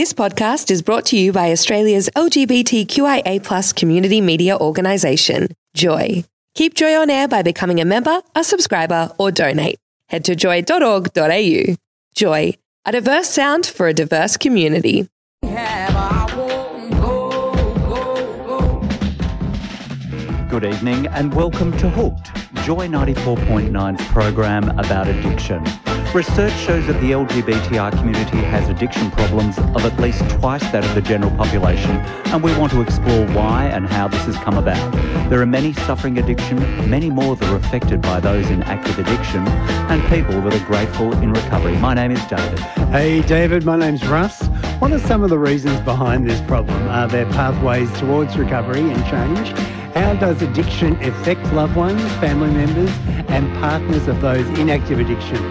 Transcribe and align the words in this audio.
This 0.00 0.14
podcast 0.14 0.70
is 0.70 0.80
brought 0.80 1.04
to 1.12 1.18
you 1.18 1.30
by 1.30 1.52
Australia's 1.52 2.08
LGBTQIA 2.16 3.76
community 3.76 4.22
media 4.22 4.56
organisation, 4.56 5.48
Joy. 5.74 6.24
Keep 6.54 6.72
Joy 6.72 6.96
on 6.96 7.10
air 7.10 7.28
by 7.28 7.42
becoming 7.42 7.82
a 7.82 7.84
member, 7.84 8.22
a 8.34 8.42
subscriber, 8.42 9.12
or 9.18 9.30
donate. 9.30 9.78
Head 10.06 10.24
to 10.24 10.34
joy.org.au. 10.34 11.74
Joy, 12.14 12.54
a 12.86 12.92
diverse 12.92 13.28
sound 13.28 13.66
for 13.66 13.88
a 13.88 13.92
diverse 13.92 14.38
community. 14.38 15.06
Good 20.48 20.64
evening 20.64 21.08
and 21.08 21.34
welcome 21.34 21.76
to 21.76 21.90
Hooked, 21.90 22.34
Joy 22.64 22.88
94.9's 22.88 24.02
program 24.06 24.70
about 24.78 25.08
addiction. 25.08 25.62
Research 26.12 26.52
shows 26.54 26.84
that 26.88 27.00
the 27.00 27.12
LGBTI 27.12 27.92
community 27.92 28.38
has 28.38 28.68
addiction 28.68 29.12
problems 29.12 29.56
of 29.58 29.84
at 29.84 29.96
least 30.00 30.28
twice 30.28 30.68
that 30.72 30.84
of 30.84 30.92
the 30.96 31.00
general 31.00 31.30
population, 31.36 31.92
and 32.32 32.42
we 32.42 32.52
want 32.58 32.72
to 32.72 32.80
explore 32.80 33.28
why 33.28 33.66
and 33.66 33.86
how 33.86 34.08
this 34.08 34.24
has 34.24 34.36
come 34.38 34.58
about. 34.58 34.92
There 35.30 35.40
are 35.40 35.46
many 35.46 35.72
suffering 35.72 36.18
addiction, 36.18 36.58
many 36.90 37.10
more 37.10 37.36
that 37.36 37.48
are 37.48 37.54
affected 37.54 38.02
by 38.02 38.18
those 38.18 38.50
in 38.50 38.64
active 38.64 38.98
addiction, 38.98 39.46
and 39.46 40.02
people 40.10 40.40
that 40.42 40.52
are 40.52 40.66
grateful 40.66 41.12
in 41.22 41.32
recovery. 41.32 41.76
My 41.76 41.94
name 41.94 42.10
is 42.10 42.24
David. 42.26 42.58
Hey, 42.90 43.22
David, 43.22 43.64
my 43.64 43.76
name's 43.76 44.04
Russ. 44.08 44.42
What 44.80 44.90
are 44.90 44.98
some 44.98 45.22
of 45.22 45.30
the 45.30 45.38
reasons 45.38 45.78
behind 45.82 46.28
this 46.28 46.40
problem? 46.40 46.88
Are 46.88 47.06
there 47.06 47.26
pathways 47.26 47.88
towards 48.00 48.36
recovery 48.36 48.80
and 48.80 49.06
change? 49.06 49.79
How 49.94 50.14
does 50.14 50.40
addiction 50.40 50.92
affect 51.02 51.44
loved 51.52 51.74
ones, 51.74 52.00
family 52.18 52.50
members, 52.50 52.90
and 53.28 53.52
partners 53.58 54.06
of 54.06 54.20
those 54.20 54.46
in 54.58 54.70
active 54.70 55.00
addiction? 55.00 55.42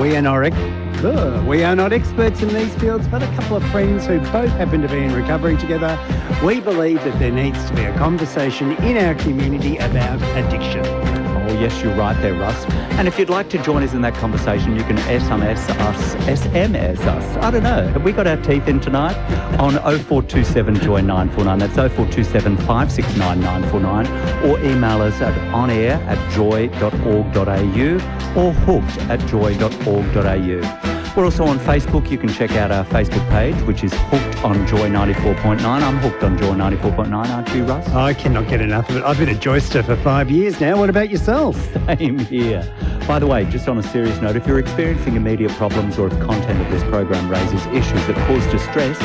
We 0.00 0.16
are 0.16 0.22
not, 0.22 1.44
we 1.46 1.62
are 1.64 1.76
not 1.76 1.92
experts 1.92 2.40
in 2.42 2.48
these 2.48 2.74
fields, 2.76 3.06
but 3.08 3.22
a 3.22 3.26
couple 3.36 3.58
of 3.58 3.70
friends 3.70 4.06
who 4.06 4.20
both 4.32 4.50
happen 4.52 4.80
to 4.80 4.88
be 4.88 5.04
in 5.04 5.12
recovery 5.12 5.58
together. 5.58 5.98
We 6.42 6.60
believe 6.60 7.04
that 7.04 7.18
there 7.18 7.32
needs 7.32 7.62
to 7.68 7.74
be 7.76 7.84
a 7.84 7.94
conversation 7.98 8.72
in 8.84 8.96
our 8.96 9.14
community 9.16 9.76
about 9.76 10.22
addiction. 10.34 11.23
Oh, 11.46 11.52
yes, 11.60 11.82
you're 11.82 11.94
right 11.94 12.18
there, 12.22 12.32
Russ. 12.32 12.64
And 12.96 13.06
if 13.06 13.18
you'd 13.18 13.28
like 13.28 13.50
to 13.50 13.62
join 13.62 13.82
us 13.82 13.92
in 13.92 14.00
that 14.00 14.14
conversation, 14.14 14.76
you 14.76 14.82
can 14.82 14.96
SMS 14.96 15.68
us, 15.80 16.14
SMS 16.26 17.00
us. 17.00 17.36
I 17.36 17.50
don't 17.50 17.62
know. 17.62 17.86
Have 17.88 18.02
we 18.02 18.12
got 18.12 18.26
our 18.26 18.38
teeth 18.38 18.66
in 18.66 18.80
tonight? 18.80 19.14
On 19.60 19.74
0427 19.74 20.76
Joy 20.76 21.02
949. 21.02 21.58
That's 21.58 21.74
0427 21.74 22.56
569 22.56 23.40
949. 23.40 24.06
Or 24.48 24.58
email 24.64 25.02
us 25.02 25.20
at 25.20 25.34
onair 25.52 25.98
at 26.06 26.32
joy.org.au 26.32 27.94
or 28.40 28.52
hooked 28.52 28.98
at 29.10 29.20
joy.org.au. 29.28 30.93
We're 31.16 31.26
also 31.26 31.44
on 31.44 31.60
Facebook. 31.60 32.10
You 32.10 32.18
can 32.18 32.28
check 32.28 32.50
out 32.52 32.72
our 32.72 32.84
Facebook 32.86 33.28
page, 33.30 33.54
which 33.66 33.84
is 33.84 33.92
Hooked 33.94 34.44
on 34.44 34.66
Joy 34.66 34.88
94.9. 34.90 35.64
I'm 35.64 35.98
hooked 35.98 36.24
on 36.24 36.36
Joy 36.36 36.54
94.9, 36.54 37.12
aren't 37.12 37.54
you, 37.54 37.64
Russ? 37.64 37.88
I 37.90 38.14
cannot 38.14 38.48
get 38.48 38.60
enough 38.60 38.90
of 38.90 38.96
it. 38.96 39.04
I've 39.04 39.18
been 39.18 39.28
a 39.28 39.34
Joyster 39.34 39.84
for 39.84 39.94
five 39.94 40.28
years 40.28 40.60
now. 40.60 40.76
What 40.76 40.90
about 40.90 41.10
yourself? 41.10 41.56
Same 41.86 42.18
here. 42.18 42.68
By 43.06 43.18
the 43.18 43.28
way, 43.28 43.44
just 43.44 43.68
on 43.68 43.78
a 43.78 43.82
serious 43.82 44.20
note, 44.20 44.34
if 44.34 44.46
you're 44.46 44.58
experiencing 44.58 45.14
immediate 45.14 45.52
problems 45.52 45.98
or 45.98 46.08
if 46.08 46.18
content 46.20 46.60
of 46.60 46.70
this 46.72 46.82
program 46.84 47.28
raises 47.30 47.64
issues 47.66 48.06
that 48.08 48.16
cause 48.26 48.44
distress, 48.50 48.98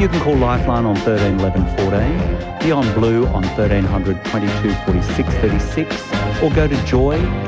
you 0.00 0.08
can 0.08 0.20
call 0.20 0.36
Lifeline 0.36 0.84
on 0.84 0.94
13 0.96 1.40
11 1.40 1.64
14, 1.76 2.58
Beyond 2.60 2.94
Blue 2.94 3.26
on 3.26 3.42
1300 3.42 4.24
22 4.26 4.74
46 4.84 5.28
36, 5.34 6.42
or 6.42 6.50
go 6.50 6.68
to 6.68 6.76
joy.org.au 6.84 7.46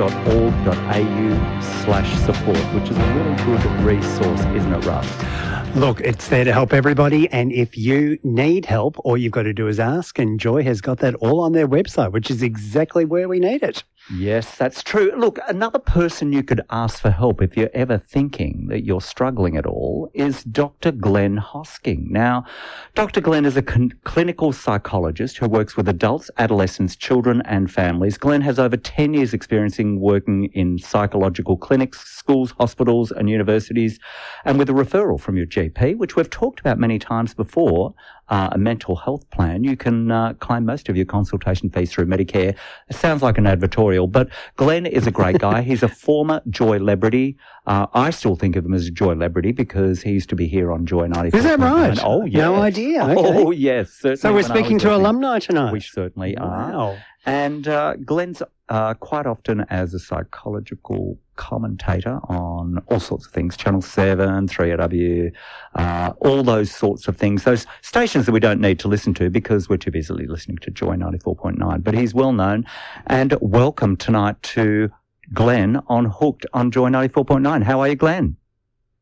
slash 1.85 2.19
support, 2.21 2.59
which 2.75 2.91
is 2.91 2.97
a 2.97 3.15
really 3.15 3.37
good 3.45 3.65
resource, 3.85 4.08
isn't 4.17 4.73
it, 4.73 4.85
Russ? 4.87 5.77
Look, 5.77 6.01
it's 6.01 6.29
there 6.29 6.45
to 6.45 6.53
help 6.53 6.73
everybody. 6.73 7.29
And 7.31 7.53
if 7.53 7.77
you 7.77 8.19
need 8.25 8.65
help, 8.65 8.97
all 9.05 9.17
you've 9.17 9.33
got 9.33 9.43
to 9.43 9.53
do 9.53 9.69
is 9.69 9.79
ask. 9.79 10.19
And 10.19 10.41
Joy 10.41 10.63
has 10.65 10.81
got 10.81 10.99
that 10.99 11.15
all 11.17 11.41
on 11.41 11.53
their 11.53 11.69
website, 11.69 12.13
which 12.13 12.31
is 12.31 12.43
exactly 12.43 13.05
where 13.05 13.29
we 13.29 13.39
need 13.39 13.63
it. 13.63 13.85
Yes, 14.11 14.57
that's 14.57 14.83
true. 14.83 15.13
Look, 15.15 15.39
another 15.49 15.79
person 15.79 16.33
you 16.33 16.43
could 16.43 16.63
ask 16.71 17.01
for 17.01 17.11
help 17.11 17.43
if 17.43 17.57
you're 17.57 17.71
ever 17.75 17.99
thinking 17.99 18.69
that 18.69 18.83
you're 18.83 19.03
struggling 19.03 19.59
at 19.59 19.67
all 19.67 20.11
is 20.15 20.43
Dr. 20.45 20.93
Glenn 20.93 21.37
Hosking. 21.37 22.09
Now, 22.09 22.47
Dr. 22.95 23.21
Glenn 23.21 23.45
is 23.45 23.57
a 23.59 23.63
con- 23.63 23.93
clinical 24.05 24.53
psychologist 24.53 25.37
who 25.37 25.47
works 25.47 25.77
with 25.77 25.89
adults, 25.89 26.31
adolescents, 26.39 26.97
children, 26.97 27.43
and 27.45 27.71
families. 27.71 28.17
Glenn 28.17 28.41
has 28.41 28.59
over 28.59 28.79
10 28.79 29.13
years 29.13 29.35
experiencing 29.35 30.01
working 30.01 30.47
in 30.55 30.79
psychological 30.79 31.59
clinics, 31.59 32.18
schools, 32.29 32.53
hospitals, 32.61 33.11
and 33.11 33.31
universities, 33.31 33.99
and 34.45 34.59
with 34.59 34.69
a 34.69 34.73
referral 34.73 35.19
from 35.19 35.39
your 35.39 35.47
GP, 35.47 35.97
which 35.97 36.15
we've 36.15 36.29
talked 36.29 36.61
about 36.61 36.79
many 36.79 36.99
times 36.99 37.33
before, 37.33 37.95
uh, 38.29 38.51
a 38.53 38.59
mental 38.59 38.97
health 38.97 39.29
plan, 39.31 39.65
you 39.65 39.75
can 39.77 40.11
uh, 40.11 40.35
claim 40.35 40.67
most 40.67 40.91
of 40.91 40.97
your 40.97 41.07
consultation 41.07 41.71
fees 41.71 41.91
through 41.91 42.05
Medicare. 42.05 42.55
It 42.91 42.97
sounds 42.97 43.23
like 43.23 43.39
an 43.39 43.45
advertorial, 43.45 44.13
but 44.13 44.29
Glenn 44.57 44.85
is 44.85 45.07
a 45.07 45.11
great 45.11 45.39
guy. 45.39 45.63
He's 45.63 45.83
a 45.83 45.89
former 45.89 46.43
Joy 46.51 46.77
celebrity. 46.77 47.39
Uh, 47.67 47.87
I 47.95 48.11
still 48.11 48.37
think 48.37 48.57
of 48.57 48.67
him 48.67 48.75
as 48.75 48.87
a 48.87 48.91
Joy 48.91 49.15
celebrity 49.15 49.53
because 49.53 50.03
he 50.03 50.11
used 50.11 50.29
to 50.29 50.37
be 50.37 50.47
here 50.47 50.71
on 50.71 50.85
Joy 50.85 51.07
94. 51.07 51.39
Is 51.39 51.45
that 51.45 51.59
right? 51.59 51.99
Oh, 52.03 52.27
yeah. 52.27 52.41
No 52.41 52.57
idea. 52.57 52.99
Okay. 53.09 53.43
Oh, 53.43 53.51
yes. 53.53 54.05
so 54.17 54.35
we're 54.35 54.43
speaking 54.43 54.79
to 54.81 54.95
alumni 54.95 55.39
tonight. 55.39 55.73
We 55.73 55.81
certainly 55.81 56.37
are. 56.37 56.99
And 57.29 57.69
uh, 57.69 57.97
Glenn's 58.07 58.43
uh, 58.71 58.95
quite 58.95 59.27
often 59.27 59.61
as 59.69 59.93
a 59.93 59.99
psychological 59.99 61.19
commentator 61.37 62.21
on 62.25 62.79
all 62.87 63.01
sorts 63.01 63.27
of 63.27 63.33
things, 63.33 63.55
Channel 63.55 63.83
7, 63.83 64.49
3AW, 64.49 65.31
uh, 65.75 66.13
all 66.21 66.43
those 66.43 66.71
sorts 66.71 67.07
of 67.07 67.19
things, 67.19 67.45
those 67.45 67.67
stations 67.83 68.25
that 68.25 68.33
we 68.33 68.41
don't 68.41 68.63
need 68.63 68.79
to 68.79 68.89
listen 68.89 69.13
to 69.13 69.29
because 69.29 69.69
we're 69.69 69.77
too 69.77 69.91
busy 69.91 70.15
listening 70.27 70.57
to 70.63 70.71
Joy 70.71 70.97
94.9. 70.97 71.85
But 71.85 71.93
he's 71.93 72.15
well 72.15 72.33
known. 72.33 72.65
And 73.09 73.37
welcome 73.43 73.99
tonight 73.99 74.43
to 74.55 74.91
Glenn 75.35 75.83
on 75.87 76.07
Hooked 76.07 76.47
on 76.55 76.71
Joy 76.71 76.89
94.9. 76.89 77.63
How 77.63 77.81
are 77.81 77.89
you, 77.89 77.97
Glenn? 77.97 78.37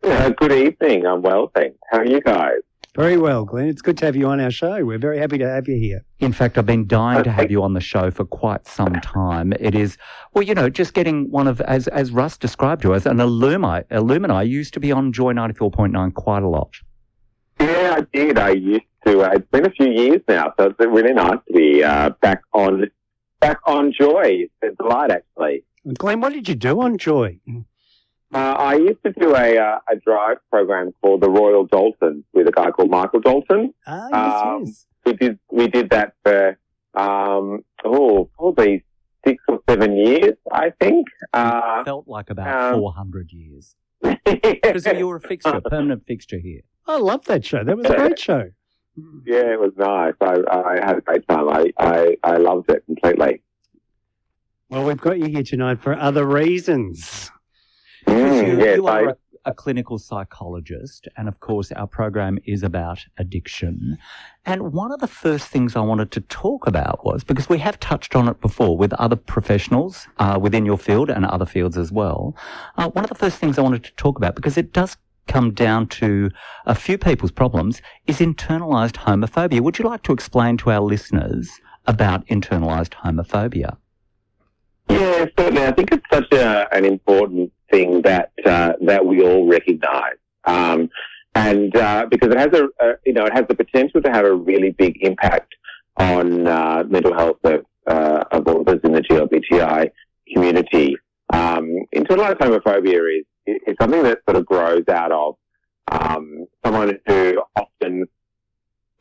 Good 0.03 0.53
evening. 0.53 1.07
I'm 1.07 1.23
well, 1.23 1.53
thanks. 1.55 1.79
How 1.93 1.99
are 1.99 2.05
you 2.05 2.21
guys? 2.21 2.66
Very 2.97 3.19
well, 3.19 3.45
Glenn. 3.45 3.69
It's 3.69 3.83
good 3.83 3.99
to 3.99 4.07
have 4.07 4.17
you 4.17 4.27
on 4.29 4.41
our 4.41 4.51
show. 4.51 4.83
We're 4.83 4.97
very 4.99 5.19
happy 5.19 5.37
to 5.37 5.47
have 5.47 5.69
you 5.69 5.77
here. 5.77 6.03
In 6.21 6.33
fact, 6.33 6.57
I've 6.57 6.65
been 6.65 6.87
dying 6.87 7.23
to 7.25 7.31
have 7.31 7.51
you 7.51 7.63
on 7.63 7.75
the 7.75 7.81
show 7.81 8.11
for 8.11 8.25
quite 8.25 8.67
some 8.67 8.95
time. 9.03 9.53
It 9.61 9.75
is, 9.75 9.99
well, 10.33 10.43
you 10.43 10.55
know, 10.55 10.71
just 10.71 10.95
getting 10.95 11.31
one 11.31 11.47
of, 11.47 11.61
as, 11.61 11.89
as 11.89 12.11
Russ 12.11 12.39
described 12.39 12.85
you, 12.85 12.95
as 12.95 13.05
an 13.05 13.21
alumni, 13.21 13.83
alumni 13.91 14.41
used 14.43 14.73
to 14.75 14.81
be 14.81 14.93
on 14.93 15.13
Joy 15.13 15.35
94.9 15.35 16.15
quite 16.15 16.43
a 16.43 16.49
lot. 16.49 16.75
Yeah, 17.61 17.99
I 17.99 18.17
did. 18.17 18.39
I 18.39 18.51
used 18.53 18.85
to. 19.07 19.21
Uh, 19.21 19.31
it's 19.35 19.51
been 19.51 19.67
a 19.67 19.71
few 19.71 19.91
years 19.91 20.23
now, 20.27 20.55
so 20.59 20.67
it's 20.67 20.81
really 20.81 21.13
nice 21.13 21.39
to 21.49 21.53
be 21.53 21.85
uh, 21.85 22.11
back 22.23 22.43
on 22.55 22.91
back 23.41 23.59
on 23.67 23.93
Joy. 23.93 24.47
It's 24.47 24.53
a 24.63 24.83
delight, 24.83 25.11
actually. 25.11 25.65
Glenn, 25.99 26.21
what 26.21 26.33
did 26.33 26.49
you 26.49 26.55
do 26.55 26.81
on 26.81 26.97
Joy? 26.97 27.39
Uh, 28.35 28.39
I 28.59 28.75
used 28.75 29.03
to 29.05 29.13
do 29.13 29.35
a 29.35 29.57
uh, 29.57 29.79
a 29.91 29.97
drive 29.97 30.39
program 30.51 30.93
called 31.01 31.21
the 31.23 31.31
Royal 31.31 31.65
Dalton 31.65 32.25
with 32.33 32.49
a 32.49 32.53
guy 32.53 32.71
called 32.71 32.91
Michael 32.91 33.21
Dalton. 33.21 33.73
Ah, 33.87 34.09
yes, 34.13 34.45
Um, 34.47 34.63
yes. 34.65 34.87
We 35.05 35.13
did 35.15 35.39
we 35.51 35.69
did 35.69 35.91
that 35.91 36.15
for 36.25 36.59
um, 36.95 37.65
oh 37.85 38.29
probably 38.37 38.85
six 39.25 39.43
or 39.49 39.61
seven 39.69 39.97
years, 39.97 40.35
I 40.53 40.71
think. 40.81 41.07
Uh, 41.33 41.85
Felt 41.85 42.09
like 42.09 42.31
about 42.31 42.75
um, 42.75 42.81
400 42.81 43.31
years. 43.33 43.75
Because 44.25 44.87
you 44.87 45.07
were 45.07 45.17
a 45.17 45.21
fixture, 45.21 45.51
a 45.57 45.61
permanent 45.61 46.05
fixture 46.07 46.39
here. 46.39 46.61
I 46.87 46.99
love 46.99 47.25
that 47.27 47.45
show. 47.45 47.63
That 47.65 47.77
was 47.77 47.87
a 47.87 47.95
great 47.97 48.19
show. 48.19 48.51
Yeah, 49.27 49.53
it 49.53 49.61
was 49.61 49.73
nice. 49.77 50.15
I, 50.23 50.37
I 50.51 50.77
had 50.83 50.97
a 50.97 51.01
great 51.03 51.29
time. 51.29 51.51
I, 51.51 51.71
I, 51.79 52.17
I 52.25 52.37
loved 52.39 52.71
it 52.71 52.83
completely. 52.87 53.43
Well, 54.71 54.87
we've 54.87 54.97
got 55.01 55.19
you 55.19 55.27
here 55.27 55.43
tonight 55.43 55.83
for 55.83 55.93
other 55.95 56.25
reasons. 56.25 57.31
Mm, 58.07 58.47
you, 58.47 58.59
yes, 58.59 58.77
you 58.77 58.87
are 58.87 59.09
I, 59.09 59.13
a, 59.13 59.15
a 59.47 59.55
clinical 59.55 59.99
psychologist, 59.99 61.09
and 61.17 61.29
of 61.29 61.41
course, 61.41 61.73
our 61.73 61.87
program 61.87 62.39
is 62.45 62.63
about 62.63 63.05
addiction. 63.19 63.99
And 64.45 64.73
one 64.73 64.93
of 64.93 65.01
the 65.01 65.07
first 65.07 65.49
things 65.49 65.77
I 65.77 65.81
wanted 65.81 66.11
to 66.13 66.21
talk 66.21 66.67
about 66.67 67.05
was 67.05 67.25
because 67.25 67.49
we 67.49 67.59
have 67.59 67.81
touched 67.81 68.15
on 68.15 68.29
it 68.29 68.41
before 68.41 68.77
with 68.77 68.93
other 68.95 69.17
professionals 69.17 70.07
uh, 70.19 70.39
within 70.41 70.67
your 70.67 70.79
field 70.79 71.11
and 71.11 71.25
other 71.25 71.47
fields 71.47 71.77
as 71.77 71.91
well. 71.91 72.37
Uh, 72.77 72.89
one 72.91 73.05
of 73.05 73.09
the 73.09 73.17
first 73.17 73.39
things 73.39 73.59
I 73.59 73.63
wanted 73.63 73.85
to 73.85 73.93
talk 73.93 74.19
about 74.19 74.35
because 74.35 74.57
it 74.57 74.73
does 74.73 74.97
come 75.27 75.53
down 75.53 75.89
to 75.89 76.31
a 76.67 76.75
few 76.75 76.97
people's 76.99 77.33
problems 77.33 77.83
is 78.07 78.19
internalized 78.19 78.97
homophobia. 78.97 79.61
Would 79.61 79.79
you 79.79 79.85
like 79.85 80.03
to 80.05 80.13
explain 80.13 80.57
to 80.59 80.71
our 80.71 80.81
listeners 80.81 81.51
about 81.87 82.27
internalized 82.27 82.95
homophobia? 82.95 83.77
yeah, 84.89 85.27
certainly. 85.37 85.65
I 85.65 85.73
think 85.73 85.93
it's 85.93 86.05
such 86.13 86.33
a, 86.33 86.73
an 86.73 86.85
important 86.85 87.53
thing 87.71 88.03
that 88.03 88.33
uh, 88.45 88.73
that 88.83 89.05
we 89.05 89.23
all 89.23 89.47
recognise, 89.47 90.17
um, 90.45 90.89
and 91.35 91.75
uh, 91.77 92.07
because 92.11 92.31
it 92.31 92.39
has 92.39 92.53
a, 92.53 92.65
a 92.85 92.95
you 93.05 93.13
know 93.13 93.27
it 93.27 93.33
has 93.33 93.45
the 93.49 93.55
potential 93.55 94.01
to 94.03 94.11
have 94.11 94.25
a 94.25 94.33
really 94.33 94.71
big 94.71 95.03
impact 95.03 95.55
on 95.97 96.47
uh, 96.47 96.85
mental 96.89 97.15
health 97.15 97.39
of, 97.45 97.65
uh, 97.87 98.25
of 98.31 98.47
all 98.47 98.61
of 98.61 98.69
us 98.69 98.79
in 98.85 98.93
the 98.93 99.01
GLBTI 99.01 99.91
community. 100.33 100.97
Um, 101.33 101.69
internalized 101.95 102.39
homophobia 102.39 103.21
is, 103.21 103.25
is 103.67 103.77
something 103.81 104.03
that 104.03 104.19
sort 104.29 104.37
of 104.37 104.47
grows 104.47 104.85
out 104.89 105.13
of 105.13 105.37
um, 105.91 106.47
someone 106.65 106.99
who 107.07 107.43
often 107.57 108.07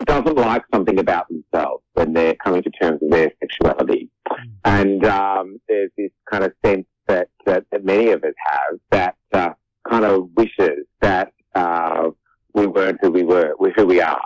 doesn't 0.05 0.35
like 0.35 0.63
something 0.73 0.99
about 0.99 1.27
themselves 1.29 1.83
when 1.93 2.13
they're 2.13 2.35
coming 2.35 2.61
to 2.63 2.69
terms 2.69 2.99
with 3.01 3.11
their 3.11 3.31
sexuality. 3.39 4.09
And 4.63 5.03
um, 5.05 5.59
there's 5.67 5.91
this 5.97 6.11
kind 6.29 6.43
of 6.43 6.53
sense 6.65 6.85
that, 7.07 7.29
that, 7.45 7.65
that 7.71 7.85
many 7.85 8.09
of 8.09 8.23
us 8.23 8.33
have 8.51 8.79
that 8.91 9.15
uh, 9.33 9.53
kind 9.87 10.05
of 10.05 10.29
wishes 10.35 10.85
that 11.01 11.33
uh, 11.53 12.09
we 12.53 12.67
weren't 12.67 12.99
who 13.01 13.11
we 13.11 13.23
were, 13.23 13.55
we're 13.59 13.73
who 13.73 13.85
we 13.85 14.01
are. 14.01 14.23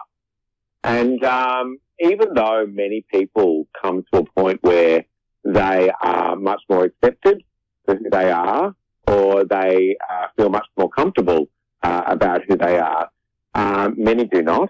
And 0.84 1.24
um, 1.24 1.78
even 2.00 2.34
though 2.34 2.66
many 2.68 3.06
people 3.12 3.68
come 3.80 4.04
to 4.14 4.20
a 4.20 4.24
point 4.24 4.60
where 4.62 5.06
they 5.44 5.92
are 6.02 6.36
much 6.36 6.62
more 6.70 6.86
accepted 6.86 7.44
for 7.86 7.96
who 7.96 8.10
they 8.10 8.32
are, 8.32 8.76
or 9.08 9.44
they 9.44 9.98
uh, 10.10 10.28
feel 10.38 10.50
much 10.50 10.68
more 10.78 10.90
comfortable 10.90 11.50
uh, 11.84 12.04
about 12.08 12.44
who 12.48 12.56
they 12.56 12.78
are, 12.78 13.10
um, 13.56 13.96
many 13.98 14.26
do 14.26 14.42
not. 14.42 14.70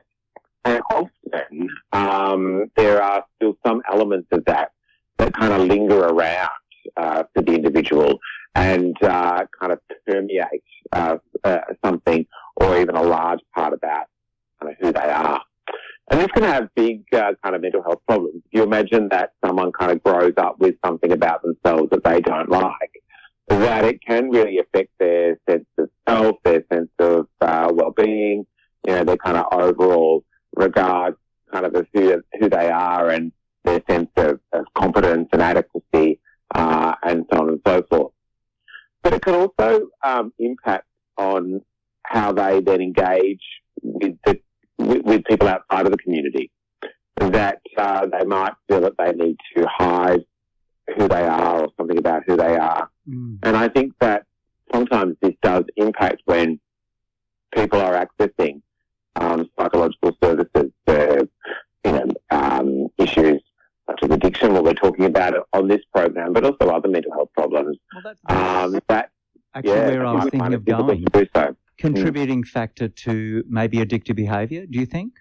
And 0.66 0.82
often 0.92 1.70
um, 1.92 2.72
there 2.76 3.02
are 3.02 3.26
still 3.36 3.58
some 3.66 3.82
elements 3.92 4.28
of 4.32 4.46
that 4.46 4.72
that 5.18 5.34
kind 5.34 5.54
of 5.54 5.68
linger 5.68 6.00
around 6.00 6.50
uh, 6.98 7.24
for 7.34 7.42
the 7.42 7.54
individual 7.54 8.20
and 8.56 8.96
uh, 9.04 9.46
kind 9.60 9.72
of 9.72 9.80
permeate 10.08 10.64
uh, 10.92 11.18
uh, 11.44 11.60
something 11.84 12.26
or 12.56 12.80
even 12.80 12.96
a 12.96 13.04
large 13.04 13.40
part 13.56 13.74
about 13.74 14.06
kind 14.60 14.72
of 14.74 14.78
who 14.80 14.92
they 14.92 15.00
are. 15.00 15.42
And 16.10 16.20
this 16.20 16.28
can 16.28 16.44
have 16.44 16.70
big 16.76 17.04
uh, 17.14 17.34
kind 17.44 17.56
of 17.56 17.62
mental 17.62 17.84
health 17.84 18.02
problems. 18.08 18.42
You 18.52 18.64
imagine 18.64 19.10
that 19.10 19.34
someone 19.46 19.72
kind 19.72 19.92
of 19.92 20.02
grows 20.04 20.34
up 20.38 20.60
with 20.60 20.76
something 20.84 21.12
about 21.12 21.44
themselves 21.44 21.92
that 21.92 22.04
they 22.04 22.20
don't 22.20 22.50
like, 22.50 23.04
that 23.48 23.86
it 23.86 24.02
can 24.02 24.32
really 24.32 24.58
affect 24.58 24.90
their 25.00 25.38
sense 25.48 25.66
of 25.78 25.90
self, 26.08 26.38
their 26.44 26.64
sense 26.74 26.90
of 26.98 27.28
uh, 27.42 27.72
well-being, 27.72 28.46
you 28.88 28.94
know, 28.94 29.04
their 29.04 29.18
kind 29.18 29.38
of 29.38 29.46
overall 29.52 30.24
regard 30.56 31.16
kind 31.52 31.66
of 31.66 31.76
as 31.76 31.86
who, 31.94 32.22
who 32.40 32.50
they 32.50 32.70
are 32.70 33.10
and 33.10 33.32
their 33.64 33.82
sense 33.90 34.10
of, 34.18 34.40
of 34.54 34.66
competence 34.74 35.30
and 35.32 35.42
adequacy, 35.42 36.20
uh, 36.56 36.96
and 37.04 37.26
so 37.32 37.42
on 37.42 37.50
and 37.50 37.62
so 37.66 37.84
forth. 37.90 38.14
But 39.04 39.14
it 39.14 39.22
can 39.22 39.36
also 39.36 39.88
um, 40.04 40.34
impact 40.40 40.86
on 41.18 41.62
how 42.04 42.32
they 42.32 42.62
then 42.62 42.82
engage 42.82 43.44
with 43.82 44.18
the 44.26 44.40
with, 44.78 45.04
with 45.04 45.24
people 45.26 45.48
outside 45.48 45.86
of 45.86 45.92
the 45.92 45.98
community. 45.98 46.52
That 47.18 47.60
uh, 47.78 48.06
they 48.06 48.26
might 48.26 48.54
feel 48.68 48.82
that 48.82 48.94
they 48.98 49.12
need 49.12 49.38
to 49.58 49.68
hide 49.68 50.22
who 50.96 51.08
they 51.08 51.24
are 51.24 51.64
or 51.64 51.68
something 51.78 51.98
about 51.98 52.24
who 52.26 52.38
they 52.38 52.56
are. 52.56 52.90
Mm. 53.08 53.40
And 53.44 53.58
I 53.58 53.68
think 53.68 53.94
that 54.00 54.24
sometimes 54.74 55.18
this 55.22 55.34
does 55.42 55.66
impact 55.76 56.22
when 56.26 56.60
people 57.54 57.82
are 57.82 58.06
accessing 58.06 58.62
um, 59.16 59.50
psychological 59.60 60.12
services 60.24 60.72
such 64.50 64.56
what 64.56 64.64
we're 64.64 64.74
talking 64.74 65.06
about 65.06 65.34
on 65.54 65.68
this 65.68 65.82
program, 65.94 66.34
but 66.34 66.44
also 66.44 66.70
other 66.70 66.88
mental 66.88 67.12
health 67.14 67.30
problems. 67.34 67.78
Well, 68.04 68.16
um, 68.38 68.80
that 68.88 69.12
actually 69.54 69.74
yeah, 69.74 69.88
where 69.88 70.06
I 70.06 70.14
was 70.14 70.30
thinking 70.30 70.54
of 70.54 70.66
going. 70.66 71.06
So. 71.36 71.56
Contributing 71.78 72.44
mm. 72.44 72.48
factor 72.48 72.90
to 72.90 73.44
maybe 73.48 73.78
addictive 73.78 74.16
behaviour, 74.16 74.66
do 74.66 74.80
you 74.80 74.86
think? 74.86 75.14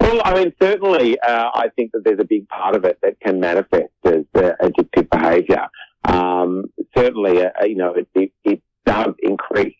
Well, 0.00 0.22
I 0.24 0.34
mean, 0.34 0.52
certainly, 0.60 1.18
uh, 1.20 1.50
I 1.54 1.68
think 1.76 1.92
that 1.92 2.04
there's 2.04 2.18
a 2.18 2.24
big 2.24 2.48
part 2.48 2.74
of 2.74 2.84
it 2.84 2.98
that 3.02 3.20
can 3.20 3.38
manifest 3.38 3.92
as 4.04 4.24
uh, 4.34 4.52
addictive 4.60 5.08
behaviour. 5.10 5.68
Um, 6.04 6.64
certainly, 6.96 7.44
uh, 7.44 7.50
you 7.64 7.76
know, 7.76 7.94
it, 7.94 8.08
it, 8.14 8.32
it 8.44 8.62
does 8.84 9.14
increase 9.22 9.76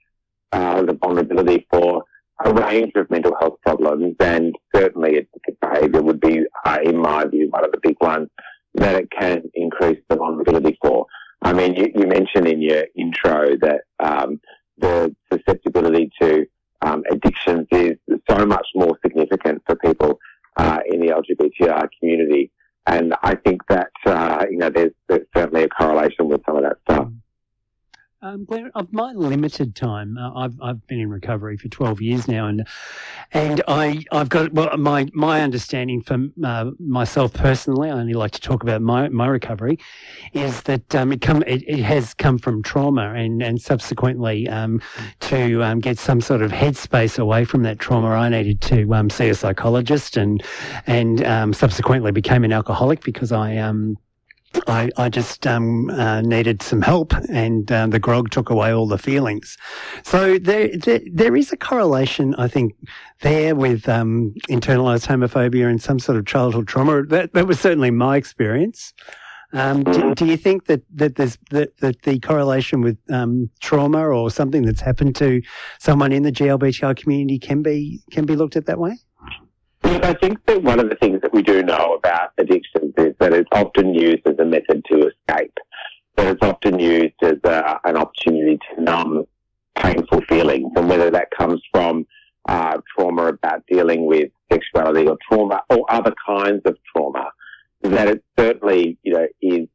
uh, 0.53 0.83
the 0.83 0.93
vulnerability 0.93 1.67
for 1.71 2.05
a 2.45 2.53
range 2.53 2.93
of 2.97 3.11
mental 3.11 3.35
health 3.41 3.59
problems, 3.65 4.17
and 4.21 4.55
certainly 4.75 5.13
addictive 5.13 5.57
behaviour 5.61 6.03
would 6.03 6.21
be, 6.21 6.41
uh, 6.65 6.79
in 6.85 6.97
my 6.97 7.25
view, 7.25 7.49
one 7.51 7.65
of 7.65 7.73
the 7.73 7.81
big 7.83 7.97
ones 8.01 8.29
that 8.75 8.95
it 8.95 9.11
can 9.11 9.43
increase 9.55 10.01
the 10.09 10.17
vulnerability 10.17 10.79
for. 10.83 11.07
I 11.43 11.53
mean, 11.53 11.75
you, 11.75 11.91
you 11.95 12.07
mentioned 12.07 12.47
in 12.47 12.63
your 12.63 12.85
intro 12.97 13.57
that 13.61 13.83
um, 14.01 14.41
the 14.79 15.15
susceptibility 15.33 16.11
to 16.21 16.47
um, 16.83 17.03
addictions 17.11 17.67
is 17.71 17.93
so 18.29 18.47
much 18.47 18.67
more 18.75 18.99
significant 19.05 19.63
for 19.67 19.77
people 19.77 20.19
uh, 20.57 20.81
in 20.91 21.01
the 21.01 21.09
LGBTI 21.09 21.89
community. 21.99 22.51
And 22.87 23.15
I 23.23 23.37
think 23.37 23.63
that, 23.69 23.91
uh, 24.07 24.45
you 24.51 24.59
know, 24.59 24.71
there's, 24.71 24.93
there's, 25.09 25.27
certainly 25.37 25.65
a 25.65 25.69
correlation 25.69 26.29
with 26.29 26.43
some 26.45 26.57
of 26.57 26.65
that 26.65 26.77
stuff. 26.83 27.07
Mm. 27.07 27.17
Um, 28.25 28.45
Glenn, 28.45 28.71
of 28.77 28.93
my 28.93 29.11
limited 29.11 29.75
time, 29.75 30.17
uh, 30.17 30.33
I've 30.35 30.55
I've 30.63 30.87
been 30.87 31.01
in 31.01 31.11
recovery 31.11 31.57
for 31.57 31.67
twelve 31.67 32.01
years 32.01 32.29
now, 32.29 32.47
and 32.47 32.65
and 33.33 33.61
I 33.67 34.05
I've 34.13 34.29
got 34.29 34.53
well 34.53 34.77
my 34.77 35.09
my 35.13 35.41
understanding 35.41 36.01
for 36.01 36.29
uh, 36.45 36.71
myself 36.79 37.33
personally. 37.33 37.91
I 37.91 37.95
only 37.95 38.13
like 38.13 38.31
to 38.33 38.41
talk 38.41 38.63
about 38.63 38.81
my, 38.81 39.09
my 39.09 39.27
recovery, 39.27 39.77
is 40.35 40.63
that 40.63 40.95
um, 40.95 41.11
it 41.11 41.21
come 41.21 41.43
it, 41.49 41.65
it, 41.67 41.83
has 41.83 42.15
come 42.15 42.39
from 42.39 42.63
trauma, 42.63 43.13
and 43.13 43.43
and 43.43 43.61
subsequently 43.61 44.49
um, 44.49 44.81
to 45.23 45.65
um, 45.65 45.81
get 45.81 45.99
some 45.99 46.21
sort 46.21 46.43
of 46.43 46.53
headspace 46.53 47.19
away 47.19 47.45
from 47.45 47.65
that 47.65 47.81
trauma, 47.81 48.11
I 48.11 48.29
needed 48.29 48.61
to 48.61 48.95
um, 48.95 49.11
see 49.11 49.31
a 49.31 49.35
psychologist, 49.35 50.17
and 50.17 50.45
and 50.87 51.25
um, 51.25 51.53
subsequently 51.53 52.13
became 52.13 52.45
an 52.45 52.53
alcoholic 52.53 53.03
because 53.03 53.33
I 53.33 53.57
um 53.57 53.99
I, 54.67 54.91
I 54.97 55.09
just 55.09 55.47
um, 55.47 55.91
uh, 55.91 56.21
needed 56.21 56.63
some 56.63 56.83
help, 56.83 57.15
and 57.31 57.71
uh, 57.71 57.87
the 57.87 57.99
grog 57.99 58.31
took 58.31 58.51
away 58.51 58.73
all 58.73 58.87
the 58.87 58.99
feelings. 58.99 59.57
So 60.05 60.39
there, 60.39 60.77
there, 60.77 61.01
there 61.13 61.37
is 61.37 61.53
a 61.53 61.57
correlation, 61.57 62.35
I 62.37 62.49
think, 62.49 62.75
there 63.21 63.55
with 63.55 63.89
um, 63.89 64.35
internalized 64.49 65.07
homophobia 65.07 65.69
and 65.69 65.81
some 65.81 65.99
sort 65.99 66.19
of 66.19 66.27
childhood 66.27 66.69
trauma. 66.69 67.03
That, 67.05 67.33
that 67.33 67.47
was 67.47 67.61
certainly 67.61 67.91
my 67.91 68.17
experience. 68.17 68.93
Um, 69.55 69.85
do, 69.85 70.15
do, 70.15 70.25
you 70.25 70.39
think 70.39 70.67
that, 70.67 70.81
that 70.95 71.17
there's 71.17 71.37
that, 71.51 71.77
that 71.79 72.03
the 72.03 72.19
correlation 72.21 72.81
with 72.81 72.97
um, 73.11 73.51
trauma 73.61 74.01
or 74.01 74.31
something 74.31 74.63
that's 74.63 74.81
happened 74.81 75.15
to 75.17 75.43
someone 75.79 76.11
in 76.11 76.23
the 76.23 76.33
GLBTI 76.33 76.97
community 76.97 77.39
can 77.39 77.63
be 77.63 78.03
can 78.11 78.25
be 78.25 78.35
looked 78.35 78.57
at 78.57 78.65
that 78.67 78.79
way? 78.79 78.99
I 80.01 80.15
think 80.15 80.45
that 80.47 80.63
one 80.63 80.81
of 80.81 80.89
the 80.89 80.97
things 80.97 81.21
that 81.23 81.33
we 81.33 81.43
do 81.43 81.63
know 81.63 81.95
about 81.95 82.31
addictions 82.39 82.95
is 82.97 83.15
that 83.19 83.33
it's 83.33 83.49
often 83.53 83.95
used 83.95 84.27
as 84.27 84.39
a 84.39 84.45
method 84.45 84.85
to 84.91 85.09
escape. 85.09 85.57
That 86.17 86.27
it's 86.27 86.43
often 86.43 86.79
used 86.79 87.15
as 87.23 87.39
a, 87.45 87.79
an 87.85 87.97
opportunity 87.97 88.59
to 88.75 88.83
numb 88.83 89.25
painful 89.75 90.21
feelings, 90.29 90.71
and 90.77 90.89
whether 90.89 91.11
that 91.11 91.29
comes 91.37 91.61
from 91.73 92.07
uh, 92.49 92.79
trauma 92.95 93.27
about 93.27 93.65
dealing 93.67 94.07
with 94.07 94.31
sexuality 94.51 95.09
or 95.09 95.17
trauma 95.29 95.63
or 95.71 95.85
other 95.91 96.15
kinds 96.27 96.63
of 96.65 96.77
trauma, 96.95 97.31
that 97.83 98.09
it 98.09 98.25
certainly, 98.39 98.99
you 99.03 99.13
know, 99.13 99.27
is 99.41 99.69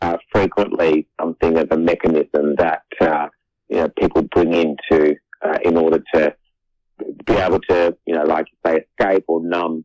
uh, 0.00 0.16
frequently 0.32 1.06
something 1.20 1.58
of 1.58 1.68
a 1.70 1.78
mechanism 1.78 2.56
that 2.56 2.82
uh, 3.00 3.28
you 3.68 3.76
know 3.76 3.88
people 3.98 4.22
bring 4.22 4.52
into 4.52 5.14
uh, 5.42 5.58
in 5.64 5.76
order 5.76 6.02
to 6.14 6.34
be 7.24 7.34
able 7.34 7.60
to, 7.68 7.96
you 8.06 8.14
know, 8.14 8.24
like 8.24 8.46
you 8.50 8.70
say, 8.70 8.84
escape 9.00 9.24
or 9.28 9.42
numb 9.42 9.84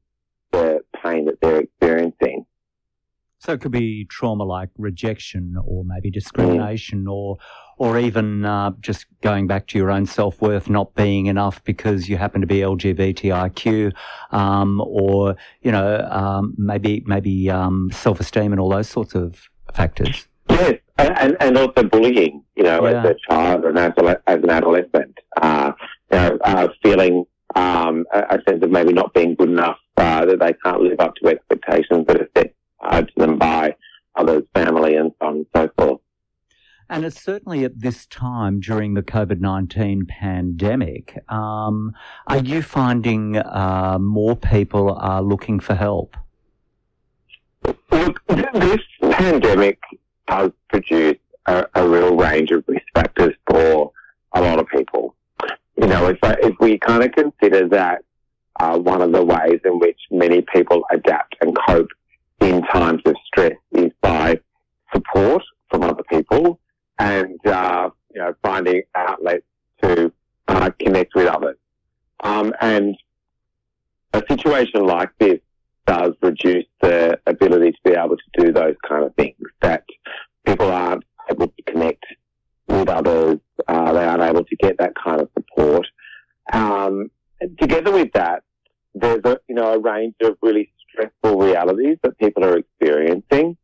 the 0.52 0.80
pain 1.04 1.26
that 1.26 1.40
they're 1.42 1.60
experiencing. 1.60 2.46
So 3.40 3.54
it 3.54 3.62
could 3.62 3.72
be 3.72 4.06
trauma 4.06 4.44
like 4.44 4.70
rejection 4.78 5.56
or 5.64 5.84
maybe 5.86 6.10
discrimination 6.10 7.06
mm. 7.06 7.12
or 7.12 7.38
or 7.78 8.00
even 8.00 8.44
uh, 8.44 8.72
just 8.80 9.06
going 9.22 9.46
back 9.46 9.68
to 9.68 9.78
your 9.78 9.92
own 9.92 10.08
self 10.08 10.42
worth 10.42 10.70
not 10.70 10.96
being 10.96 11.28
enough 11.28 11.64
because 11.64 12.10
you 12.10 12.18
happen 12.18 12.42
to 12.42 12.48
be 12.48 12.58
LGBTIQ, 12.60 13.94
um, 14.32 14.82
or 14.82 15.36
you 15.62 15.72
know 15.72 16.00
um, 16.10 16.56
maybe 16.58 17.04
maybe 17.06 17.50
um, 17.50 17.92
self 17.92 18.20
esteem 18.20 18.52
and 18.52 18.60
all 18.60 18.70
those 18.70 18.90
sorts 18.90 19.14
of 19.14 19.48
factors. 19.74 20.28
Yes, 20.50 20.80
and, 20.98 21.38
and 21.40 21.58
also 21.58 21.84
bullying. 21.84 22.44
You 22.56 22.64
know, 22.64 22.88
yeah. 22.88 23.04
as 23.04 23.12
a 23.12 23.16
child 23.30 23.66
or 23.66 23.78
as, 23.78 23.94
an 24.26 24.50
adolescent, 24.50 25.20
uh, 25.40 25.74
you 26.12 26.18
know, 26.18 26.38
uh, 26.44 26.68
feeling 26.84 27.26
um, 27.56 28.06
a, 28.12 28.40
sense 28.48 28.64
of 28.64 28.72
maybe 28.72 28.94
not 28.94 29.14
being 29.14 29.36
good 29.36 29.50
enough, 29.50 29.78
uh, 29.98 30.26
that 30.26 30.40
they 30.40 30.54
can't 30.64 30.82
live 30.82 31.00
up 31.00 31.16
to 31.16 31.28
expectations 31.28 32.06
that 32.08 32.22
are 32.22 32.30
set 32.36 32.54
uh, 32.84 33.02
to 33.02 33.14
them 33.18 33.38
by 33.38 33.76
others, 34.16 34.44
family, 34.54 34.96
and 34.96 35.12
so 35.20 35.28
on 35.28 35.36
and 35.36 35.46
so 35.56 35.70
forth. 35.78 36.02
And 36.90 37.04
it's 37.04 37.22
certainly 37.22 37.66
at 37.66 37.82
this 37.82 38.06
time 38.06 38.62
during 38.62 38.94
the 38.94 39.04
COVID 39.04 39.42
19 39.42 40.06
pandemic. 40.06 41.18
Um, 41.30 41.94
are 42.28 42.38
you 42.38 42.62
finding 42.62 43.38
uh, 43.38 43.98
more 44.00 44.38
people 44.38 44.94
are 44.94 45.22
looking 45.22 45.60
for 45.60 45.76
help? 45.76 46.16
Look, 47.92 48.26
this 48.28 48.80
pandemic 49.02 49.80
has 50.30 50.52
produced 50.70 51.20
a, 51.46 51.66
a 51.76 51.88
real 51.88 52.16
range 52.16 52.52
of 52.52 52.64
risk 52.68 52.86
factors 52.94 53.34
for 53.50 53.92
a 54.34 54.42
lot 54.42 54.60
of 54.60 54.68
people 54.68 55.17
you 55.80 55.88
know, 55.88 56.08
if, 56.08 56.18
if 56.24 56.56
we 56.60 56.78
kind 56.80 57.04
of 57.04 57.12
consider 57.12 57.68
that 57.70 58.04
uh, 58.60 58.78
one 58.78 59.02
of 59.02 59.12
the 59.12 59.24
ways 59.24 59.60
in 59.64 59.80
which 59.80 60.00
many 60.10 60.42
people 60.42 60.84
adapt 60.92 61.36
and 61.42 61.56
cope 61.68 61.90
in 62.42 62.62
times 62.64 63.02
of 63.06 63.16
stress 63.26 63.58
is 63.74 63.92
by 64.02 64.40
support 64.94 65.44
from 65.70 65.84
other 65.84 66.04
people 66.10 66.60
and, 66.98 67.40
uh, 67.46 67.90
you 68.14 68.22
know, 68.22 68.34
finding 68.42 68.82
outlets 68.96 69.46
to 69.84 70.12
uh, 70.48 70.72
connect 70.80 71.14
with 71.14 71.28
others. 71.28 71.58
Um, 72.22 72.54
and 72.62 72.96
a 74.14 74.24
situation 74.28 74.86
like 74.86 75.10
this 75.20 75.40
does 75.86 76.14
reduce 76.22 76.66
the 76.82 77.20
ability 77.28 77.72
to 77.72 77.78
be 77.84 77.92
able 77.92 78.18
to 78.18 78.46
do 78.46 78.52
those 78.52 78.76
kind 78.88 79.06
of 79.06 79.14
things 79.16 79.36
that 79.62 79.84
people 80.46 80.72
aren't 80.72 81.04
able 81.30 81.48
to 81.48 81.64
connect 81.64 82.06
with 82.68 82.90
others. 82.90 83.40
Uh, 83.68 83.94
they 83.94 84.04
aren't 84.04 84.24
able 84.24 84.44
to 84.44 84.56
get 84.58 84.78
that 84.80 84.94
kind 84.96 85.22
of 85.22 85.30
support. 85.34 85.88
Um, 86.54 87.10
together 87.60 87.92
with 87.92 88.12
that, 88.14 88.44
there's 88.94 89.22
a, 89.26 89.40
you 89.48 89.56
know, 89.56 89.74
a 89.74 89.80
range 89.80 90.16
of 90.22 90.38
really 90.42 90.72
stressful 90.90 91.40
realities 91.40 91.98
that 92.04 92.18
people 92.18 92.44
are 92.44 92.58
experiencing. 92.58 93.58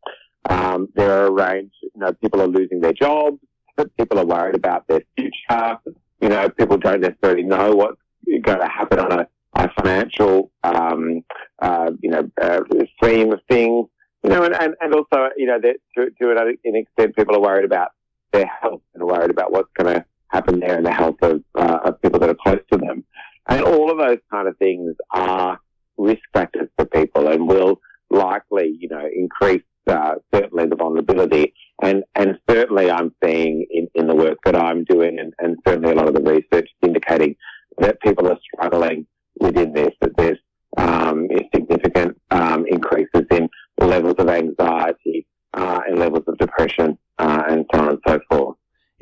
Um, 0.48 0.88
there 0.94 1.10
are 1.10 1.26
a 1.26 1.30
range, 1.30 1.72
you 1.82 1.90
know, 1.96 2.12
people 2.12 2.40
are 2.40 2.46
losing 2.46 2.80
their 2.80 2.92
jobs, 2.92 3.38
but 3.76 3.96
people 3.96 4.18
are 4.18 4.26
worried 4.26 4.54
about 4.54 4.86
their 4.86 5.02
future. 5.16 5.78
You 6.20 6.28
know, 6.28 6.48
people 6.48 6.78
don't 6.78 7.00
necessarily 7.00 7.42
know 7.42 7.74
what's 7.74 8.00
going 8.26 8.60
to 8.60 8.68
happen 8.68 8.98
on 8.98 9.20
a, 9.20 9.28
a 9.54 9.70
financial, 9.74 10.50
um, 10.62 11.22
uh, 11.60 11.90
you 12.00 12.10
know, 12.10 12.30
uh, 12.40 12.60
stream 12.96 13.32
of 13.32 13.40
things. 13.50 13.88
You 14.22 14.30
know, 14.30 14.44
and, 14.44 14.54
and, 14.54 14.74
and 14.80 14.94
also, 14.94 15.28
you 15.36 15.46
know, 15.46 15.58
that 15.60 15.76
to, 15.96 16.10
to 16.18 16.56
an 16.64 16.76
extent, 16.76 17.16
people 17.16 17.36
are 17.36 17.40
worried 17.40 17.66
about 17.66 17.88
their 18.34 18.50
health 18.60 18.82
and 18.94 19.02
worried 19.02 19.30
about 19.30 19.52
what's 19.52 19.70
going 19.78 19.94
to 19.94 20.04
happen 20.28 20.60
there 20.60 20.76
and 20.76 20.84
the 20.84 20.92
health 20.92 21.16
of, 21.22 21.42
uh, 21.54 21.78
of 21.84 22.02
people 22.02 22.18
that 22.20 22.28
are 22.28 22.36
close 22.44 22.60
to 22.72 22.78
them. 22.78 23.04
And 23.48 23.62
all 23.62 23.90
of 23.90 23.98
those 23.98 24.18
kind 24.30 24.48
of 24.48 24.56
things 24.58 24.94
are 25.10 25.58
risk 25.96 26.22
factors 26.32 26.68
for 26.76 26.86
people 26.86 27.28
and 27.28 27.48
will 27.48 27.80
likely, 28.10 28.76
you 28.78 28.88
know, 28.88 29.06
increase 29.14 29.62
uh, 29.86 30.14
certainly 30.34 30.66
the 30.66 30.76
vulnerability. 30.76 31.54
And, 31.82 32.04
and 32.14 32.38
certainly 32.48 32.90
I'm 32.90 33.14
seeing 33.22 33.66
in, 33.70 33.88
in 33.94 34.06
the 34.06 34.14
work 34.14 34.38
that 34.44 34.56
I'm 34.56 34.84
doing 34.84 35.18
and, 35.18 35.32
and 35.38 35.56
certainly 35.66 35.92
a 35.92 35.94
lot 35.94 36.08
of 36.08 36.14
the 36.14 36.22
research 36.22 36.68
is 36.68 36.88
indicating 36.88 37.36
that 37.78 38.00
people 38.00 38.28
are 38.28 38.38
struggling 38.52 39.06
within 39.38 39.72
this, 39.72 39.90
that 40.00 40.16
there's 40.16 40.38
um, 40.76 41.28
significant 41.54 42.20
um, 42.30 42.66
increases 42.66 43.26
in 43.30 43.48
levels 43.78 44.14
of 44.18 44.28
anxiety 44.28 45.26
uh, 45.54 45.80
and 45.86 45.98
levels 45.98 46.24
of 46.26 46.38
depression 46.38 46.98
uh, 47.18 47.42
and 47.48 47.66
so 47.72 47.80
on 47.80 47.88
and 47.90 47.98
so. 48.06 48.20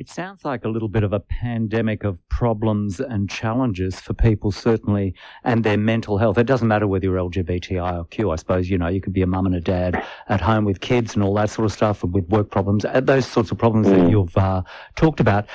It 0.03 0.09
sounds 0.09 0.45
like 0.45 0.65
a 0.65 0.69
little 0.69 0.89
bit 0.89 1.05
of 1.05 1.13
a 1.13 1.21
pandemic 1.21 2.03
of 2.03 2.19
problems 2.29 2.99
and 2.99 3.31
challenges 3.31 4.01
for 4.01 4.15
people, 4.15 4.51
certainly, 4.51 5.15
and 5.45 5.63
their 5.63 5.77
mental 5.77 6.19
health. 6.19 6.39
It 6.39 6.49
doesn't 6.49 6.67
matter 6.67 6.89
whether 6.89 7.05
you're 7.05 7.19
LGBTI 7.19 8.01
or 8.01 8.05
Q, 8.07 8.33
I 8.33 8.35
suppose, 8.35 8.69
you 8.69 8.79
know, 8.79 8.89
you 8.89 9.01
could 9.01 9.13
be 9.13 9.23
a 9.23 9.29
mum 9.29 9.47
and 9.47 9.55
a 9.55 9.61
dad 9.61 10.05
at 10.29 10.41
home 10.41 10.65
with 10.65 10.81
kids 10.81 11.15
and 11.15 11.23
all 11.23 11.35
that 11.35 11.51
sort 11.51 11.67
of 11.67 11.73
stuff, 11.73 12.03
with 12.03 12.29
work 12.31 12.51
problems, 12.51 12.85
uh, 12.85 12.99
those 13.01 13.27
sorts 13.27 13.53
of 13.53 13.59
problems 13.59 13.87
mm. 13.87 13.95
that 13.95 14.11
you've 14.11 14.37
uh, 14.37 14.63
talked 14.97 15.21
about. 15.21 15.47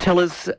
Tell 0.00 0.18
us 0.18 0.50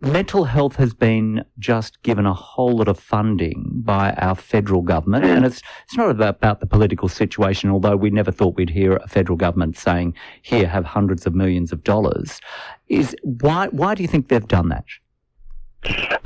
mental 0.00 0.44
health 0.44 0.76
has 0.76 0.94
been 0.94 1.44
just 1.58 2.02
given 2.02 2.26
a 2.26 2.34
whole 2.34 2.76
lot 2.76 2.88
of 2.88 2.98
funding 2.98 3.70
by 3.84 4.12
our 4.14 4.34
federal 4.34 4.82
government, 4.82 5.24
and 5.24 5.44
it's 5.44 5.62
it's 5.84 5.96
not 5.96 6.10
about, 6.10 6.36
about 6.36 6.60
the 6.60 6.66
political 6.66 7.08
situation. 7.08 7.70
Although 7.70 7.96
we 7.96 8.10
never 8.10 8.30
thought 8.30 8.56
we'd 8.56 8.70
hear 8.70 8.96
a 8.96 9.08
federal 9.08 9.36
government 9.36 9.76
saying, 9.76 10.14
"Here, 10.42 10.66
have 10.66 10.84
hundreds 10.84 11.26
of 11.26 11.34
millions 11.34 11.72
of 11.72 11.84
dollars." 11.84 12.40
Is 12.90 13.14
why 13.22 13.68
why 13.68 13.94
do 13.94 14.02
you 14.02 14.08
think 14.08 14.28
they've 14.28 14.46
done 14.46 14.68
that? 14.68 14.84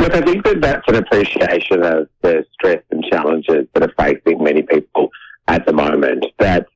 Look, 0.00 0.14
I 0.14 0.21
think 0.23 0.44
that 0.44 0.61
that's 0.61 0.88
an 0.88 0.97
appreciation 0.97 1.85
of 1.85 2.09
the 2.23 2.44
stress 2.54 2.83
and 2.90 3.04
challenges 3.04 3.68
that 3.75 3.83
are 3.83 3.92
facing 3.97 4.42
many 4.42 4.62
people 4.62 5.11
at 5.47 5.66
the 5.66 5.73
moment. 5.73 6.26
That 6.38 6.66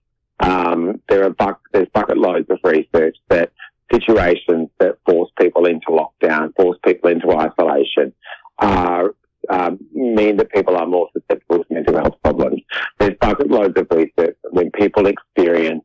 um, 0.41 1.01
there 1.09 1.25
are 1.25 1.31
buck, 1.31 1.61
there's 1.73 1.89
bucket 1.89 2.19
loads 2.19 2.49
of 2.51 2.59
research 2.63 3.17
that 3.31 3.51
situations 3.91 4.69
that 4.79 4.99
force 5.07 5.31
people 5.41 5.67
into 5.67 5.89
lockdown, 5.89 6.55
force 6.55 6.79
people 6.85 7.11
into 7.11 7.31
isolation, 7.33 8.13
uh, 8.59 9.09
um, 9.49 9.79
mean 9.93 10.37
that 10.37 10.51
people 10.51 10.77
are 10.77 10.87
more 10.87 11.09
susceptible 11.13 11.65
to 11.65 11.75
mental 11.75 11.97
health 11.97 12.17
problems. 12.23 12.61
There's 12.99 13.17
bucket 13.21 13.49
loads 13.49 13.79
of 13.79 13.87
research 13.91 14.37
when 14.51 14.71
people 14.71 15.07
experience 15.07 15.85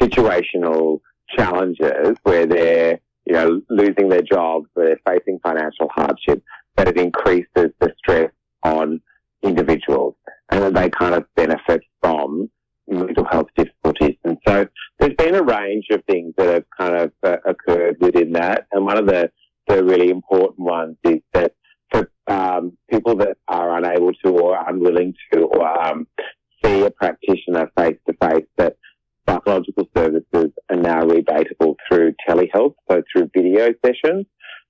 situational 0.00 1.00
challenges 1.36 2.16
where 2.22 2.46
they're, 2.46 3.00
you 3.28 3.34
know, 3.34 3.60
losing 3.68 4.08
their 4.08 4.22
jobs, 4.22 4.66
where 4.74 4.86
they're 4.86 5.14
facing 5.14 5.38
financial 5.42 5.88
hardship, 5.94 6.42
that 6.76 6.88
it 6.88 6.96
increases 6.96 7.70
the 7.78 7.92
stress 7.98 8.30
on 8.62 9.00
individuals 9.42 10.14
and 10.50 10.62
that 10.62 10.74
they 10.74 10.88
kind 10.88 11.14
of 11.14 11.24
benefit 11.36 11.82
from 12.00 12.50
mental 12.88 13.26
health 13.30 13.48
difficulties. 13.54 14.16
And 14.24 14.38
so 14.46 14.66
there's 14.98 15.14
been 15.14 15.34
a 15.34 15.42
range 15.42 15.88
of 15.90 16.02
things 16.10 16.32
that 16.38 16.48
have 16.48 16.64
kind 16.78 16.94
of 16.96 17.12
uh, 17.22 17.36
occurred 17.44 17.96
within 18.00 18.32
that. 18.32 18.66
And 18.72 18.86
one 18.86 18.96
of 18.96 19.06
the, 19.06 19.30
the 19.66 19.84
really 19.84 20.08
important 20.08 20.60
ones 20.60 20.96
is 21.04 21.20
that 21.34 21.52
for 21.90 22.10
um, 22.28 22.78
people 22.90 23.14
that 23.16 23.36
are 23.46 23.76
unable 23.76 24.12
to 24.24 24.30
or 24.30 24.58
unwilling 24.66 25.12
to 25.32 25.42
or, 25.42 25.86
um, 25.86 26.06
see 26.64 26.82
a 26.82 26.90
practitioner 26.90 27.70
face 27.76 27.98
to 28.06 28.14
face, 28.22 28.46
that 28.56 28.76
psychological 29.28 29.88
services 29.96 30.52
are 30.70 30.76
now 30.76 31.02
rebatable 31.02 31.74
through 31.88 32.14
telehealth, 32.28 32.74
so 32.90 33.02
through 33.12 33.30
video 33.34 33.68
sessions. 33.84 34.26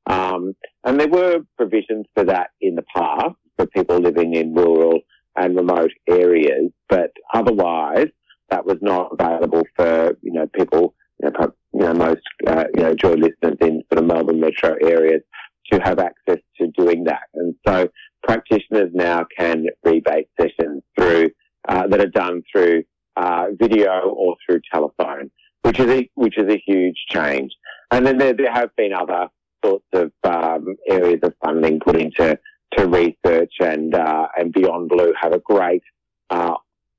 Um, 0.06 0.54
and 0.84 0.98
there 0.98 1.08
were 1.08 1.40
provisions 1.56 2.06
for 2.14 2.24
that 2.24 2.48
in 2.60 2.74
the 2.74 2.84
past 2.94 3.36
for 3.56 3.66
people 3.66 3.98
living 3.98 4.34
in 4.34 4.54
rural 4.54 5.00
and 5.36 5.56
remote 5.56 5.92
areas, 6.08 6.70
but 6.88 7.12
otherwise 7.32 8.08
that 8.50 8.64
was 8.64 8.78
not 8.80 9.10
available 9.18 9.62
for 9.76 10.16
you 10.22 10.32
know 10.32 10.46
people 10.54 10.94
you 11.22 11.30
know, 11.30 11.52
you 11.74 11.80
know 11.80 11.94
most 11.94 12.22
uh, 12.46 12.64
you 12.74 12.82
know 12.82 12.94
joy 12.94 13.12
listeners 13.12 13.58
in 13.60 13.82
sort 13.92 14.02
of 14.02 14.06
Melbourne 14.06 14.40
metro 14.40 14.74
areas 14.82 15.22
to 15.70 15.80
have 15.80 15.98
access 15.98 16.38
to 16.58 16.68
doing 16.78 17.04
that, 17.04 17.24
and 17.34 17.54
so 17.66 17.88
practitioners 18.22 18.90
now 18.94 19.26
can 19.36 19.66
rebate 19.84 20.28
sessions 20.40 20.82
through 20.98 21.28
uh, 21.68 21.86
that 21.86 22.00
are 22.00 22.06
done 22.06 22.42
through 22.50 22.82
uh, 23.18 23.46
video 23.58 24.14
or 24.16 24.36
through 24.44 24.60
telephone, 24.72 25.30
which 25.62 25.80
is 25.80 25.90
a, 25.90 26.10
which 26.14 26.38
is 26.38 26.48
a 26.48 26.62
huge 26.64 26.96
change. 27.08 27.52
And 27.90 28.06
then 28.06 28.18
there, 28.18 28.32
there 28.32 28.52
have 28.52 28.74
been 28.76 28.92
other 28.92 29.28
sorts 29.64 29.86
of 29.92 30.12
um, 30.22 30.76
areas 30.88 31.20
of 31.22 31.34
funding 31.44 31.80
put 31.80 31.96
into 31.96 32.38
to 32.76 32.86
research 32.86 33.54
and 33.60 33.94
uh, 33.94 34.28
and 34.36 34.52
Beyond 34.52 34.88
Blue 34.88 35.12
have 35.20 35.32
a 35.32 35.40
great 35.40 35.82
uh, 36.30 36.54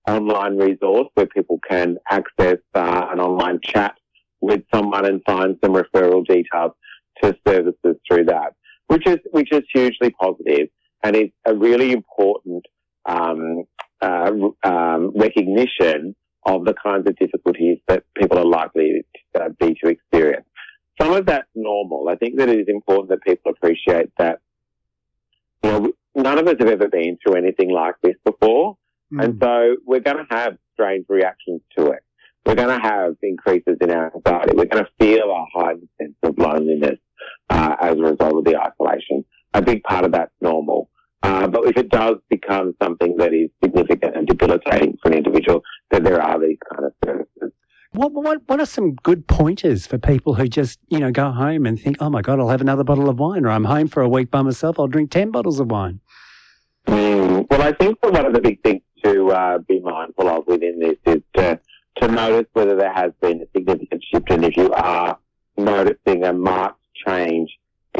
online 0.08 0.58
resource 0.58 1.08
where 1.14 1.28
people 1.28 1.60
can 1.70 1.98
access 2.10 2.58
uh, 2.74 3.08
an 3.12 3.20
online 3.20 3.60
chat 3.64 3.96
with 4.42 4.64
someone 4.74 5.06
and 5.06 5.22
find 5.26 5.58
some 5.64 5.74
referral 5.74 6.26
details 6.26 6.72
to 7.22 7.36
services 7.48 7.96
through 8.08 8.26
that, 8.26 8.54
which 8.88 9.06
is 9.08 9.20
which 9.32 9.52
is 9.52 9.62
hugely 9.74 10.10
positive 10.10 10.70
and 11.04 11.16
is 11.16 11.30
a 11.46 11.54
really 11.54 11.92
important 11.92 12.66
um, 13.06 13.64
uh, 14.02 14.32
um, 14.64 15.12
recognition 15.16 16.16
of 16.46 16.66
the 16.66 16.74
kinds 16.74 17.08
of 17.08 17.18
difficulties 17.18 17.80
that 17.88 18.04
people 18.16 18.38
are 18.38 18.46
likely 18.46 19.04
to 19.36 19.44
uh, 19.44 19.50
be 19.60 19.76
to 19.84 19.90
experience. 19.90 20.46
Some 21.00 21.14
of 21.14 21.26
that's 21.26 21.48
normal. 21.56 22.08
I 22.10 22.16
think 22.16 22.38
that 22.38 22.50
it 22.50 22.60
is 22.60 22.68
important 22.68 23.10
that 23.10 23.22
people 23.22 23.52
appreciate 23.52 24.12
that 24.18 24.40
you 25.64 25.72
know, 25.72 25.92
none 26.16 26.40
of 26.40 26.48
us 26.48 26.56
have 26.60 26.68
ever 26.68 26.88
been 26.88 27.18
through 27.22 27.36
anything 27.36 27.72
like 27.72 27.96
this 28.02 28.16
before. 28.26 28.78
Mm. 29.14 29.24
And 29.24 29.40
so 29.42 29.76
we're 29.86 30.00
going 30.00 30.18
to 30.18 30.36
have 30.36 30.58
strange 30.74 31.06
reactions 31.10 31.62
to 31.78 31.88
it. 31.88 32.04
We're 32.46 32.56
going 32.56 32.80
to 32.80 32.88
have 32.88 33.16
increases 33.22 33.78
in 33.82 33.92
our 33.92 34.12
anxiety. 34.16 34.56
We're 34.56 34.66
going 34.66 34.86
to 34.86 34.92
feel 35.00 35.30
a 35.30 35.46
heightened 35.54 35.90
sense 36.00 36.16
of 36.24 36.38
loneliness 36.38 37.00
uh, 37.50 37.76
as 37.80 37.96
a 37.96 38.02
result 38.02 38.38
of 38.38 38.44
the 38.46 38.58
isolation. 38.58 39.26
A 39.54 39.62
big 39.62 39.84
part 39.84 40.06
of 40.06 40.14
that's 40.14 40.32
normal. 40.42 40.90
Uh, 41.22 41.48
but 41.48 41.66
if 41.66 41.78
it 41.78 41.90
does 41.90 42.16
become 42.30 42.74
something 42.82 43.18
that 43.18 43.34
is 43.34 43.50
significant 43.62 44.16
and 44.16 44.28
debilitating 44.28 44.98
for 45.02 45.12
an 45.12 45.18
individual, 45.18 45.62
then 45.92 46.04
there 46.04 46.22
are 46.22 46.40
these 46.40 46.58
kind 46.72 46.86
of 46.86 46.94
services. 47.04 47.52
What, 47.92 48.14
what, 48.14 48.42
what 48.46 48.60
are 48.60 48.66
some 48.66 48.94
good 48.96 49.28
pointers 49.28 49.88
for 49.88 49.98
people 49.98 50.36
who 50.36 50.48
just, 50.48 50.80
you 50.90 51.00
know, 51.00 51.12
go 51.12 51.32
home 51.32 51.66
and 51.66 51.80
think, 51.80 51.98
oh 52.00 52.10
my 52.10 52.22
God, 52.22 52.40
I'll 52.40 52.50
have 52.50 52.62
another 52.62 52.84
bottle 52.84 53.10
of 53.10 53.20
wine, 53.20 53.46
or 53.46 53.50
I'm 53.50 53.66
home 53.66 53.88
for 53.88 54.02
a 54.02 54.08
week 54.08 54.30
by 54.30 54.44
myself, 54.44 54.80
I'll 54.80 54.88
drink 54.88 55.12
10 55.12 55.32
bottles 55.32 55.60
of 55.60 55.72
wine? 55.72 56.00
Mm, 56.88 57.48
well, 57.50 57.62
I 57.62 57.74
think 57.74 58.00
that 58.02 58.14
one 58.14 58.26
of 58.26 58.34
the 58.34 58.42
big 58.42 58.62
things 58.62 58.82
to 59.04 59.32
uh, 59.32 59.58
be 59.60 59.80
mindful 59.80 60.30
of 60.30 60.48
within 60.48 60.80
this 60.80 60.98
is 61.06 61.22
to, 61.36 61.60
to 61.98 62.08
notice 62.08 62.46
whether 62.54 62.76
there 62.76 62.94
has 62.94 63.12
been 63.22 63.42
a 63.42 63.46
significant 63.56 64.04
shift 64.12 64.30
and 64.30 64.46
if 64.46 64.56
you 64.56 64.72
are 64.72 65.18
noticing 65.58 66.24
a 66.24 66.34
marked 66.34 66.80
change 67.08 67.50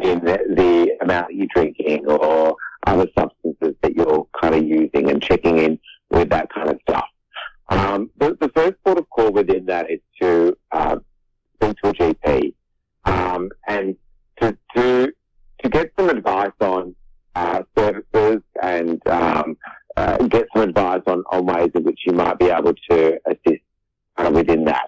in 0.02 0.20
the, 0.24 0.40
the 0.56 0.98
amount 1.02 1.28
that 1.28 1.36
you're 1.36 1.48
drinking 1.54 2.06
or 2.08 2.56
other 2.86 3.08
substances 3.18 3.76
that 3.82 3.96
you're 3.96 4.28
kind 4.40 4.56
of 4.56 4.64
using 4.64 5.10
and 5.10 5.22
checking 5.22 5.58
in 5.58 5.80
with 6.10 6.30
that 6.30 6.50
kind 6.54 6.70
of 6.70 6.80
stuff. 6.88 7.06
Um, 7.70 8.10
the, 8.18 8.36
the, 8.40 8.50
first 8.50 8.76
port 8.84 8.98
of 8.98 9.10
call 9.10 9.32
within 9.32 9.66
that 9.68 9.92
is 9.92 10.00
to 10.22 10.58
uh, 10.72 10.98
speak 11.56 11.78
to 11.84 11.90
a 11.90 11.94
GP 11.94 12.54
um, 13.06 13.50
and 13.68 13.96
to, 14.42 14.58
to 14.76 15.14
to 15.62 15.70
get 15.70 15.92
some 15.98 16.10
advice 16.10 16.52
on 16.62 16.96
uh, 17.36 17.62
services 17.78 18.42
and 18.62 19.06
um, 19.08 19.58
uh, 19.98 20.18
get 20.28 20.48
some 20.54 20.64
advice 20.64 21.02
on, 21.08 21.24
on 21.32 21.46
ways 21.46 21.70
in 21.76 21.84
which 21.84 22.00
you 22.06 22.14
might 22.14 22.40
be 22.40 22.50
able 22.50 22.74
to 22.90 23.20
assist 23.28 23.62
uh, 24.18 24.32
within 24.34 24.64
that. 24.66 24.88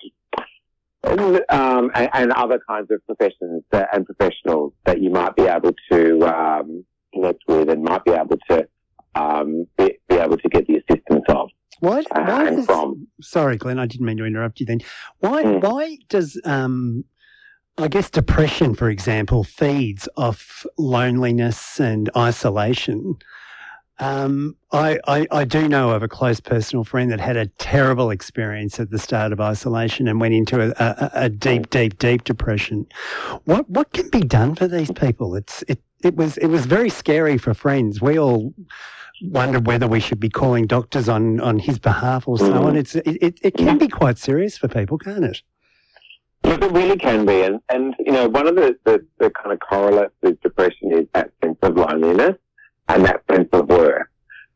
and, 1.04 1.42
um, 1.50 1.92
and, 1.94 2.10
and, 2.14 2.32
other 2.34 2.60
kinds 2.68 2.90
of 2.92 3.06
professions 3.06 3.64
that, 3.72 3.90
and 3.94 4.06
professionals 4.06 4.74
that 4.86 5.02
you 5.02 5.10
might 5.10 5.36
be 5.36 5.44
able 5.44 5.74
to 5.92 6.22
um, 6.24 6.86
connect 7.14 7.44
with 7.48 7.70
and 7.70 7.84
might 7.84 8.04
be 8.06 8.12
able 8.12 8.38
to 8.50 8.68
um, 9.16 9.66
be, 9.78 9.98
be, 10.08 10.16
able 10.16 10.38
to 10.38 10.50
get 10.50 10.68
the 10.68 10.78
assistance 10.78 11.26
of. 11.30 11.50
Why? 11.80 12.00
Uh, 12.12 12.24
why 12.24 12.48
uh, 12.48 12.62
from, 12.64 13.08
sorry, 13.22 13.58
Glenn, 13.58 13.80
I 13.80 13.86
didn't 13.86 14.06
mean 14.06 14.18
to 14.18 14.26
interrupt 14.26 14.60
you. 14.60 14.66
Then, 14.66 14.80
why? 15.20 15.44
Mm. 15.44 15.62
Why 15.62 15.98
does 16.10 16.40
um, 16.46 17.04
I 17.78 17.88
guess 17.88 18.10
depression, 18.10 18.76
for 18.76 18.90
example, 18.90 19.44
feeds 19.44 20.08
off 20.18 20.66
loneliness 20.78 21.80
and 21.80 22.10
isolation? 22.16 23.16
Um, 24.00 24.56
I, 24.72 25.00
I, 25.08 25.28
I, 25.32 25.46
do 25.46 25.68
know 25.68 25.92
of 25.92 26.02
a 26.02 26.08
close 26.08 26.40
personal 26.40 26.84
friend 26.84 27.12
that 27.12 27.20
had 27.20 27.38
a 27.38 27.46
terrible 27.46 28.10
experience 28.10 28.80
at 28.80 28.90
the 28.90 28.98
start 28.98 29.32
of 29.32 29.40
isolation 29.40 30.08
and 30.08 30.20
went 30.20 30.34
into 30.34 30.60
a, 30.60 30.74
a, 30.80 31.12
a 31.26 31.30
deep, 31.30 31.70
deep, 31.70 32.00
deep 32.00 32.24
depression. 32.24 32.88
What 33.46 33.70
what 33.70 33.94
can 33.94 34.10
be 34.10 34.22
done 34.22 34.56
for 34.56 34.68
these 34.68 34.92
people? 34.92 35.36
It's 35.36 35.64
it 35.68 35.80
it 36.04 36.16
was 36.16 36.38
it 36.38 36.48
was 36.48 36.66
very 36.66 36.90
scary 36.90 37.38
for 37.38 37.54
friends. 37.54 38.02
We 38.02 38.20
all 38.20 38.54
wondered 39.22 39.68
whether 39.68 39.88
we 39.88 40.00
should 40.00 40.20
be 40.20 40.30
calling 40.30 40.66
doctors 40.68 41.08
on, 41.08 41.40
on 41.42 41.60
his 41.60 41.78
behalf 41.80 42.28
or 42.28 42.38
so 42.38 42.64
on. 42.64 42.76
It's 42.76 42.96
it, 42.96 43.40
it 43.42 43.56
can 43.56 43.78
be 43.78 43.88
quite 43.88 44.18
serious 44.18 44.58
for 44.58 44.68
people, 44.68 44.98
can't 44.98 45.24
it? 45.24 45.42
It 46.44 46.60
really 46.72 46.98
can 46.98 47.26
be, 47.26 47.44
and 47.44 47.60
and 47.70 47.96
you 48.00 48.12
know 48.12 48.28
one 48.28 48.48
of 48.48 48.56
the, 48.56 48.78
the, 48.84 49.06
the 49.20 49.30
kind 49.30 49.54
of 49.54 49.60
correlates 49.60 50.14
with 50.22 50.42
depression 50.42 50.92
is 50.92 51.06
that 51.14 51.32
sense 51.44 51.58
of 51.62 51.78
loneliness 51.78 52.38
and 52.90 53.06
that 53.06 53.24
sense 53.30 53.50
of 53.54 53.70
worth. 53.70 54.08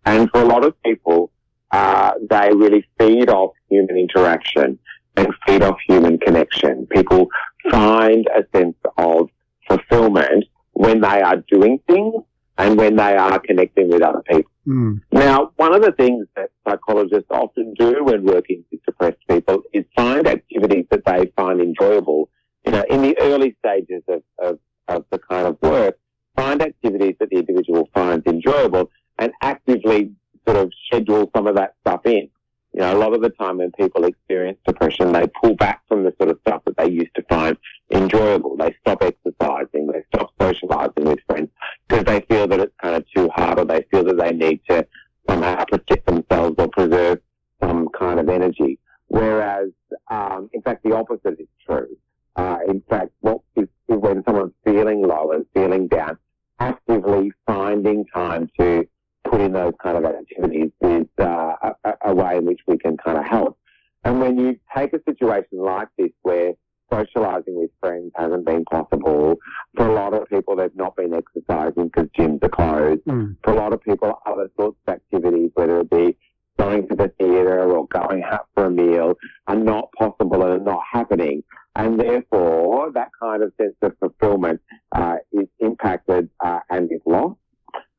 And 0.06 0.30
for 0.32 0.42
a 0.42 0.46
lot 0.46 0.66
of 0.66 0.82
people, 0.84 1.32
uh, 1.72 2.14
they 2.30 2.50
really 2.54 2.88
feed 3.00 3.30
off 3.30 3.54
human 3.70 3.98
interaction 3.98 4.80
and 5.16 5.28
feed 5.46 5.62
off 5.62 5.78
human 5.88 6.18
connection. 6.18 6.88
People 6.88 7.28
find 7.70 8.28
a 8.36 8.46
sense 8.58 8.76
of 8.98 9.30
fulfillment 9.68 10.46
when 10.76 11.02
they 11.02 11.22
are 11.22 11.38
doing 11.48 11.80
things 11.88 12.24
and 12.58 12.78
when 12.78 12.96
they 12.96 13.16
are 13.16 13.40
connecting 13.40 13.90
with 13.90 14.02
other 14.02 14.22
people. 14.28 14.52
Mm. 14.68 15.02
Now, 15.12 15.52
one 15.56 15.74
of 15.74 15.82
the 15.82 15.92
things 15.92 16.28
that 16.36 16.52
psychologists 16.68 17.30
often 17.30 17.74
do 17.74 18.04
when 18.04 18.26
working 18.26 18.64
with 18.72 18.84
depressed 18.86 19.18
people 19.30 19.64
is 19.74 19.86
find 19.96 20.28
activities 20.28 20.86
that 20.92 21.04
they 21.06 21.32
find 21.36 21.60
enjoyable. 21.60 22.30
You 22.66 22.72
know, 22.74 22.86
in 22.90 23.02
the 23.02 23.18
early 23.20 23.56
stages 23.60 24.04
of, 24.08 24.24
of, 24.40 24.60
of 24.88 25.06
the 25.12 25.20
kind 25.20 25.48
of 25.48 25.58
work, 25.62 25.98
find 26.36 26.62
activities 26.62 27.16
that 27.20 27.30
the 27.30 27.38
individual 27.38 27.90
finds 27.94 28.26
enjoyable 28.26 28.90
and 29.18 29.32
actively 29.42 30.12
sort 30.48 30.58
of 30.58 30.72
schedule 30.88 31.30
some 31.36 31.48
of 31.48 31.56
that 31.56 31.76
stuff 31.82 32.06
in. 32.06 32.30
You 32.74 32.82
know, 32.82 32.98
a 32.98 33.00
lot 33.00 33.14
of 33.14 33.22
the 33.22 33.30
time 33.30 33.60
when 33.60 33.72
people 33.72 34.04
experience 34.04 34.58
depression, 34.68 35.14
they 35.14 35.28
pull 35.42 35.56
back 35.56 35.82
from 35.88 36.04
the 36.04 36.14
sort 36.18 36.30
of 36.30 36.40
stuff 36.46 36.64
that 36.66 36.76
they 36.76 36.90
used 36.90 37.16
to 37.16 37.24
find 37.30 37.58
enjoyable. 37.90 38.58
They 38.58 38.76
stop 38.82 39.02
exercising, 39.02 39.88
stop 40.14 40.32
socializing 40.40 41.06
with 41.06 41.20
friends 41.28 41.50
because 41.88 42.04
they 42.06 42.22
feel 42.22 42.48
that 42.48 42.60
it's 42.60 42.76
kind 42.82 42.96
of 42.96 43.06
too 43.16 43.30
hard 43.30 43.60
or 43.60 43.66
they 43.66 43.86
feel 43.92 44.04
that 44.04 44.18
they 44.18 44.32
need 44.32 44.62
to 44.70 44.86
somehow 45.28 45.64
protect 45.66 46.06
themselves 46.06 46.56
or 46.58 46.68
preserve 46.70 47.20
some 47.62 47.90
kind 47.98 48.20
of 48.20 48.30
energy. 48.30 48.80
Whereas, 49.08 49.70
um, 50.10 50.50
in 50.54 50.62
fact, 50.62 50.84
the 50.84 50.96
opposite 50.96 51.40
is 51.40 51.48
true. 51.66 51.96
Uh, 52.36 52.58
in 52.68 52.82
fact, 52.90 53.12
what 53.22 53.40
is, 53.56 53.68
is 53.88 53.98
when 53.98 54.24
someone's 54.26 54.54
feeling 54.64 55.02
low 55.08 55.32
and 55.32 55.46
feeling 55.54 55.88
down, 55.88 56.18
actively 56.60 57.32
finding 57.46 58.06
time 58.14 58.50
to 58.60 58.88
put 59.24 59.42
in 59.42 59.54
those 59.54 59.74
kind 59.82 59.98
of 59.98 60.06
activities 60.06 60.72
is 60.82 61.06
uh, 61.20 61.54
a, 61.84 61.94
a, 62.06 62.14
way 62.14 62.38
in 62.38 62.46
which 62.46 62.62
we 62.68 62.78
can 62.78 62.98
kind 62.98 63.18
of 63.18 63.26
help. 63.26 63.58
And 64.04 64.20
when 64.20 64.38
you 64.38 64.60
take 64.76 64.94
a 64.94 65.02
situation 65.04 65.60
like 65.60 65.88
this 65.98 66.12
where 66.22 66.54
socializing 66.92 67.56
with 67.56 67.72
friends 67.80 68.12
hasn't 68.16 68.46
been 68.46 68.66
possible, 68.66 69.36
for 69.76 69.88
a 69.88 69.94
lot 69.94 70.14
of 70.14 70.28
people 70.30 70.56
they've 70.56 70.76
not 70.76 70.96
been 70.96 71.14
exercising 71.14 71.88
because 71.88 72.10
gyms 72.18 72.44
are 72.44 72.50
closed. 72.50 73.04
Mm. 73.06 73.36
For 73.44 73.54
a 73.54 73.56
lot 73.56 73.74
of 73.74 73.82
people, 73.82 74.20
other 74.26 74.50
sorts 74.58 74.78
of 74.88 74.94
activities, 74.94 75.52
whether 75.54 75.80
it 75.80 75.90
be 75.90 76.18
going 76.58 76.88
to 76.88 76.96
the 76.96 77.12
theatre 77.20 77.70
or 77.72 77.88
going 77.88 78.24
out 78.24 78.48
for 78.54 78.66
a 78.66 78.70
meal, 78.70 79.16
are 79.48 79.56
not 79.56 79.92
possible 79.98 80.42
and 80.44 80.54
are 80.62 80.64
not 80.64 80.82
happening. 80.92 81.44
And 81.76 82.00
therefore, 82.00 82.92
that 82.94 83.10
kind 83.22 83.44
of 83.44 83.52
sense 83.60 83.76
of 83.82 83.94
fulfillment 84.00 84.62
uh, 84.94 85.18
is 85.34 85.48
impacted 85.60 86.30
uh, 86.40 86.60
and 86.70 86.90
is 86.92 87.02
lost. 87.06 87.38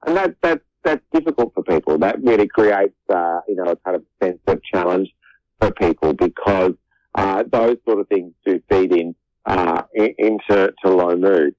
And 0.07 0.17
that, 0.17 0.37
that's, 0.41 0.65
that's 0.83 1.03
difficult 1.13 1.53
for 1.53 1.63
people. 1.63 1.99
That 1.99 2.23
really 2.23 2.49
creates, 2.49 2.95
uh, 3.11 3.41
you 3.47 3.57
know, 3.57 3.65
a 3.65 3.77
kind 3.77 3.97
of 3.97 4.05
sense 4.23 4.39
of 4.47 4.63
challenge 4.63 5.11
for 5.61 5.71
people 5.73 6.15
because 6.15 6.73
uh, 7.17 7.43
those 7.51 7.77
sort 7.87 8.01
of 8.01 8.09
things 8.09 8.33
do 8.45 8.61
feed 8.69 8.93
in, 8.93 9.15
uh, 9.47 9.83
into 9.95 10.73
to 10.85 10.91
low 10.91 11.17
mood, 11.17 11.55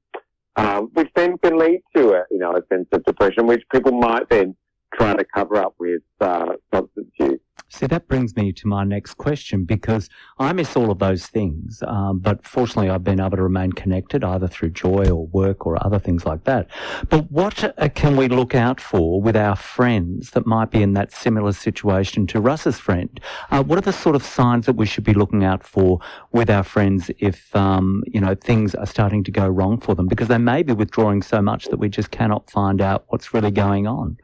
um, 0.56 0.90
which 0.94 1.10
then 1.16 1.38
can 1.40 1.58
lead 1.58 1.82
to 1.96 2.14
a, 2.14 2.24
you 2.32 2.38
know, 2.38 2.52
a 2.52 2.62
sense 2.74 2.88
of 2.92 3.04
depression, 3.06 3.48
which 3.48 3.64
people 3.72 3.92
might 3.92 4.30
then 4.30 4.56
try 4.94 5.14
to 5.14 5.26
cover 5.26 5.58
up 5.58 5.76
with 5.80 6.02
uh, 6.22 6.54
substance 6.74 7.12
use. 7.20 7.40
See, 7.78 7.86
that 7.86 8.08
brings 8.08 8.36
me 8.36 8.52
to 8.54 8.68
my 8.68 8.84
next 8.84 9.20
question 9.20 9.64
because 9.64 10.10
I 10.40 10.52
miss 10.52 10.76
all 10.76 10.90
of 10.90 10.98
those 10.98 11.28
things. 11.28 11.84
Um, 11.86 12.18
but 12.18 12.44
fortunately, 12.44 12.90
I've 12.90 13.04
been 13.04 13.20
able 13.20 13.38
to 13.38 13.44
remain 13.44 13.72
connected 13.72 14.24
either 14.24 14.48
through 14.48 14.72
joy 14.72 15.12
or 15.12 15.28
work 15.28 15.68
or 15.68 15.78
other 15.86 16.00
things 16.00 16.26
like 16.26 16.44
that. 16.46 16.72
But 17.08 17.32
what 17.32 17.64
uh, 17.80 17.90
can 17.90 18.18
we 18.18 18.30
look 18.30 18.56
out 18.56 18.82
for 18.82 19.22
with 19.22 19.36
our 19.36 19.56
friends 19.56 20.32
that 20.32 20.48
might 20.48 20.72
be 20.72 20.82
in 20.82 20.94
that 20.94 21.12
similar 21.12 21.52
situation 21.52 22.26
to 22.28 22.42
Russ's 22.42 22.80
friend? 22.80 23.20
Uh, 23.52 23.62
what 23.62 23.78
are 23.78 23.82
the 23.82 23.94
sort 23.94 24.16
of 24.16 24.24
signs 24.24 24.66
that 24.66 24.76
we 24.76 24.88
should 24.88 25.04
be 25.04 25.14
looking 25.14 25.44
out 25.44 25.64
for 25.64 26.00
with 26.32 26.50
our 26.50 26.64
friends 26.64 27.12
if, 27.20 27.56
um, 27.56 28.04
you 28.08 28.20
know, 28.20 28.34
things 28.34 28.74
are 28.74 28.88
starting 28.88 29.24
to 29.24 29.30
go 29.30 29.48
wrong 29.48 29.80
for 29.80 29.94
them? 29.94 30.08
Because 30.08 30.30
they 30.30 30.40
may 30.40 30.64
be 30.64 30.74
withdrawing 30.74 31.22
so 31.22 31.44
much 31.44 31.66
that 31.66 31.78
we 31.78 31.90
just 31.90 32.10
cannot 32.10 32.50
find 32.50 32.82
out 32.82 33.06
what's 33.10 33.36
really 33.36 33.52
going 33.52 33.86
on. 33.86 34.18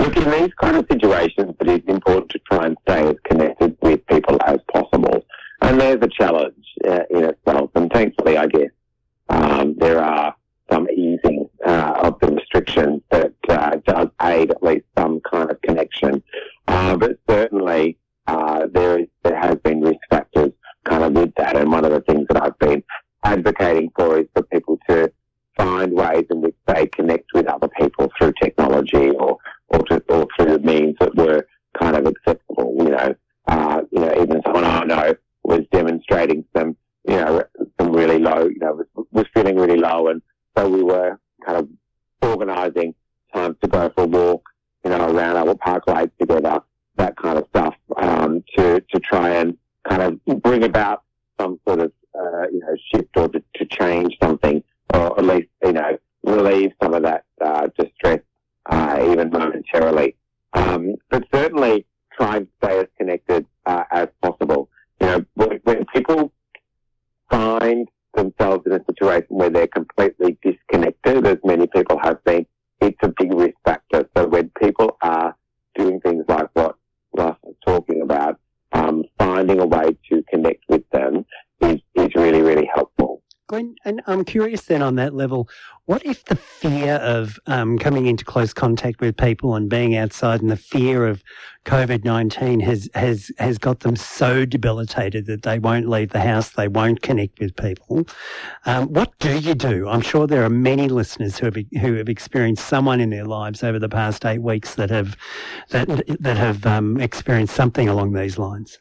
Look, 0.00 0.16
in 0.16 0.30
these 0.30 0.54
kind 0.54 0.78
of 0.78 0.86
situations, 0.90 1.54
it 1.60 1.68
is 1.68 1.82
important 1.86 2.30
to 2.30 2.38
try 2.50 2.64
and 2.64 2.76
stay 2.88 3.06
as 3.06 3.16
connected 3.24 3.76
with 3.82 4.06
people 4.06 4.38
as 4.46 4.56
possible. 4.72 5.26
And 5.60 5.78
there's 5.78 6.00
a 6.00 6.08
challenge 6.08 6.64
uh, 6.88 7.02
in 7.10 7.24
itself. 7.24 7.70
And 7.74 7.92
thankfully, 7.92 8.38
I 8.38 8.46
guess, 8.46 8.70
um, 9.28 9.74
there 9.76 10.02
are 10.02 10.34
some 10.72 10.88
easing 10.88 11.50
uh, 11.66 12.00
of 12.02 12.18
the 12.20 12.28
restrictions 12.28 13.02
that 13.10 13.34
uh, 13.50 13.76
does 13.84 14.08
aid 14.22 14.52
at 14.52 14.62
least 14.62 14.86
some 14.96 15.20
kind 15.20 15.50
of 15.50 15.60
connection. 15.60 16.22
Uh, 16.66 16.96
but 16.96 17.18
certainly, 17.28 17.98
uh, 18.26 18.68
there 18.72 19.00
is 19.00 19.06
there 19.22 19.38
has 19.38 19.56
been 19.56 19.82
risk 19.82 20.00
factors 20.08 20.52
kind 20.84 21.04
of 21.04 21.12
with 21.12 21.34
that. 21.34 21.56
And 21.56 21.70
one 21.70 21.84
of 21.84 21.90
the 21.90 22.00
things 22.00 22.26
that 22.30 22.42
I've 22.42 22.58
been 22.58 22.82
advocating 23.22 23.90
for 23.94 24.18
is 24.18 24.26
for 24.32 24.44
people 24.44 24.78
to 24.88 25.12
find 25.58 25.92
ways 25.92 26.24
in 26.30 26.40
which 26.40 26.56
they 26.66 26.86
connect 26.86 27.34
with 27.34 27.46
other 27.46 27.68
people 27.78 28.10
through 28.16 28.32
technology 28.42 29.10
or 29.10 29.36
or, 29.70 29.78
to, 29.86 30.02
or 30.08 30.26
through 30.36 30.58
means 30.58 30.96
that 31.00 31.14
were 31.14 31.46
kind 31.80 31.96
of 31.96 32.06
acceptable. 32.06 32.74
You 32.78 32.90
know, 32.90 33.14
uh, 33.48 33.82
you 33.90 34.00
know, 34.00 34.12
even 34.20 34.42
someone 34.44 34.64
I 34.64 34.84
know 34.84 35.14
was 35.42 35.60
demonstrating 35.72 36.44
some, 36.56 36.76
you 37.08 37.16
know, 37.16 37.42
some 37.80 37.92
really 37.92 38.18
low, 38.18 38.46
you 38.46 38.58
know, 38.58 38.74
was, 38.94 39.06
was 39.10 39.26
feeling 39.34 39.56
really 39.56 39.78
low, 39.78 40.08
and 40.08 40.20
so 40.56 40.68
we 40.68 40.82
were 40.82 41.18
kind 41.44 41.58
of 41.58 41.68
organising 42.22 42.94
times 43.32 43.56
to 43.62 43.68
go 43.68 43.90
for 43.94 44.04
a 44.04 44.06
walk, 44.06 44.48
you 44.84 44.90
know, 44.90 45.10
around 45.10 45.36
our 45.36 45.54
parkways 45.54 46.10
together, 46.20 46.60
that 46.96 47.16
kind 47.16 47.38
of 47.38 47.46
stuff, 47.48 47.74
um, 47.96 48.44
to 48.56 48.80
to 48.80 49.00
try 49.00 49.30
and 49.30 49.56
kind 49.88 50.02
of 50.02 50.42
bring 50.42 50.64
about 50.64 51.02
some 51.40 51.58
sort 51.66 51.80
of, 51.80 51.92
uh, 52.14 52.42
you 52.52 52.60
know, 52.60 52.76
shift 52.92 53.16
or 53.16 53.28
to, 53.28 53.42
to 53.54 53.64
change 53.66 54.14
something, 54.22 54.62
or 54.92 55.18
at 55.18 55.24
least, 55.24 55.48
you 55.64 55.72
know, 55.72 55.96
relieve 56.24 56.70
some 56.82 56.92
of 56.92 57.02
that 57.02 57.24
uh, 57.40 57.66
distress 57.78 58.20
uh, 58.70 58.98
even 59.10 59.30
momentarily. 59.30 60.16
Um, 60.52 60.94
but 61.10 61.24
certainly 61.32 61.86
try 62.16 62.38
and 62.38 62.48
stay 62.62 62.78
as 62.80 62.86
connected 62.98 63.46
uh, 63.66 63.84
as 63.90 64.08
possible. 64.22 64.68
You 65.00 65.06
know, 65.06 65.24
when, 65.34 65.60
when, 65.64 65.84
people 65.94 66.32
find 67.30 67.88
themselves 68.14 68.64
in 68.66 68.72
a 68.72 68.84
situation 68.84 69.28
where 69.28 69.50
they're 69.50 69.66
completely 69.66 70.36
disconnected, 70.42 71.26
as 71.26 71.38
many 71.44 71.66
people 71.66 71.98
have 72.02 72.22
been, 72.24 72.46
it's 72.80 72.98
a 73.02 73.08
big 73.08 73.32
risk 73.32 73.54
factor. 73.64 74.08
So 74.16 74.26
when 74.26 74.50
people 74.60 74.96
are 75.02 75.36
doing 75.76 76.00
things 76.00 76.24
like 76.28 76.48
what 76.54 76.76
Russ 77.16 77.36
was 77.42 77.54
talking 77.64 78.02
about, 78.02 78.38
um, 78.72 79.04
finding 79.18 79.60
a 79.60 79.66
way 79.66 79.96
to 80.10 80.24
connect 80.30 80.64
with 80.68 80.88
them 80.90 81.24
is, 81.60 81.80
is 81.94 82.14
really, 82.14 82.42
really 82.42 82.68
helpful. 82.72 82.89
Glenn, 83.50 83.74
and 83.84 84.00
I'm 84.06 84.24
curious 84.24 84.62
then 84.66 84.80
on 84.80 84.94
that 84.94 85.12
level, 85.12 85.48
what 85.86 86.06
if 86.06 86.24
the 86.26 86.36
fear 86.36 86.94
of 86.98 87.36
um, 87.48 87.80
coming 87.80 88.06
into 88.06 88.24
close 88.24 88.52
contact 88.52 89.00
with 89.00 89.16
people 89.16 89.56
and 89.56 89.68
being 89.68 89.96
outside 89.96 90.40
and 90.40 90.52
the 90.52 90.56
fear 90.56 91.08
of 91.08 91.24
COVID 91.64 92.04
19 92.04 92.60
has, 92.60 92.88
has, 92.94 93.32
has 93.38 93.58
got 93.58 93.80
them 93.80 93.96
so 93.96 94.44
debilitated 94.44 95.26
that 95.26 95.42
they 95.42 95.58
won't 95.58 95.88
leave 95.88 96.10
the 96.10 96.20
house, 96.20 96.50
they 96.50 96.68
won't 96.68 97.02
connect 97.02 97.40
with 97.40 97.56
people? 97.56 98.06
Um, 98.66 98.86
what 98.92 99.18
do 99.18 99.36
you 99.36 99.56
do? 99.56 99.88
I'm 99.88 100.00
sure 100.00 100.28
there 100.28 100.44
are 100.44 100.48
many 100.48 100.88
listeners 100.88 101.36
who 101.36 101.46
have, 101.46 101.56
who 101.80 101.94
have 101.94 102.08
experienced 102.08 102.68
someone 102.68 103.00
in 103.00 103.10
their 103.10 103.24
lives 103.24 103.64
over 103.64 103.80
the 103.80 103.88
past 103.88 104.24
eight 104.24 104.42
weeks 104.42 104.76
that 104.76 104.90
have, 104.90 105.16
that, 105.70 105.88
that 106.20 106.36
have 106.36 106.64
um, 106.66 107.00
experienced 107.00 107.56
something 107.56 107.88
along 107.88 108.12
these 108.12 108.38
lines. 108.38 108.78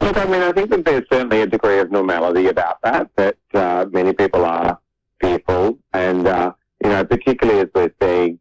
Look, 0.00 0.16
I 0.16 0.26
mean, 0.26 0.42
I 0.42 0.52
think 0.52 0.70
that 0.70 0.84
there's 0.84 1.04
certainly 1.10 1.42
a 1.42 1.46
degree 1.46 1.80
of 1.80 1.90
normality 1.90 2.46
about 2.46 2.80
that, 2.82 3.10
that 3.16 3.36
uh, 3.54 3.86
many 3.90 4.12
people 4.12 4.44
are 4.44 4.78
fearful. 5.20 5.78
And, 5.92 6.26
uh, 6.26 6.52
you 6.82 6.90
know, 6.90 7.04
particularly 7.04 7.60
as 7.60 7.68
we're 7.74 7.92
seeing 8.00 8.38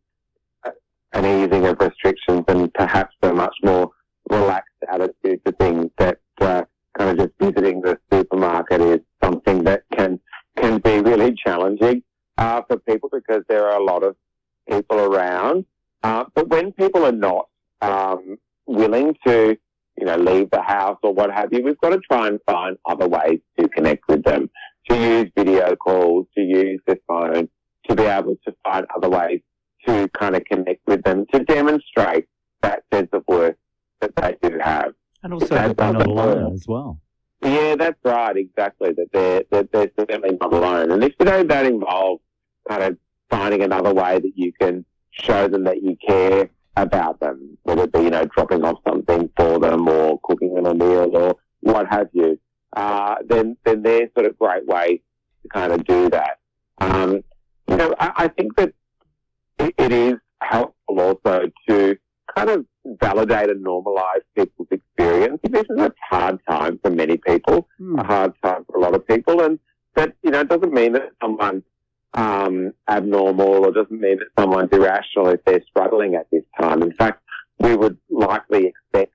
an 1.14 1.26
easing 1.26 1.66
of 1.66 1.80
restrictions 1.80 2.44
and 2.48 2.74
perhaps 2.74 3.16
a 3.24 3.34
much 3.34 3.56
more 3.64 3.90
relaxed 4.30 4.76
attitude 4.92 5.44
to 5.46 5.52
things 5.54 5.90
that 5.98 6.20
uh, 6.40 6.64
kind 6.98 7.12
of 7.12 7.18
just 7.18 7.40
visiting 7.40 7.82
the 7.82 7.98
supermarket 8.12 8.82
is 8.82 9.00
something 9.24 9.64
that 9.64 9.84
can 9.96 10.20
can 10.58 10.80
be 10.80 11.00
really 11.00 11.36
challenging 11.46 12.02
uh, 12.38 12.62
for 12.68 12.78
people 12.78 13.10
because 13.12 13.44
there 13.48 13.68
are 13.68 13.80
a 13.80 13.84
lot 13.84 14.04
of 14.04 14.16
people 14.70 15.00
around. 15.00 15.66
Uh, 16.04 16.26
but 16.34 16.48
when 16.50 16.72
people 16.72 17.06
are 17.06 17.12
not 17.12 17.48
um, 17.82 18.38
willing 18.66 19.16
to, 19.26 19.56
you 19.98 20.06
know, 20.06 20.16
leave 20.16 20.50
the 20.52 20.62
house 20.62 20.98
or 21.04 21.14
what 21.14 21.32
have 21.32 21.52
you, 21.52 21.64
we've 21.64 21.80
got 21.80 21.90
to 21.90 22.00
try 22.00 22.28
and 22.28 22.40
find 22.46 22.78
other 22.88 23.08
ways 23.08 23.40
to 23.60 23.68
connect 23.70 24.08
with 24.08 24.24
them, 24.24 24.50
to 24.90 24.96
use 24.96 25.32
video 25.36 25.76
calls, 25.76 26.28
to 26.36 26.42
use 26.42 26.80
the 26.86 27.00
phone, 27.08 27.50
to 27.90 27.96
be 27.96 28.04
able 28.04 28.36
to 28.46 28.54
find 28.64 28.86
other 28.96 29.10
ways 29.10 29.42
to 29.88 30.10
kind 30.10 30.36
of 30.36 30.44
connect 30.46 30.82
with 30.86 31.04
them, 31.04 31.26
to 31.34 31.44
demonstrate 31.44 32.26
that 32.62 32.84
sense 32.94 33.10
of 33.14 33.24
worth 33.28 33.56
that 34.02 34.16
they 34.16 34.36
do 34.42 34.58
have. 34.62 34.94
And 35.24 35.34
also 35.34 35.48
that 35.48 35.78
they're 35.78 35.94
not 35.94 36.06
alone 36.08 36.54
as 36.54 36.66
well. 36.68 37.00
Yeah, 37.42 37.76
that's 37.76 38.00
right, 38.04 38.36
exactly. 38.36 38.94
That 38.94 39.08
they're, 39.14 39.44
that 39.52 39.72
they're 39.72 39.92
certainly 39.98 40.38
not 40.40 40.54
alone. 40.54 40.92
And 40.92 41.04
if 41.04 41.14
you 41.20 41.26
know 41.26 41.44
that 41.44 41.66
involves 41.66 42.22
kind 42.68 42.84
of 42.84 42.98
finding 43.30 43.62
another 43.62 43.94
way 43.94 44.20
that 44.20 44.32
you 44.36 44.52
can 44.60 44.86
show 45.12 45.48
them 45.48 45.64
that 45.66 45.82
you 45.82 45.96
care 46.06 46.50
about 46.78 47.20
them, 47.20 47.58
whether 47.64 47.84
it 47.84 47.94
be, 47.94 48.02
you 48.02 48.10
know, 48.10 48.26
dropping 48.26 48.64
off 48.64 48.80
something 48.88 49.30
for 49.36 49.60
them 49.60 49.88
or 49.88 50.20
cooking 50.24 50.54
them 50.54 50.66
a 50.66 50.74
meal 50.74 51.10
or 51.16 51.36
what 51.62 51.88
have 51.88 52.08
you, 52.14 52.40
uh, 52.76 53.16
then, 53.28 53.58
then 53.66 53.82
they're 53.82 54.10
sort 54.14 54.26
of 54.26 54.38
great 54.38 54.66
ways 54.66 55.00
to 55.44 55.50
kind 55.50 55.74
of 55.74 55.84
do 55.86 56.10
that. 56.10 56.40
Um, 56.80 57.24
you 57.68 57.78
know, 57.78 57.94
I, 58.00 58.12
I 58.16 58.28
think 58.30 58.56
that 58.58 58.74
it, 59.60 59.74
it 59.78 59.92
is 59.92 60.16
helpful 60.42 61.00
also 61.00 61.50
to 61.68 61.98
kind 62.36 62.50
of 62.50 62.66
validate 62.86 63.50
and 63.50 63.66
normalize 63.66 64.22
people's 64.36 64.68
experience. 64.72 65.40
This 65.44 65.66
is 65.70 65.80
a 65.80 65.92
hard 66.10 66.40
time 66.50 66.80
for 66.82 66.92
many 66.92 67.18
people, 67.18 67.68
mm. 67.80 68.00
a 68.00 68.04
hard 68.04 68.34
time 68.44 68.66
for 68.66 68.78
a 68.78 68.82
lot 68.82 68.96
of 68.96 69.06
people, 69.08 69.42
and 69.42 69.60
that 69.96 70.14
you 70.24 70.32
know 70.32 70.42
it 70.42 70.50
doesn't 70.50 70.74
mean 70.74 70.94
that 70.94 71.10
someone's 71.22 71.64
um, 72.18 72.74
abnormal 72.90 73.66
or 73.66 73.72
doesn't 73.72 74.02
mean 74.02 74.18
that 74.18 74.42
someone's 74.42 74.70
irrational 74.72 75.30
if 75.30 75.46
they're 75.46 75.64
struggling 75.70 76.16
at 76.16 76.30
this 76.32 76.44
time. 76.60 76.82
In 76.82 76.92
fact, 76.92 77.22
we 77.60 77.76
would 77.76 77.98
likely 78.10 78.66
expect 78.66 79.14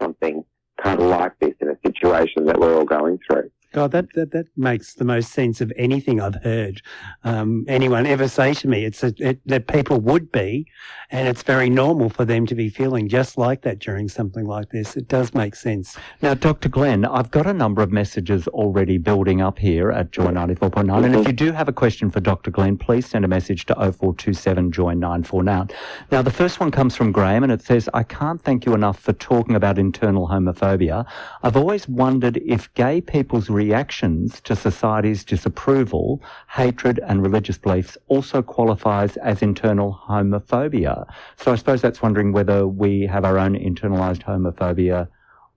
something 0.00 0.44
kind 0.82 1.00
of 1.00 1.06
like 1.06 1.38
this 1.40 1.54
in 1.60 1.68
a 1.68 1.78
situation 1.84 2.46
that 2.46 2.58
we're 2.58 2.76
all 2.76 2.84
going 2.84 3.18
through. 3.26 3.50
God, 3.74 3.90
that, 3.90 4.12
that, 4.14 4.30
that 4.30 4.46
makes 4.56 4.94
the 4.94 5.04
most 5.04 5.32
sense 5.32 5.60
of 5.60 5.72
anything 5.76 6.20
I've 6.20 6.40
heard 6.44 6.80
um, 7.24 7.64
anyone 7.66 8.06
ever 8.06 8.28
say 8.28 8.54
to 8.54 8.68
me. 8.68 8.84
It's 8.84 9.02
a, 9.02 9.12
it, 9.18 9.40
that 9.46 9.66
people 9.66 9.98
would 9.98 10.30
be, 10.30 10.68
and 11.10 11.26
it's 11.26 11.42
very 11.42 11.68
normal 11.68 12.08
for 12.08 12.24
them 12.24 12.46
to 12.46 12.54
be 12.54 12.68
feeling 12.68 13.08
just 13.08 13.36
like 13.36 13.62
that 13.62 13.80
during 13.80 14.08
something 14.08 14.44
like 14.44 14.70
this. 14.70 14.96
It 14.96 15.08
does 15.08 15.34
make 15.34 15.56
sense. 15.56 15.96
Now, 16.22 16.34
Dr. 16.34 16.68
Glenn, 16.68 17.04
I've 17.04 17.32
got 17.32 17.48
a 17.48 17.52
number 17.52 17.82
of 17.82 17.90
messages 17.90 18.46
already 18.46 18.96
building 18.96 19.40
up 19.40 19.58
here 19.58 19.90
at 19.90 20.12
Joy 20.12 20.26
94.9. 20.26 21.04
And 21.04 21.16
if 21.16 21.26
you 21.26 21.32
do 21.32 21.50
have 21.50 21.66
a 21.66 21.72
question 21.72 22.12
for 22.12 22.20
Dr. 22.20 22.52
Glenn, 22.52 22.78
please 22.78 23.06
send 23.06 23.24
a 23.24 23.28
message 23.28 23.66
to 23.66 23.74
0427 23.74 24.70
Joy 24.70 24.94
94 24.94 25.42
now. 25.42 25.66
The 26.10 26.30
first 26.30 26.60
one 26.60 26.70
comes 26.70 26.94
from 26.94 27.10
Graham, 27.10 27.42
and 27.42 27.50
it 27.50 27.60
says, 27.60 27.88
I 27.92 28.04
can't 28.04 28.40
thank 28.40 28.66
you 28.66 28.74
enough 28.74 29.00
for 29.00 29.12
talking 29.14 29.56
about 29.56 29.80
internal 29.80 30.28
homophobia. 30.28 31.04
I've 31.42 31.56
always 31.56 31.88
wondered 31.88 32.36
if 32.36 32.72
gay 32.74 33.00
people's 33.00 33.50
reactions 33.64 34.40
to 34.42 34.54
society's 34.54 35.24
disapproval, 35.24 36.22
hatred, 36.48 37.00
and 37.08 37.22
religious 37.22 37.58
beliefs 37.58 37.96
also 38.08 38.42
qualifies 38.42 39.16
as 39.18 39.42
internal 39.42 39.90
homophobia. 40.08 41.06
So 41.36 41.52
I 41.52 41.56
suppose 41.56 41.80
that's 41.80 42.02
wondering 42.02 42.32
whether 42.32 42.66
we 42.66 43.06
have 43.06 43.24
our 43.24 43.38
own 43.38 43.54
internalized 43.54 44.24
homophobia 44.24 45.08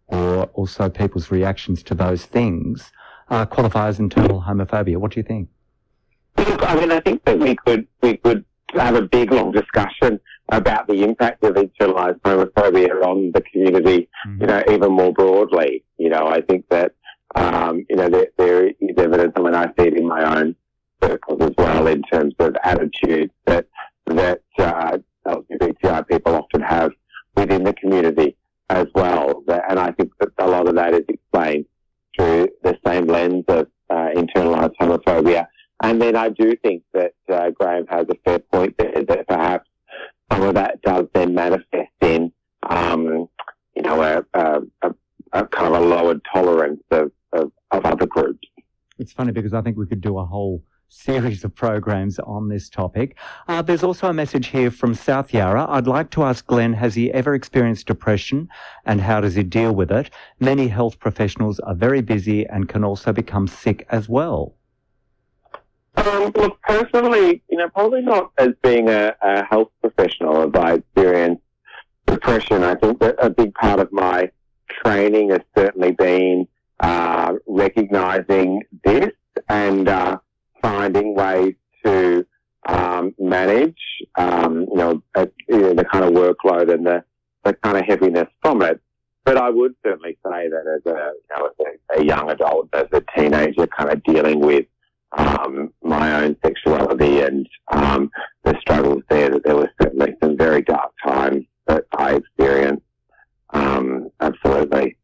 or 0.07 0.43
also 0.59 0.89
people's 0.89 1.31
reactions 1.31 1.83
to 1.83 1.93
those 1.93 2.25
things 2.25 2.91
uh, 3.29 3.45
qualify 3.45 3.87
as 3.89 3.99
internal 3.99 4.41
homophobia. 4.41 4.97
What 4.97 5.11
do 5.11 5.19
you 5.19 5.23
think? 5.23 5.49
Look, 6.37 6.63
I 6.63 6.75
mean, 6.79 6.91
I 6.91 7.01
think 7.01 7.25
that 7.25 7.39
we 7.39 7.55
could 7.55 7.87
we 8.01 8.17
could 8.17 8.45
have 8.73 8.95
a 8.95 9.01
big 9.01 9.31
long 9.31 9.51
discussion 9.51 10.19
about 10.49 10.87
the 10.87 11.03
impact 11.03 11.43
of 11.43 11.55
internalized 11.55 12.21
homophobia 12.21 13.03
on 13.03 13.31
the 13.33 13.41
community, 13.41 14.07
mm-hmm. 14.25 14.41
you 14.41 14.47
know, 14.47 14.63
even 14.71 14.91
more 14.91 15.11
broadly. 15.11 15.83
You 15.97 16.09
know, 16.09 16.27
I 16.27 16.41
think 16.41 16.65
that 16.69 16.93
um, 17.37 17.85
you 17.89 17.95
know, 17.95 18.09
there, 18.09 18.27
there 18.37 18.67
is 18.67 18.73
evidence, 18.97 19.33
and 19.35 19.43
when 19.43 19.55
I 19.55 19.65
see 19.77 19.87
it 19.87 19.97
in 19.97 20.07
my 20.07 20.39
own 20.39 20.55
circles 21.03 21.41
as 21.41 21.53
well, 21.57 21.87
in 21.87 22.01
terms 22.03 22.33
of 22.39 22.55
attitudes 22.63 23.31
that 23.45 23.67
that 24.07 24.41
uh, 24.57 24.97
LGBTI 25.27 26.07
people 26.07 26.35
often 26.35 26.61
have 26.61 26.91
within 27.35 27.63
the 27.63 27.73
community 27.73 28.35
as 28.69 28.87
well. 28.95 29.43
And 29.47 29.79
I 29.79 29.91
think 29.91 30.11
that 30.19 30.29
a 30.39 30.47
lot 30.47 30.67
of 30.67 30.75
that 30.75 30.93
is 30.93 31.03
explained 31.07 31.65
through 32.15 32.49
the 32.63 32.77
same 32.85 33.05
lens 33.05 33.45
of 33.47 33.67
uh, 33.89 34.09
internalized 34.15 34.75
homophobia. 34.81 35.47
And 35.83 36.01
then 36.01 36.15
I 36.15 36.29
do 36.29 36.55
think 36.57 36.83
that 36.93 37.13
uh, 37.29 37.51
Graham 37.51 37.85
has 37.87 38.07
a 38.09 38.15
fair 38.25 38.39
point 38.39 38.75
there 38.77 39.03
that 39.03 39.27
perhaps 39.27 39.69
some 40.31 40.41
of 40.41 40.55
that 40.55 40.81
does 40.81 41.05
then 41.13 41.35
manifest 41.35 41.91
in, 42.01 42.31
um, 42.67 43.29
you 43.75 43.81
know, 43.83 44.01
a, 44.01 44.23
a, 44.33 44.61
a, 45.33 45.45
kind 45.45 45.73
of 45.73 45.81
a 45.81 45.85
lowered 45.85 46.21
tolerance 46.33 46.81
of 46.91 47.11
of, 47.37 47.51
of 47.71 47.85
other 47.85 48.05
groups. 48.05 48.47
It's 48.99 49.13
funny 49.13 49.31
because 49.31 49.53
I 49.53 49.61
think 49.61 49.77
we 49.77 49.87
could 49.87 50.01
do 50.01 50.17
a 50.17 50.25
whole 50.25 50.63
series 50.89 51.43
of 51.43 51.53
programs 51.53 52.17
on 52.19 52.47
this 52.47 52.69
topic. 52.69 53.17
Uh, 53.47 53.61
there's 53.61 53.83
also 53.83 54.07
a 54.07 54.13
message 54.13 54.47
here 54.47 54.71
from 54.71 54.93
South 54.93 55.33
Yarra. 55.33 55.65
I'd 55.69 55.87
like 55.87 56.09
to 56.11 56.23
ask 56.23 56.45
Glenn, 56.47 56.73
has 56.73 56.95
he 56.95 57.11
ever 57.11 57.33
experienced 57.33 57.87
depression 57.87 58.47
and 58.85 59.01
how 59.01 59.21
does 59.21 59.35
he 59.35 59.43
deal 59.43 59.73
with 59.75 59.91
it? 59.91 60.09
Many 60.39 60.67
health 60.69 60.99
professionals 60.99 61.59
are 61.59 61.75
very 61.75 62.01
busy 62.01 62.45
and 62.45 62.69
can 62.69 62.83
also 62.83 63.11
become 63.11 63.47
sick 63.47 63.85
as 63.89 64.07
well. 64.07 64.55
Um, 65.97 66.31
look, 66.35 66.61
personally, 66.61 67.41
you 67.49 67.57
know, 67.57 67.69
probably 67.69 68.01
not 68.01 68.31
as 68.37 68.49
being 68.61 68.87
a, 68.87 69.15
a 69.21 69.43
health 69.43 69.69
professional 69.81 70.41
have 70.41 70.55
I 70.55 70.73
experienced 70.75 71.41
depression. 72.05 72.63
I 72.63 72.75
think 72.75 72.99
that 72.99 73.15
a 73.19 73.29
big 73.29 73.53
part 73.55 73.79
of 73.79 73.91
my 73.91 74.31
training 74.69 75.31
has 75.31 75.41
certainly 75.57 75.91
been 75.91 76.47
uh, 76.79 77.33
recognizing 77.47 78.63
this 78.83 79.11
and 79.49 79.87
uh, 79.87 80.17
finding 80.61 81.15
ways 81.15 81.55
to 81.85 82.25
um, 82.67 83.15
manage, 83.17 83.79
um, 84.15 84.67
you, 84.69 84.75
know, 84.75 85.01
a, 85.15 85.27
you 85.47 85.61
know, 85.61 85.73
the 85.73 85.85
kind 85.85 86.03
of 86.03 86.11
workload 86.11 86.73
and 86.73 86.85
the, 86.85 87.03
the 87.43 87.53
kind 87.53 87.77
of 87.77 87.85
heaviness 87.85 88.27
from 88.41 88.61
it. 88.61 88.81
But 89.23 89.37
I 89.37 89.49
would 89.49 89.75
certainly 89.85 90.17
say 90.25 90.49
that 90.49 90.65
as 90.75 90.91
a, 90.91 91.11
you 91.13 91.37
know, 91.37 91.47
as 91.47 91.75
a, 91.97 92.01
a 92.01 92.05
young 92.05 92.29
adult, 92.29 92.69
as 92.73 92.87
a 92.93 93.03
teenager, 93.15 93.67
kind 93.67 93.91
of 93.91 94.03
dealing 94.03 94.39
with 94.39 94.65
um, 95.17 95.73
my 95.81 96.23
own 96.23 96.35
sexuality 96.43 97.21
and 97.21 97.47
um, 97.69 98.09
the 98.43 98.57
struggles 98.59 99.03
there, 99.09 99.29
that 99.29 99.43
there 99.43 99.55
were 99.55 99.71
certainly 99.81 100.15
some 100.21 100.37
very 100.37 100.61
dark 100.61 100.91
times 101.03 101.45
that 101.67 101.85
I 101.97 102.15
experienced. 102.15 102.83
Um, 103.51 104.09
absolutely. 104.19 104.97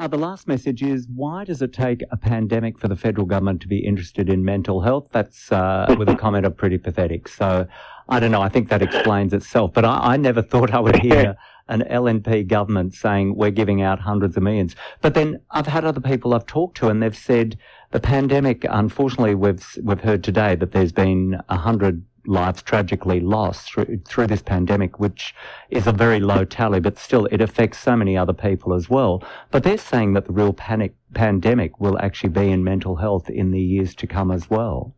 Uh, 0.00 0.08
the 0.08 0.16
last 0.16 0.48
message 0.48 0.82
is 0.82 1.06
why 1.14 1.44
does 1.44 1.60
it 1.60 1.74
take 1.74 2.02
a 2.10 2.16
pandemic 2.16 2.78
for 2.78 2.88
the 2.88 2.96
federal 2.96 3.26
government 3.26 3.60
to 3.60 3.68
be 3.68 3.80
interested 3.80 4.30
in 4.30 4.42
mental 4.42 4.80
health? 4.80 5.06
That's 5.12 5.52
uh, 5.52 5.94
with 5.98 6.08
a 6.08 6.16
comment 6.16 6.46
of 6.46 6.56
pretty 6.56 6.78
pathetic. 6.78 7.28
So 7.28 7.66
I 8.08 8.18
don't 8.18 8.30
know. 8.30 8.40
I 8.40 8.48
think 8.48 8.70
that 8.70 8.80
explains 8.80 9.34
itself. 9.34 9.74
But 9.74 9.84
I, 9.84 10.14
I 10.14 10.16
never 10.16 10.40
thought 10.50 10.72
I 10.72 10.80
would 10.80 10.96
hear 10.96 11.36
an 11.68 11.82
LNP 11.82 12.46
government 12.46 12.94
saying 12.94 13.36
we're 13.36 13.50
giving 13.50 13.82
out 13.82 14.00
hundreds 14.00 14.38
of 14.38 14.42
millions. 14.42 14.74
But 15.02 15.12
then 15.12 15.38
I've 15.50 15.66
had 15.66 15.84
other 15.84 16.00
people 16.00 16.32
I've 16.32 16.46
talked 16.46 16.78
to 16.78 16.88
and 16.88 17.02
they've 17.02 17.14
said 17.14 17.58
the 17.90 18.00
pandemic, 18.00 18.64
unfortunately, 18.70 19.34
we've, 19.34 19.66
we've 19.82 20.00
heard 20.00 20.24
today 20.24 20.54
that 20.54 20.72
there's 20.72 20.92
been 20.92 21.42
a 21.50 21.58
hundred 21.58 22.02
lives 22.26 22.62
tragically 22.62 23.20
lost 23.20 23.72
through, 23.72 24.00
through 24.06 24.26
this 24.26 24.42
pandemic, 24.42 25.00
which 25.00 25.34
is 25.70 25.86
a 25.86 25.92
very 25.92 26.20
low 26.20 26.44
tally, 26.44 26.80
but 26.80 26.98
still 26.98 27.26
it 27.26 27.40
affects 27.40 27.78
so 27.78 27.96
many 27.96 28.16
other 28.16 28.32
people 28.32 28.74
as 28.74 28.88
well. 28.88 29.22
But 29.50 29.62
they're 29.62 29.78
saying 29.78 30.14
that 30.14 30.26
the 30.26 30.32
real 30.32 30.52
panic 30.52 30.94
pandemic 31.14 31.80
will 31.80 31.98
actually 31.98 32.30
be 32.30 32.50
in 32.50 32.62
mental 32.62 32.96
health 32.96 33.28
in 33.30 33.50
the 33.50 33.60
years 33.60 33.94
to 33.96 34.06
come 34.06 34.30
as 34.30 34.48
well. 34.48 34.94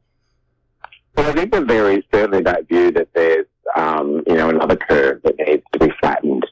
Well, 1.17 1.29
I 1.29 1.33
think 1.33 1.53
that 1.53 1.67
there 1.67 1.91
is 1.91 2.03
certainly 2.13 2.43
that 2.43 2.69
view 2.69 2.91
that 2.93 3.09
there's, 3.15 3.47
um, 3.77 4.23
you 4.27 4.35
know, 4.35 4.49
another 4.49 4.77
curve 4.77 5.21
that 5.25 5.35
needs 5.39 5.63
to 5.73 5.79
be 5.79 5.93
flattened. 6.01 6.47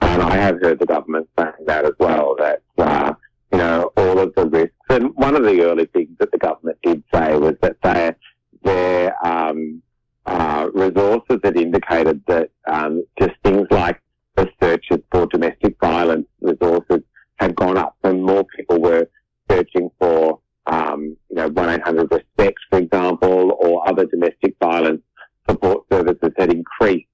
And 0.00 0.22
I 0.22 0.36
have 0.36 0.60
heard 0.60 0.78
the 0.78 0.86
government 0.86 1.28
saying 1.38 1.52
that 1.66 1.84
as 1.84 1.92
well, 1.98 2.34
that, 2.38 2.62
uh, 2.78 3.14
you 3.52 3.58
know, 3.58 3.92
all 3.96 4.18
of 4.18 4.34
the 4.34 4.46
risks. 4.46 4.74
And 4.88 5.14
one 5.14 5.36
of 5.36 5.42
the 5.42 5.62
early 5.62 5.86
things 5.86 6.16
that 6.18 6.32
the 6.32 6.38
government 6.38 6.78
did 6.82 7.02
say 7.14 7.36
was 7.36 7.56
that 7.60 7.76
they, 7.82 8.14
their, 8.62 9.26
um, 9.26 9.82
uh, 10.26 10.68
resources 10.74 11.38
that 11.44 11.56
indicated 11.56 12.20
that 12.26 12.50
um, 12.66 13.04
just 13.16 13.32
things 13.44 13.64
like 13.70 14.00
the 14.34 14.48
searches 14.60 14.98
for 15.12 15.26
domestic 15.26 15.76
violence 15.80 16.26
resources 16.40 17.00
had 17.36 17.54
gone 17.54 17.78
up, 17.78 17.96
and 18.02 18.24
more 18.24 18.44
people 18.56 18.80
were 18.80 19.08
searching 19.48 19.88
for, 20.00 20.40
um, 20.66 21.16
you 21.30 21.36
know, 21.36 21.48
one 21.50 21.68
eight 21.68 21.82
hundred 21.82 22.10
respect, 22.10 22.58
for 22.68 22.78
example, 22.80 23.56
or 23.60 23.88
other 23.88 24.04
domestic 24.06 24.56
violence 24.60 25.00
support 25.48 25.84
services 25.92 26.32
had 26.36 26.52
increased 26.52 27.06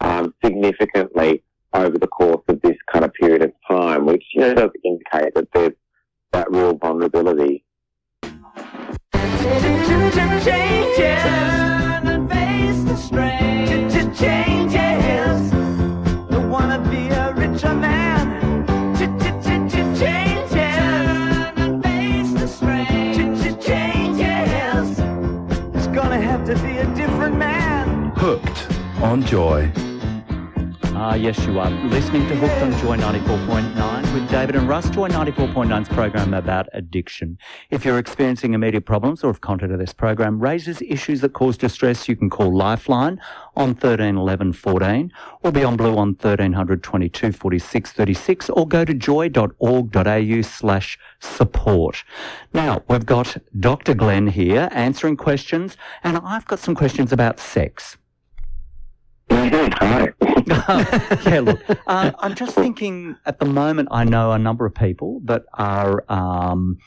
um, 0.00 0.34
significantly 0.44 1.42
over 1.72 1.96
the 1.96 2.08
course 2.08 2.42
of 2.48 2.60
this 2.60 2.76
kind 2.92 3.06
of 3.06 3.12
period 3.14 3.42
of 3.42 3.52
time, 3.68 4.04
which 4.04 4.24
you 4.34 4.42
know 4.42 4.54
does 4.54 4.70
indicate 4.84 5.34
that 5.34 5.48
there's 5.54 5.72
that 6.32 6.50
real 6.50 6.74
vulnerability. 6.74 7.64
Changes. 10.44 11.59
On 29.10 29.24
Joy. 29.24 29.68
Ah, 30.94 31.14
yes, 31.14 31.44
you 31.44 31.58
are. 31.58 31.68
Listening 31.88 32.28
to 32.28 32.36
Hooked 32.36 32.62
on 32.62 32.70
Joy 32.78 32.96
94.9 32.96 34.14
with 34.14 34.30
David 34.30 34.54
and 34.54 34.68
Russ. 34.68 34.88
Joy 34.88 35.08
94.9's 35.08 35.88
program 35.88 36.32
about 36.32 36.68
addiction. 36.74 37.36
If 37.70 37.84
you're 37.84 37.98
experiencing 37.98 38.54
immediate 38.54 38.86
problems 38.86 39.24
or 39.24 39.30
if 39.30 39.40
content 39.40 39.72
of 39.72 39.80
this 39.80 39.92
program 39.92 40.38
raises 40.38 40.80
issues 40.82 41.22
that 41.22 41.32
cause 41.32 41.56
distress, 41.56 42.08
you 42.08 42.14
can 42.14 42.30
call 42.30 42.56
Lifeline 42.56 43.20
on 43.56 43.74
13 43.74 44.16
11 44.16 44.52
14 44.52 45.12
or 45.42 45.50
Beyond 45.50 45.78
Blue 45.78 45.96
on 45.96 46.10
1300 46.10 46.80
22 46.80 47.32
46 47.32 47.90
36 47.90 48.50
or 48.50 48.68
go 48.68 48.84
to 48.84 48.94
joy.org.au 48.94 50.42
slash 50.42 50.98
support. 51.18 52.04
Now, 52.54 52.84
we've 52.86 53.06
got 53.06 53.38
Dr. 53.58 53.94
Glenn 53.94 54.28
here 54.28 54.68
answering 54.70 55.16
questions 55.16 55.76
and 56.04 56.16
I've 56.18 56.46
got 56.46 56.60
some 56.60 56.76
questions 56.76 57.10
about 57.10 57.40
sex. 57.40 57.96
Hi. 59.30 60.12
yeah, 61.26 61.40
look, 61.40 61.60
uh, 61.86 62.12
I'm 62.18 62.34
just 62.34 62.54
thinking 62.54 63.16
at 63.26 63.38
the 63.38 63.46
moment, 63.46 63.88
I 63.90 64.04
know 64.04 64.32
a 64.32 64.38
number 64.38 64.66
of 64.66 64.74
people 64.74 65.20
that 65.24 65.44
are, 65.54 66.04
um, 66.08 66.78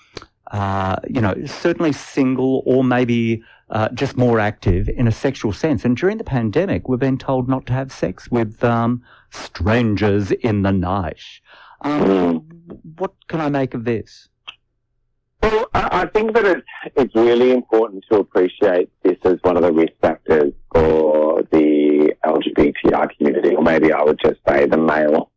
uh, 0.52 0.98
you 1.08 1.22
know, 1.22 1.34
certainly 1.46 1.92
single 1.92 2.64
or 2.66 2.84
maybe 2.84 3.42
uh, 3.70 3.90
just 3.90 4.18
more 4.18 4.40
active 4.40 4.90
in 4.90 5.08
a 5.08 5.12
sexual 5.12 5.54
sense. 5.54 5.86
And 5.86 5.98
during 5.98 6.18
the 6.18 6.24
pandemic, 6.24 6.88
we've 6.88 7.00
been 7.00 7.18
told 7.18 7.50
not 7.50 7.66
to 7.68 7.74
have 7.74 7.92
sex 7.92 8.30
with 8.30 8.64
um, 8.64 9.04
strangers 9.32 10.32
in 10.32 10.62
the 10.62 10.72
night. 10.72 11.22
Um, 11.82 12.40
what 12.98 13.14
can 13.28 13.42
I 13.42 13.50
make 13.50 13.74
of 13.74 13.84
this? 13.84 14.30
Well, 15.42 15.68
I 15.74 16.04
I 16.04 16.06
think 16.08 16.34
that 16.34 16.46
it's, 16.46 16.68
it's 16.96 17.16
really 17.16 17.52
important 17.52 18.04
to 18.12 18.18
appreciate 18.20 18.90
this 19.04 19.18
as 19.24 19.38
one 19.42 19.56
of 19.58 19.64
the 19.64 19.72
risk 19.72 19.94
factors 20.02 20.54
for 20.74 21.44
the 21.52 21.93
LGBTI 22.26 23.18
community, 23.18 23.56
or 23.56 23.64
maybe 23.64 23.92
I 23.92 24.02
would 24.04 24.20
just 24.20 24.40
say 24.48 24.66
the 24.66 24.78
male 24.78 25.32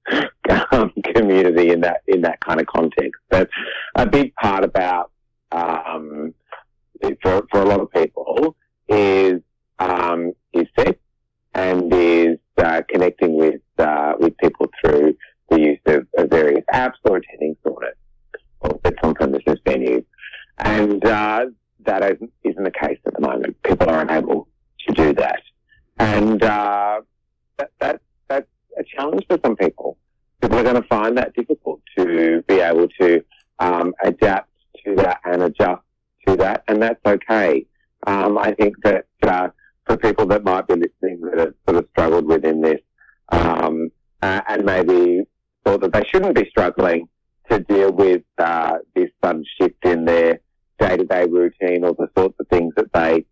um, 0.72 0.92
community 1.14 1.70
in 1.70 1.81
that 1.81 2.03
in 2.07 2.22
that 2.22 2.40
kind 2.40 2.61
of 2.61 2.66
context. 2.66 3.20
But 3.29 3.49
a 3.94 4.07
big 4.07 4.35
part 4.37 4.64
about 4.64 5.11
um, 5.53 6.35
for 7.22 7.46
for 7.51 7.61
a 7.61 7.64
lot 7.64 7.81
of 7.81 7.90
people 7.92 8.57
is 8.88 9.40
um, 9.79 10.33
is 10.53 10.66
sex 10.79 10.99
and 11.55 11.92
is 11.92 12.38
uh, 12.59 12.83
connecting 12.88 13.37
with 13.37 13.61
uh, 13.79 14.14
with 14.18 14.37
people 14.38 14.66
through 14.81 15.16
the 15.49 15.61
use 15.61 15.81
of, 15.87 16.07
of 16.18 16.29
various 16.31 16.64
apps 16.72 16.94
or 17.05 17.18
attending 17.18 17.57
saunas 17.64 17.94
or 18.61 18.79
some 19.03 19.14
premises 19.14 19.59
venues. 19.64 20.05
And 20.59 21.05
uh, 21.05 21.46
that 21.85 22.03
isn't, 22.03 22.33
isn't 22.44 22.64
the 22.64 22.70
case 22.70 22.99
at 23.07 23.14
the 23.14 23.20
moment. 23.20 23.61
People 23.62 23.88
are 23.90 24.01
unable 24.01 24.49
to 24.87 24.94
do 24.94 25.12
that. 25.14 25.42
And 25.99 26.43
uh, 26.43 27.01
that, 27.59 27.71
that, 27.81 28.01
that's 28.29 28.49
a 28.79 28.85
challenge 28.85 29.25
for 29.29 29.39
some 29.45 29.57
people. 29.57 29.97
People 30.41 30.59
are 30.59 30.63
going 30.63 30.81
to 30.81 30.89
find 30.89 31.17
that 31.17 31.35
difficult 31.35 31.81
to 31.97 32.43
be 32.47 32.61
able 32.61 32.89
to 33.01 33.25
um, 33.59 33.95
adapt 34.05 34.51
to 34.85 34.95
that 34.97 35.21
and 35.25 35.43
adjust 35.43 35.83
to 36.27 36.37
that, 36.37 36.63
and 36.69 36.83
that's 36.83 37.01
okay. 37.07 37.67
Um, 38.07 38.37
I 38.39 38.53
think 38.53 38.77
that 38.83 39.07
uh, 39.23 39.49
for 39.87 39.97
people 39.97 40.27
that 40.27 40.45
might 40.45 40.67
be 40.67 40.75
listening 40.75 41.21
that 41.23 41.39
have 41.39 41.55
sort 41.69 41.83
of 41.83 41.89
struggled 41.91 42.27
within 42.27 42.61
this 42.61 42.81
um, 43.31 43.91
uh, 44.23 44.43
and 44.49 44.65
maybe 44.65 45.23
thought 45.65 45.81
that 45.81 45.93
they 45.93 46.05
shouldn't 46.05 46.35
be 46.35 46.49
struggling 46.51 47.09
to 47.51 47.61
deal 47.61 47.93
with 47.93 48.23
uh, 48.39 48.79
this 48.95 49.11
sudden 49.25 49.45
shift 49.59 49.85
in 49.85 50.05
their 50.05 50.41
day-to-day 50.79 51.27
routine 51.27 51.85
or 51.85 51.95
the 51.95 52.09
sorts 52.17 52.35
of 52.39 52.47
things 52.49 52.75
that 52.77 52.93
they 52.93 53.25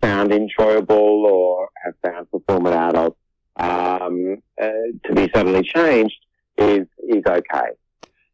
found 0.00 0.32
enjoyable 0.32 1.26
or 1.26 1.68
fulfillment 2.64 2.74
out 2.74 2.96
of 2.96 3.14
um, 3.56 4.42
uh, 4.60 4.68
to 5.04 5.14
be 5.14 5.30
suddenly 5.34 5.62
changed 5.62 6.18
is 6.58 6.86
is 7.08 7.22
okay. 7.26 7.70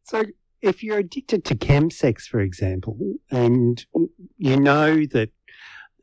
So, 0.03 0.23
if 0.61 0.83
you're 0.83 0.99
addicted 0.99 1.45
to 1.45 1.55
chemsex, 1.55 2.23
for 2.23 2.39
example, 2.39 2.97
and 3.29 3.83
you 4.37 4.59
know 4.59 5.05
that 5.11 5.29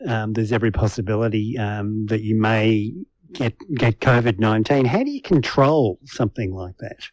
um, 0.07 0.33
there's 0.33 0.53
every 0.53 0.71
possibility 0.71 1.59
um, 1.59 2.07
that 2.07 2.23
you 2.23 2.35
may 2.41 2.93
get 3.33 3.55
get 3.75 4.01
COVID 4.01 4.39
nineteen, 4.39 4.85
how 4.85 5.03
do 5.03 5.11
you 5.11 5.23
control 5.23 5.99
something 6.05 6.53
like 6.53 6.77
that? 6.79 7.09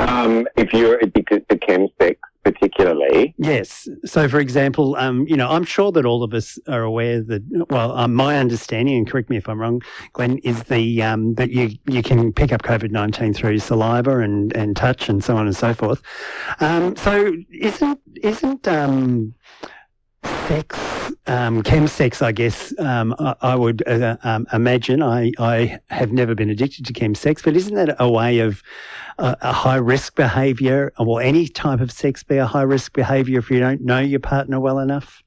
Um, 0.00 0.48
if 0.56 0.72
you're 0.72 0.98
addicted 0.98 1.48
to 1.48 1.56
chemsex, 1.56 2.16
particularly, 2.42 3.34
Yes. 3.36 3.86
So, 4.04 4.28
for 4.28 4.40
example, 4.40 4.96
um, 4.96 5.26
you 5.28 5.36
know, 5.36 5.48
I'm 5.48 5.64
sure 5.64 5.92
that 5.92 6.06
all 6.06 6.22
of 6.22 6.32
us 6.32 6.58
are 6.68 6.82
aware 6.82 7.20
that, 7.20 7.42
well, 7.68 7.92
um, 7.92 8.14
my 8.14 8.38
understanding, 8.38 8.96
and 8.96 9.06
correct 9.06 9.28
me 9.28 9.36
if 9.36 9.48
I'm 9.48 9.60
wrong, 9.60 9.82
Glenn, 10.14 10.38
is 10.38 10.62
the 10.64 11.02
um, 11.02 11.34
that 11.34 11.50
you 11.50 11.76
you 11.86 12.02
can 12.02 12.32
pick 12.32 12.52
up 12.52 12.62
COVID 12.62 12.90
nineteen 12.90 13.34
through 13.34 13.58
saliva 13.58 14.20
and, 14.20 14.56
and 14.56 14.74
touch 14.74 15.08
and 15.08 15.22
so 15.22 15.36
on 15.36 15.46
and 15.46 15.56
so 15.56 15.74
forth. 15.74 16.02
Um, 16.60 16.96
so, 16.96 17.34
isn't 17.50 18.00
isn't 18.22 18.66
um, 18.66 19.34
sex 20.24 20.99
um, 21.26 21.62
chemsex? 21.62 22.22
I 22.22 22.32
guess 22.32 22.72
um, 22.78 23.14
I, 23.18 23.34
I 23.42 23.54
would 23.56 23.86
uh, 23.86 24.16
um, 24.22 24.46
imagine. 24.52 25.02
I 25.02 25.32
I 25.38 25.78
have 25.90 26.12
never 26.12 26.34
been 26.34 26.50
addicted 26.50 26.86
to 26.86 26.92
chemsex, 26.92 27.42
but 27.44 27.56
isn't 27.56 27.74
that 27.74 27.96
a 27.98 28.10
way 28.10 28.40
of 28.40 28.62
a, 29.18 29.36
a 29.40 29.52
high 29.52 29.76
risk 29.76 30.14
behaviour? 30.16 30.92
Will 30.98 31.18
any 31.20 31.46
type 31.48 31.80
of 31.80 31.90
sex 31.92 32.22
be 32.22 32.36
a 32.36 32.46
high 32.46 32.62
risk 32.62 32.92
behaviour 32.92 33.38
if 33.38 33.50
you 33.50 33.60
don't 33.60 33.82
know 33.82 33.98
your 34.00 34.20
partner 34.20 34.58
well 34.60 34.78
enough? 34.78 35.22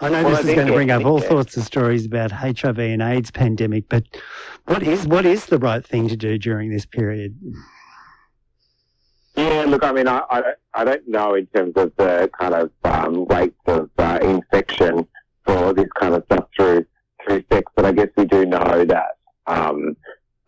I 0.00 0.08
know 0.08 0.24
Well, 0.24 0.28
I 0.28 0.30
this 0.30 0.40
is 0.40 0.46
think 0.46 0.56
going 0.56 0.66
to 0.66 0.72
bring 0.74 0.90
up 0.90 1.04
all 1.04 1.20
sorts 1.20 1.56
of 1.56 1.62
stories 1.64 2.04
about 2.04 2.32
HIV 2.32 2.78
and 2.80 3.00
AIDS 3.00 3.30
pandemic, 3.30 3.88
but 3.88 4.02
what 4.66 4.82
is 4.82 5.06
what 5.06 5.24
is 5.24 5.46
the 5.46 5.58
right 5.58 5.86
thing 5.86 6.08
to 6.08 6.16
do 6.16 6.36
during 6.36 6.70
this 6.70 6.84
period? 6.84 7.38
Yeah, 9.36 9.64
look, 9.66 9.82
I 9.82 9.90
mean, 9.92 10.06
I, 10.06 10.22
I, 10.30 10.40
don't- 10.40 10.58
I 10.74 10.84
don't 10.84 11.08
know 11.08 11.34
in 11.34 11.46
terms 11.46 11.72
of 11.76 11.92
the 11.96 12.30
kind 12.38 12.54
of 12.54 12.70
um, 12.84 13.24
rates 13.26 13.56
of 13.66 13.90
uh, 13.98 14.18
infection 14.22 15.06
for 15.44 15.56
all 15.56 15.74
this 15.74 15.88
kind 15.98 16.14
of 16.14 16.24
stuff 16.26 16.46
through 16.56 16.84
through 17.26 17.42
sex, 17.52 17.70
but 17.74 17.84
I 17.86 17.92
guess 17.92 18.08
we 18.16 18.24
do 18.26 18.44
know 18.46 18.84
that 18.84 19.16
um, 19.46 19.96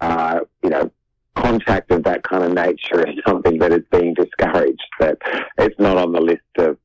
uh, 0.01 0.41
you 0.63 0.71
know 0.71 0.91
contact 1.35 1.91
of 1.91 2.03
that 2.05 2.23
kind 2.23 2.45
of 2.45 2.53
nature 2.53 3.07
is 3.07 3.15
something 3.27 3.59
that 3.59 3.73
is 3.73 3.83
being 3.91 4.15
discouraged. 4.15 4.83
That 5.01 5.19
it's 5.59 5.79
not 5.79 5.97
on 5.97 6.13
the 6.13 6.21
list 6.21 6.43
of 6.59 6.79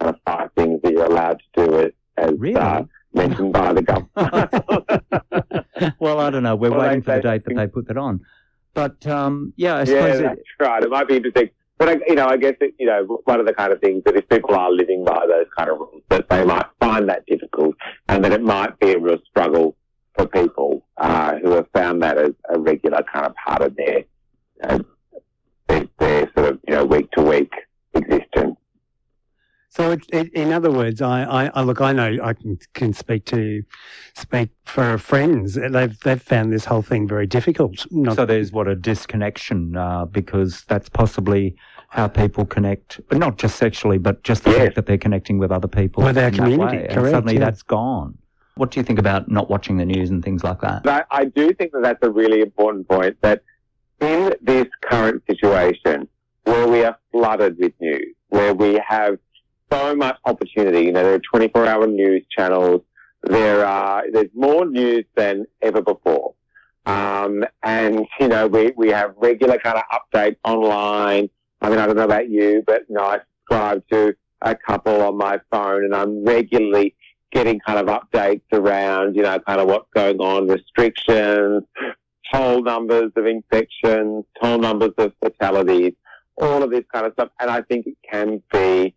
kind 0.00 0.14
of 0.14 0.16
five 0.26 0.50
things 0.56 0.80
that 0.82 0.92
you're 0.92 1.04
allowed 1.06 1.42
to 1.54 1.66
do 1.66 1.80
as, 1.80 1.92
as 2.16 2.32
Really? 2.38 2.56
uh, 2.56 2.84
mentioned 3.12 3.52
by 3.52 3.72
the 3.72 3.82
government. 3.82 5.94
well, 5.98 6.20
I 6.20 6.30
don't 6.30 6.42
know. 6.42 6.56
We're 6.56 6.70
Well, 6.70 6.80
waiting 6.80 7.02
for 7.02 7.16
the 7.16 7.22
date 7.22 7.44
that 7.44 7.54
they 7.54 7.66
put 7.66 7.88
that 7.88 7.96
on. 7.96 8.20
But 8.74 9.06
um, 9.06 9.52
yeah, 9.56 9.76
I 9.76 9.78
yeah, 9.80 9.84
suppose 9.86 10.20
it, 10.20 10.22
that's 10.22 10.40
right. 10.60 10.82
It 10.82 10.90
might 10.90 11.08
be 11.08 11.16
interesting. 11.16 11.50
But, 11.78 11.88
I, 11.88 11.96
you 12.08 12.16
know, 12.16 12.26
I 12.26 12.36
guess, 12.36 12.54
it, 12.60 12.74
you 12.78 12.86
know, 12.86 13.20
one 13.24 13.40
of 13.40 13.46
the 13.46 13.54
kind 13.54 13.72
of 13.72 13.80
things 13.80 14.02
that 14.04 14.16
if 14.16 14.28
people 14.28 14.54
are 14.54 14.70
living 14.70 15.04
by 15.04 15.26
those 15.26 15.46
kind 15.56 15.70
of 15.70 15.78
rules, 15.78 16.02
that 16.08 16.28
they 16.28 16.44
might 16.44 16.66
find 16.80 17.08
that 17.08 17.24
difficult 17.26 17.76
and 18.08 18.24
that 18.24 18.32
it 18.32 18.42
might 18.42 18.78
be 18.80 18.92
a 18.92 18.98
real 18.98 19.18
struggle 19.30 19.76
for 20.16 20.26
people 20.26 20.84
uh, 20.96 21.36
who 21.38 21.52
have 21.52 21.68
found 21.72 22.02
that 22.02 22.18
as 22.18 22.32
a 22.48 22.58
regular 22.58 23.02
kind 23.12 23.26
of 23.26 23.34
part 23.36 23.62
of 23.62 23.76
their, 23.76 24.02
uh, 24.64 24.80
their, 25.68 25.88
their 25.98 26.32
sort 26.36 26.52
of, 26.52 26.60
you 26.66 26.74
know, 26.74 26.84
week 26.84 27.10
to 27.12 27.22
week. 27.22 27.52
So, 29.78 29.92
it, 29.92 30.04
it, 30.12 30.32
in 30.32 30.52
other 30.52 30.72
words, 30.72 31.00
I, 31.00 31.22
I, 31.22 31.50
I 31.54 31.62
look. 31.62 31.80
I 31.80 31.92
know 31.92 32.18
I 32.20 32.32
can 32.32 32.58
can 32.74 32.92
speak 32.92 33.24
to 33.26 33.62
speak 34.16 34.50
for 34.64 34.98
friends. 34.98 35.54
They've 35.54 35.96
they've 36.00 36.20
found 36.20 36.52
this 36.52 36.64
whole 36.64 36.82
thing 36.82 37.06
very 37.06 37.28
difficult. 37.28 37.86
Not, 37.92 38.16
so 38.16 38.26
there's 38.26 38.50
what 38.50 38.66
a 38.66 38.74
disconnection 38.74 39.76
uh, 39.76 40.06
because 40.06 40.64
that's 40.66 40.88
possibly 40.88 41.54
how 41.90 42.08
people 42.08 42.44
connect, 42.44 43.00
but 43.08 43.18
not 43.18 43.38
just 43.38 43.54
sexually, 43.56 43.98
but 43.98 44.24
just 44.24 44.42
the 44.42 44.50
Yes. 44.50 44.58
fact 44.58 44.74
that 44.74 44.86
they're 44.86 44.98
connecting 44.98 45.38
with 45.38 45.52
other 45.52 45.68
people 45.68 46.02
With 46.02 46.18
our 46.18 46.24
in 46.26 46.34
that 46.34 46.42
community, 46.42 46.76
way, 46.78 46.84
and 46.86 46.94
correct, 46.94 47.12
suddenly 47.12 47.34
yeah. 47.34 47.40
that's 47.40 47.62
gone. 47.62 48.18
What 48.56 48.72
do 48.72 48.80
you 48.80 48.84
think 48.84 48.98
about 48.98 49.30
not 49.30 49.48
watching 49.48 49.76
the 49.76 49.84
news 49.84 50.10
and 50.10 50.24
things 50.24 50.42
like 50.42 50.60
that? 50.60 50.84
I, 50.88 51.04
I 51.12 51.24
do 51.26 51.54
think 51.54 51.70
that 51.70 51.82
that's 51.82 52.02
a 52.02 52.10
really 52.10 52.40
important 52.40 52.88
point 52.88 53.16
that 53.20 53.42
in 54.00 54.34
this 54.42 54.66
current 54.82 55.22
situation 55.30 56.08
where 56.42 56.66
we 56.66 56.82
are 56.82 56.98
flooded 57.12 57.58
with 57.58 57.72
news, 57.80 58.14
where 58.30 58.52
we 58.54 58.80
have 58.86 59.18
so 59.70 59.94
much 59.94 60.16
opportunity, 60.24 60.86
you 60.86 60.92
know, 60.92 61.02
there 61.02 61.14
are 61.14 61.20
24 61.32 61.66
hour 61.66 61.86
news 61.86 62.24
channels, 62.30 62.82
there 63.22 63.64
are, 63.64 64.04
there's 64.10 64.30
more 64.34 64.64
news 64.64 65.04
than 65.16 65.46
ever 65.62 65.82
before. 65.82 66.34
Um, 66.86 67.44
and, 67.62 68.06
you 68.18 68.28
know, 68.28 68.46
we, 68.46 68.72
we 68.76 68.88
have 68.90 69.14
regular 69.16 69.58
kind 69.58 69.76
of 69.78 69.84
updates 69.92 70.36
online. 70.44 71.28
I 71.60 71.68
mean, 71.68 71.78
I 71.78 71.86
don't 71.86 71.96
know 71.96 72.04
about 72.04 72.30
you, 72.30 72.62
but, 72.66 72.82
you 72.88 72.94
know, 72.94 73.04
I 73.04 73.18
subscribe 73.40 73.82
to 73.90 74.14
a 74.40 74.54
couple 74.54 75.02
on 75.02 75.18
my 75.18 75.40
phone 75.50 75.84
and 75.84 75.94
I'm 75.94 76.24
regularly 76.24 76.94
getting 77.30 77.60
kind 77.60 77.78
of 77.78 77.86
updates 77.86 78.42
around, 78.52 79.16
you 79.16 79.22
know, 79.22 79.38
kind 79.40 79.60
of 79.60 79.66
what's 79.66 79.88
going 79.94 80.18
on, 80.18 80.48
restrictions, 80.48 81.64
toll 82.32 82.62
numbers 82.62 83.12
of 83.16 83.26
infections, 83.26 84.24
toll 84.40 84.58
numbers 84.58 84.92
of 84.98 85.12
fatalities, 85.22 85.92
all 86.36 86.62
of 86.62 86.70
this 86.70 86.84
kind 86.92 87.06
of 87.06 87.12
stuff. 87.14 87.30
And 87.40 87.50
I 87.50 87.62
think 87.62 87.86
it 87.86 87.96
can 88.10 88.42
be 88.52 88.94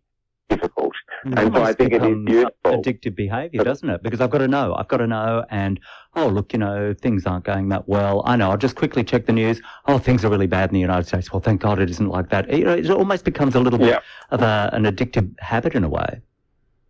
difficult. 0.48 0.92
It 1.24 1.38
and 1.38 1.54
so 1.54 1.62
I 1.62 1.72
think 1.72 1.92
it 1.92 2.02
is. 2.02 2.46
Addictive 2.64 3.14
behaviour, 3.14 3.64
doesn't 3.64 3.88
it? 3.88 4.02
Because 4.02 4.20
I've 4.20 4.30
got 4.30 4.38
to 4.38 4.48
know. 4.48 4.74
I've 4.74 4.88
got 4.88 4.98
to 4.98 5.06
know. 5.06 5.44
And, 5.50 5.78
oh, 6.14 6.28
look, 6.28 6.52
you 6.52 6.58
know, 6.58 6.94
things 7.00 7.26
aren't 7.26 7.44
going 7.44 7.68
that 7.70 7.88
well. 7.88 8.22
I 8.24 8.36
know. 8.36 8.50
I'll 8.50 8.56
just 8.56 8.76
quickly 8.76 9.04
check 9.04 9.26
the 9.26 9.32
news. 9.32 9.60
Oh, 9.86 9.98
things 9.98 10.24
are 10.24 10.30
really 10.30 10.46
bad 10.46 10.70
in 10.70 10.74
the 10.74 10.80
United 10.80 11.06
States. 11.06 11.32
Well, 11.32 11.40
thank 11.40 11.60
God 11.60 11.78
it 11.78 11.90
isn't 11.90 12.08
like 12.08 12.30
that. 12.30 12.52
You 12.52 12.64
know, 12.64 12.74
it 12.74 12.90
almost 12.90 13.24
becomes 13.24 13.54
a 13.54 13.60
little 13.60 13.78
bit 13.78 13.88
Yeah. 13.88 14.00
of 14.30 14.42
a, 14.42 14.70
an 14.72 14.84
addictive 14.84 15.38
habit 15.40 15.74
in 15.74 15.84
a 15.84 15.88
way. 15.88 16.20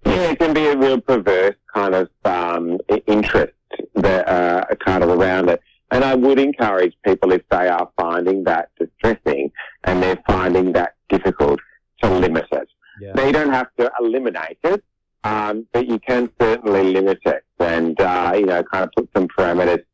Yeah, 0.07 0.31
it 0.33 0.39
can 0.39 0.53
be 0.53 0.67
a 0.67 0.77
real 0.77 1.01
perverse 1.01 1.55
kind 1.73 1.95
of 1.95 2.09
um, 2.25 2.79
interest 3.07 3.53
that 3.95 4.29
uh, 4.29 4.65
kind 4.85 5.05
of 5.05 5.11
around 5.11 5.49
it. 5.49 5.61
And 5.91 6.05
I 6.05 6.15
would 6.15 6.39
encourage 6.39 6.95
people 7.05 7.33
if 7.33 7.43
they 7.51 7.69
are 7.69 7.89
finding 8.01 8.45
that 8.45 8.71
distressing 8.79 9.53
and 9.85 10.03
they're 10.03 10.23
finding 10.27 10.73
that 10.73 10.95
difficult 11.09 11.61
to 12.03 12.09
limit 12.11 12.47
it. 12.51 12.69
Yeah. 13.03 13.27
You 13.27 13.33
don't 13.33 13.53
have 13.53 13.71
to 13.79 13.91
eliminate 14.01 14.59
it, 14.63 14.83
um, 15.25 15.67
but 15.73 15.89
you 15.89 15.99
can 15.99 16.31
certainly 16.41 16.85
limit 16.85 17.19
it 17.27 17.43
and, 17.59 18.01
uh, 18.01 18.33
you 18.37 18.47
know, 18.47 18.63
kind 18.63 18.85
of 18.85 18.91
put 18.97 19.09
some 19.15 19.27
parameters 19.29 19.85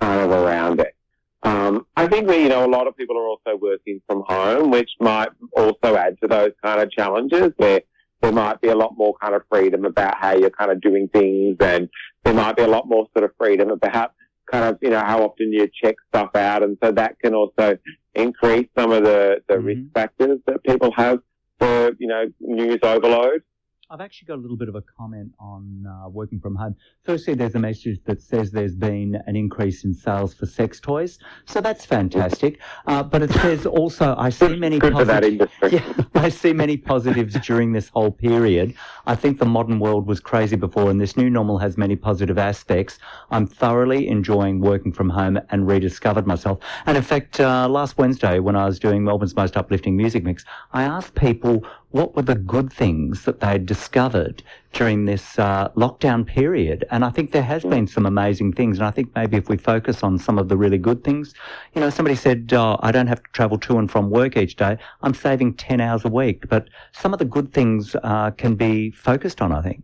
kind 0.00 0.20
of 0.20 0.30
around 0.30 0.80
it. 0.80 0.94
Um, 1.42 1.86
I 1.96 2.06
think 2.08 2.26
that, 2.28 2.38
you 2.38 2.48
know, 2.48 2.64
a 2.66 2.72
lot 2.76 2.86
of 2.88 2.96
people 2.96 3.16
are 3.16 3.26
also 3.26 3.56
working 3.56 4.02
from 4.06 4.22
home, 4.26 4.70
which 4.70 4.90
might 5.00 5.30
also 5.56 5.96
add 5.96 6.20
to 6.20 6.28
those 6.28 6.52
kind 6.62 6.80
of 6.82 6.90
challenges 6.90 7.52
where 7.56 7.80
there 8.20 8.32
might 8.32 8.60
be 8.60 8.68
a 8.68 8.74
lot 8.76 8.92
more 8.98 9.14
kind 9.22 9.34
of 9.34 9.42
freedom 9.50 9.84
about 9.84 10.16
how 10.18 10.32
you're 10.36 10.50
kind 10.50 10.70
of 10.70 10.80
doing 10.80 11.08
things 11.08 11.56
and 11.60 11.88
there 12.24 12.34
might 12.34 12.56
be 12.56 12.62
a 12.62 12.68
lot 12.68 12.88
more 12.88 13.06
sort 13.14 13.24
of 13.24 13.30
freedom 13.38 13.70
about 13.70 14.12
kind 14.50 14.64
of, 14.64 14.78
you 14.82 14.90
know, 14.90 15.00
how 15.00 15.22
often 15.22 15.52
you 15.52 15.68
check 15.82 15.94
stuff 16.08 16.34
out. 16.34 16.62
And 16.62 16.76
so 16.82 16.90
that 16.92 17.18
can 17.20 17.34
also 17.34 17.78
increase 18.14 18.68
some 18.76 18.90
of 18.92 19.04
the, 19.04 19.40
the 19.48 19.54
Mhm. 19.54 19.64
risk 19.64 19.80
factors 19.94 20.40
that 20.46 20.62
people 20.64 20.90
have 20.92 21.20
for, 21.58 21.92
you 21.98 22.06
know, 22.06 22.24
news 22.40 22.78
overload. 22.82 23.42
I've 23.90 24.02
actually 24.02 24.26
got 24.26 24.34
a 24.34 24.42
little 24.42 24.58
bit 24.58 24.68
of 24.68 24.74
a 24.74 24.82
comment 24.82 25.32
on 25.40 25.86
uh, 25.86 26.10
working 26.10 26.40
from 26.40 26.54
home. 26.54 26.76
Firstly, 27.04 27.32
there's 27.32 27.54
a 27.54 27.58
message 27.58 27.98
that 28.04 28.20
says 28.20 28.50
there's 28.50 28.76
been 28.76 29.18
an 29.26 29.34
increase 29.34 29.82
in 29.82 29.94
sales 29.94 30.34
for 30.34 30.44
sex 30.44 30.78
toys, 30.78 31.18
so 31.46 31.62
that's 31.62 31.86
fantastic. 31.86 32.60
Uh, 32.86 33.02
but 33.02 33.22
it 33.22 33.30
says 33.32 33.64
also 33.64 34.14
I 34.18 34.28
see 34.28 34.56
many 34.56 34.78
Good 34.78 34.92
for 34.92 35.06
that 35.06 35.24
industry. 35.24 35.70
Yeah, 35.72 35.92
I 36.14 36.28
see 36.28 36.52
many 36.52 36.76
positives 36.76 37.34
during 37.40 37.72
this 37.72 37.88
whole 37.88 38.10
period. 38.10 38.74
I 39.06 39.14
think 39.14 39.38
the 39.38 39.46
modern 39.46 39.80
world 39.80 40.06
was 40.06 40.20
crazy 40.20 40.56
before, 40.56 40.90
and 40.90 41.00
this 41.00 41.16
new 41.16 41.30
normal 41.30 41.56
has 41.56 41.78
many 41.78 41.96
positive 41.96 42.36
aspects. 42.36 42.98
I'm 43.30 43.46
thoroughly 43.46 44.08
enjoying 44.08 44.60
working 44.60 44.92
from 44.92 45.08
home 45.08 45.40
and 45.48 45.66
rediscovered 45.66 46.26
myself. 46.26 46.58
And 46.84 46.98
in 46.98 47.02
fact, 47.02 47.40
uh, 47.40 47.66
last 47.66 47.96
Wednesday, 47.96 48.38
when 48.38 48.54
I 48.54 48.66
was 48.66 48.78
doing 48.78 49.02
Melbourne's 49.02 49.34
Most 49.34 49.56
Uplifting 49.56 49.96
Music 49.96 50.24
Mix, 50.24 50.44
I 50.74 50.82
asked 50.82 51.14
people 51.14 51.64
what 51.90 52.14
were 52.14 52.22
the 52.22 52.34
good 52.34 52.70
things 52.72 53.24
that 53.24 53.40
they'd 53.40 53.64
discovered 53.64 54.42
during 54.72 55.06
this 55.06 55.38
uh, 55.38 55.68
lockdown 55.70 56.26
period. 56.26 56.84
And 56.90 57.02
I 57.04 57.10
think 57.10 57.32
there 57.32 57.42
has 57.42 57.64
been 57.64 57.86
some 57.86 58.04
amazing 58.04 58.52
things. 58.52 58.78
And 58.78 58.86
I 58.86 58.90
think 58.90 59.14
maybe 59.14 59.38
if 59.38 59.48
we 59.48 59.56
focus 59.56 60.02
on 60.02 60.18
some 60.18 60.38
of 60.38 60.48
the 60.48 60.56
really 60.56 60.76
good 60.76 61.02
things, 61.02 61.32
you 61.74 61.80
know, 61.80 61.88
somebody 61.88 62.14
said, 62.14 62.52
oh, 62.52 62.78
I 62.82 62.92
don't 62.92 63.06
have 63.06 63.22
to 63.22 63.30
travel 63.32 63.58
to 63.60 63.78
and 63.78 63.90
from 63.90 64.10
work 64.10 64.36
each 64.36 64.56
day. 64.56 64.76
I'm 65.02 65.14
saving 65.14 65.54
10 65.54 65.80
hours 65.80 66.04
a 66.04 66.08
week. 66.08 66.48
But 66.48 66.68
some 66.92 67.14
of 67.14 67.18
the 67.18 67.24
good 67.24 67.54
things 67.54 67.96
uh, 68.02 68.32
can 68.32 68.54
be 68.54 68.90
focused 68.90 69.40
on, 69.40 69.52
I 69.52 69.62
think. 69.62 69.82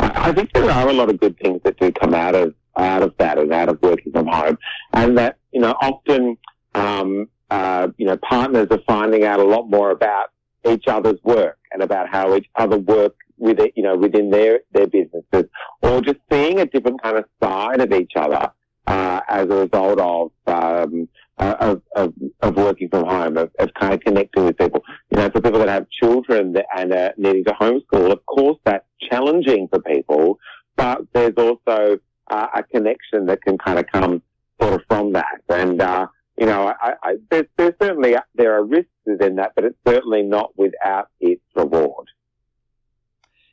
I 0.00 0.28
I 0.28 0.32
think 0.32 0.52
there 0.52 0.70
are 0.70 0.88
a 0.88 0.92
lot 0.92 1.08
of 1.08 1.18
good 1.18 1.38
things 1.38 1.60
that 1.64 1.78
do 1.78 1.90
come 1.90 2.14
out 2.14 2.34
of 2.34 2.54
out 2.76 3.02
of 3.02 3.16
that 3.18 3.38
and 3.38 3.52
out 3.52 3.68
of 3.68 3.80
working 3.82 4.12
from 4.12 4.26
home, 4.26 4.56
and 4.92 5.18
that 5.18 5.38
you 5.50 5.60
know 5.60 5.74
often 5.80 6.36
um, 6.74 7.28
uh, 7.50 7.88
you 7.96 8.06
know 8.06 8.16
partners 8.18 8.68
are 8.70 8.80
finding 8.86 9.24
out 9.24 9.40
a 9.40 9.44
lot 9.44 9.68
more 9.68 9.90
about 9.90 10.30
each 10.68 10.84
other's 10.86 11.18
work 11.22 11.58
and 11.72 11.82
about 11.82 12.08
how 12.08 12.34
each 12.34 12.48
other 12.56 12.78
work 12.78 13.14
with 13.36 13.60
it, 13.60 13.72
you 13.76 13.82
know 13.82 13.96
within 13.96 14.30
their 14.30 14.60
their 14.72 14.86
businesses, 14.86 15.44
or 15.82 16.00
just 16.00 16.18
seeing 16.30 16.60
a 16.60 16.66
different 16.66 17.02
kind 17.02 17.16
of 17.16 17.24
side 17.42 17.80
of 17.80 17.92
each 17.92 18.12
other 18.16 18.50
uh, 18.86 19.20
as 19.28 19.44
a 19.44 19.66
result 19.66 20.00
of. 20.00 20.32
Um, 20.46 21.08
uh, 21.40 21.54
of, 21.60 21.82
of, 21.94 22.12
of 22.40 22.56
working 22.56 22.88
from 22.88 23.04
home, 23.04 23.36
of, 23.36 23.48
of 23.60 23.72
kind 23.74 23.94
of 23.94 24.00
connecting 24.00 24.44
with 24.44 24.58
people. 24.58 24.82
You 25.12 25.18
know, 25.18 25.30
for 25.30 25.40
people 25.40 25.60
that 25.60 25.68
have 25.68 25.88
children 25.88 26.56
and 26.76 27.12
needing 27.16 27.44
to 27.44 27.52
homeschool, 27.52 28.10
of 28.10 28.26
course 28.26 28.58
that's 28.64 28.84
challenging 29.08 29.68
for 29.68 29.78
people, 29.78 30.40
but 30.74 31.02
there's 31.12 31.34
also 31.36 31.98
uh, 32.28 32.46
a 32.56 32.62
connection 32.64 33.26
that 33.26 33.40
can 33.42 33.56
kind 33.56 33.78
of 33.78 33.86
come 33.86 34.20
sort 34.60 34.74
of 34.74 34.80
from 34.88 35.12
that. 35.12 35.40
And, 35.48 35.80
uh, 35.80 36.08
you 36.38 36.46
know, 36.46 36.72
I, 36.80 36.92
I, 37.02 37.16
there's, 37.30 37.46
there's 37.56 37.74
certainly, 37.80 38.14
there 38.34 38.54
are 38.54 38.64
risks 38.64 38.90
within 39.04 39.36
that, 39.36 39.52
but 39.54 39.64
it's 39.64 39.78
certainly 39.86 40.22
not 40.22 40.50
without 40.56 41.08
its 41.20 41.42
reward. 41.54 42.08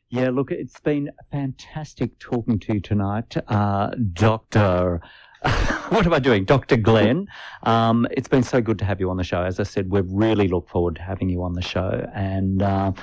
Yeah, 0.09 0.29
look, 0.29 0.51
it's 0.51 0.79
been 0.79 1.09
fantastic 1.31 2.19
talking 2.19 2.59
to 2.59 2.75
you 2.75 2.79
tonight, 2.79 3.35
uh, 3.47 3.89
Dr. 4.13 5.01
what 5.89 6.05
am 6.05 6.13
I 6.13 6.19
doing? 6.19 6.43
Dr. 6.43 6.75
Glenn. 6.75 7.27
Um, 7.63 8.07
it's 8.11 8.27
been 8.27 8.41
so 8.41 8.61
good 8.61 8.79
to 8.79 8.85
have 8.85 8.99
you 8.99 9.09
on 9.09 9.17
the 9.17 9.23
show. 9.23 9.43
As 9.43 9.59
I 9.59 9.63
said, 9.63 9.91
we 9.91 10.01
really 10.01 10.47
look 10.47 10.67
forward 10.67 10.95
to 10.95 11.01
having 11.01 11.29
you 11.29 11.43
on 11.43 11.53
the 11.53 11.61
show. 11.61 12.09
And 12.15 12.63
uh, 12.63 12.93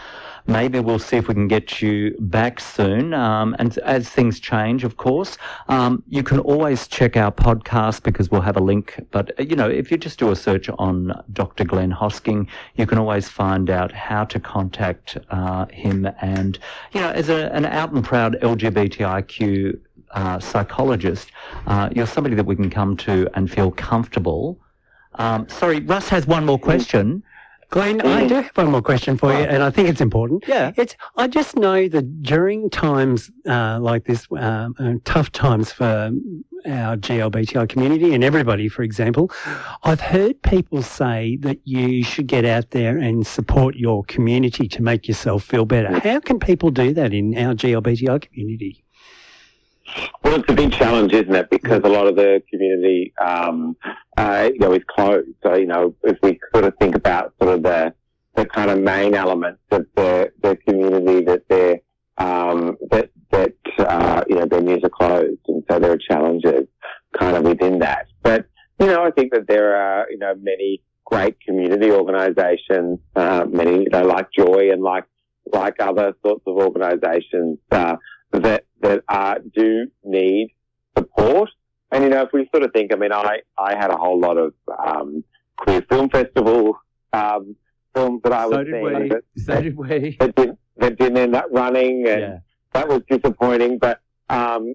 maybe 0.46 0.80
we'll 0.80 0.98
see 0.98 1.16
if 1.16 1.28
we 1.28 1.34
can 1.34 1.46
get 1.46 1.80
you 1.80 2.16
back 2.18 2.58
soon. 2.58 3.14
Um, 3.14 3.54
and 3.60 3.78
as 3.78 4.08
things 4.08 4.40
change, 4.40 4.82
of 4.82 4.96
course, 4.96 5.38
um, 5.68 6.02
you 6.08 6.24
can 6.24 6.40
always 6.40 6.88
check 6.88 7.16
our 7.16 7.30
podcast 7.30 8.02
because 8.02 8.30
we'll 8.30 8.40
have 8.40 8.56
a 8.56 8.62
link. 8.62 9.00
But, 9.12 9.38
uh, 9.38 9.44
you 9.44 9.54
know, 9.54 9.68
if 9.68 9.90
you 9.92 9.96
just 9.96 10.18
do 10.18 10.30
a 10.32 10.36
search 10.36 10.68
on 10.68 11.12
Dr. 11.32 11.64
Glenn 11.64 11.92
Hosking, 11.92 12.48
you 12.74 12.86
can 12.86 12.98
always 12.98 13.28
find 13.28 13.70
out 13.70 13.92
how 13.92 14.24
to 14.24 14.40
contact 14.40 15.16
uh, 15.30 15.66
him. 15.66 16.08
And, 16.20 16.58
you 16.92 17.00
know, 17.00 17.10
as 17.10 17.28
a, 17.28 17.52
an 17.54 17.66
out 17.66 17.92
and 17.92 18.04
proud 18.04 18.36
LGBTIQ 18.42 19.78
uh, 20.12 20.38
psychologist, 20.38 21.30
uh, 21.66 21.88
you're 21.94 22.06
somebody 22.06 22.34
that 22.34 22.46
we 22.46 22.56
can 22.56 22.70
come 22.70 22.96
to 22.98 23.28
and 23.34 23.50
feel 23.50 23.70
comfortable. 23.70 24.58
Um, 25.16 25.48
sorry, 25.48 25.80
Russ 25.80 26.08
has 26.08 26.26
one 26.26 26.46
more 26.46 26.58
question. 26.58 27.22
Glenn, 27.70 28.02
I 28.02 28.26
do 28.26 28.34
have 28.34 28.50
one 28.54 28.70
more 28.70 28.82
question 28.82 29.16
for 29.16 29.32
you, 29.32 29.38
and 29.38 29.62
I 29.62 29.70
think 29.70 29.88
it's 29.88 30.02
important. 30.02 30.44
Yeah. 30.46 30.72
It's 30.76 30.94
I 31.16 31.26
just 31.26 31.56
know 31.56 31.88
that 31.88 32.22
during 32.22 32.68
times 32.68 33.30
uh, 33.48 33.78
like 33.80 34.04
this, 34.04 34.26
um, 34.36 35.00
tough 35.04 35.32
times 35.32 35.72
for 35.72 36.10
our 36.66 36.96
GLBTI 36.96 37.68
community 37.70 38.14
and 38.14 38.22
everybody, 38.22 38.68
for 38.68 38.82
example, 38.82 39.30
I've 39.84 40.02
heard 40.02 40.40
people 40.42 40.82
say 40.82 41.36
that 41.40 41.58
you 41.64 42.04
should 42.04 42.26
get 42.26 42.44
out 42.44 42.70
there 42.70 42.98
and 42.98 43.26
support 43.26 43.74
your 43.76 44.04
community 44.04 44.68
to 44.68 44.82
make 44.82 45.08
yourself 45.08 45.42
feel 45.42 45.64
better. 45.64 45.98
How 46.00 46.20
can 46.20 46.38
people 46.38 46.70
do 46.70 46.92
that 46.92 47.14
in 47.14 47.36
our 47.38 47.54
GLBTI 47.54 48.20
community? 48.20 48.84
Well, 50.22 50.38
it's 50.38 50.48
a 50.48 50.54
big 50.54 50.72
challenge, 50.72 51.12
isn't 51.12 51.34
it? 51.34 51.50
Because 51.50 51.80
a 51.84 51.88
lot 51.88 52.06
of 52.06 52.16
the 52.16 52.42
community, 52.50 53.12
um, 53.20 53.76
uh, 54.16 54.50
you 54.52 54.58
know, 54.58 54.72
is 54.72 54.82
closed. 54.88 55.28
So, 55.42 55.54
you 55.56 55.66
know, 55.66 55.94
if 56.04 56.18
we 56.22 56.38
sort 56.54 56.64
of 56.64 56.74
think 56.78 56.94
about 56.94 57.34
sort 57.42 57.56
of 57.56 57.62
the, 57.62 57.92
the 58.36 58.46
kind 58.46 58.70
of 58.70 58.78
main 58.78 59.14
elements 59.14 59.60
of 59.70 59.86
the, 59.96 60.32
the 60.42 60.56
community 60.56 61.24
that 61.24 61.42
they're, 61.48 61.80
um, 62.18 62.76
that, 62.90 63.10
that, 63.30 63.54
uh, 63.78 64.22
you 64.28 64.36
know, 64.36 64.46
venues 64.46 64.84
are 64.84 64.88
closed. 64.88 65.40
And 65.48 65.64
so 65.70 65.78
there 65.78 65.92
are 65.92 65.98
challenges 65.98 66.66
kind 67.18 67.36
of 67.36 67.42
within 67.42 67.80
that. 67.80 68.06
But, 68.22 68.46
you 68.80 68.86
know, 68.86 69.02
I 69.04 69.10
think 69.10 69.32
that 69.32 69.48
there 69.48 69.76
are, 69.76 70.06
you 70.10 70.18
know, 70.18 70.34
many 70.40 70.82
great 71.04 71.40
community 71.40 71.90
organizations, 71.90 73.00
uh, 73.16 73.44
many, 73.50 73.82
you 73.82 73.90
know, 73.90 74.04
like 74.04 74.28
Joy 74.36 74.70
and 74.70 74.82
like, 74.82 75.04
like 75.52 75.74
other 75.80 76.14
sorts 76.24 76.42
of 76.46 76.56
organizations, 76.56 77.58
uh, 77.70 77.96
that 78.32 78.64
that 78.82 79.02
uh, 79.08 79.36
do 79.54 79.86
need 80.04 80.52
support. 80.96 81.50
And 81.90 82.04
you 82.04 82.10
know, 82.10 82.22
if 82.22 82.32
we 82.32 82.48
sort 82.54 82.62
of 82.64 82.72
think, 82.72 82.92
I 82.92 82.96
mean, 82.96 83.12
I 83.12 83.40
I 83.58 83.76
had 83.76 83.90
a 83.90 83.96
whole 83.96 84.18
lot 84.18 84.36
of 84.38 84.54
um, 84.78 85.24
queer 85.56 85.82
film 85.88 86.08
festival 86.10 86.78
um, 87.12 87.56
films 87.94 88.20
that 88.24 88.32
I 88.32 88.46
was 88.46 88.54
So 88.54 88.64
did 88.64 88.72
seeing 88.74 88.84
we. 89.02 89.08
that, 89.08 89.22
So 89.36 89.60
did 89.60 89.76
we. 89.76 90.16
that, 90.20 90.34
didn't, 90.34 90.58
that 90.78 90.98
didn't 90.98 91.18
end 91.18 91.34
up 91.36 91.46
running, 91.50 92.06
and 92.08 92.20
Yeah. 92.20 92.38
that 92.72 92.88
was 92.88 93.02
disappointing. 93.10 93.78
But 93.78 94.00
um, 94.30 94.74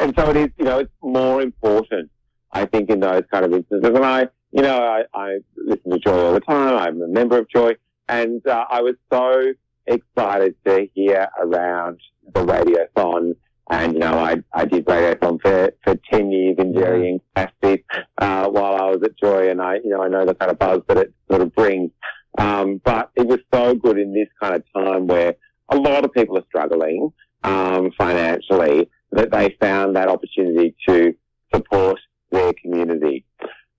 and 0.00 0.14
so 0.16 0.30
it 0.30 0.36
is, 0.36 0.48
you 0.58 0.64
know, 0.64 0.78
it's 0.78 0.92
more 1.02 1.42
important, 1.42 2.10
I 2.52 2.64
think, 2.66 2.90
in 2.90 3.00
those 3.00 3.22
kind 3.32 3.44
of 3.44 3.52
instances. 3.52 3.90
And 3.92 4.04
I, 4.04 4.28
you 4.52 4.62
know, 4.62 4.78
I, 4.84 5.02
I 5.14 5.38
listen 5.56 5.90
to 5.90 5.98
Joy 5.98 6.16
all 6.26 6.32
the 6.32 6.40
time. 6.40 6.76
I'm 6.78 7.02
a 7.02 7.08
member 7.08 7.36
of 7.38 7.48
Joy, 7.48 7.72
and 8.08 8.46
uh, 8.46 8.66
I 8.70 8.82
was 8.82 8.94
so 9.12 9.52
excited 9.86 10.54
to 10.66 10.88
hear 10.94 11.28
around 11.40 12.00
the 12.32 12.44
radiothon 12.44 13.34
And, 13.70 13.94
you 13.94 14.00
know, 14.00 14.18
I, 14.18 14.42
I 14.52 14.66
did 14.66 14.84
Radiothon 14.84 15.40
for, 15.40 15.70
for 15.82 15.94
10 16.10 16.30
years 16.30 16.56
in 16.58 16.74
varying 16.74 17.20
capacities, 17.34 17.84
uh, 18.18 18.48
while 18.48 18.74
I 18.74 18.90
was 18.90 19.02
at 19.02 19.18
Joy 19.18 19.50
and 19.50 19.62
I, 19.62 19.76
you 19.76 19.90
know, 19.90 20.02
I 20.02 20.08
know 20.08 20.26
the 20.26 20.34
kind 20.34 20.50
of 20.50 20.58
buzz 20.58 20.82
that 20.88 20.98
it 20.98 21.14
sort 21.30 21.40
of 21.40 21.54
brings. 21.54 21.90
Um, 22.36 22.80
but 22.84 23.10
it 23.16 23.26
was 23.26 23.38
so 23.52 23.74
good 23.74 23.98
in 23.98 24.12
this 24.12 24.28
kind 24.40 24.54
of 24.54 24.64
time 24.74 25.06
where 25.06 25.36
a 25.70 25.76
lot 25.76 26.04
of 26.04 26.12
people 26.12 26.36
are 26.36 26.44
struggling, 26.46 27.10
um, 27.42 27.90
financially 27.96 28.90
that 29.12 29.30
they 29.30 29.56
found 29.60 29.96
that 29.96 30.08
opportunity 30.08 30.74
to 30.86 31.14
support 31.54 31.98
their 32.30 32.52
community. 32.54 33.24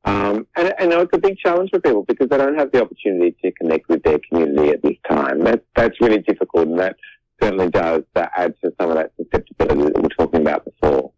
Um, 0.05 0.45
and, 0.55 0.73
and 0.77 0.93
it's 0.93 1.11
a 1.13 1.17
big 1.17 1.37
challenge 1.39 1.71
for 1.71 1.79
people 1.79 2.03
because 2.03 2.29
they 2.29 2.37
don't 2.37 2.57
have 2.57 2.71
the 2.71 2.81
opportunity 2.81 3.35
to 3.43 3.51
connect 3.53 3.89
with 3.89 4.03
their 4.03 4.19
community 4.29 4.69
at 4.69 4.83
this 4.83 4.97
time. 5.09 5.43
That, 5.43 5.63
that's 5.75 5.99
really 5.99 6.19
difficult 6.19 6.67
and 6.67 6.79
that 6.79 6.95
certainly 7.41 7.69
does 7.69 8.03
that 8.13 8.31
add 8.37 8.53
to 8.63 8.71
some 8.79 8.91
of 8.91 8.95
that 8.95 9.11
susceptibility 9.17 9.81
that 9.81 9.95
we 9.95 10.01
were 10.03 10.09
talking 10.09 10.41
about 10.41 10.65
before. 10.65 11.11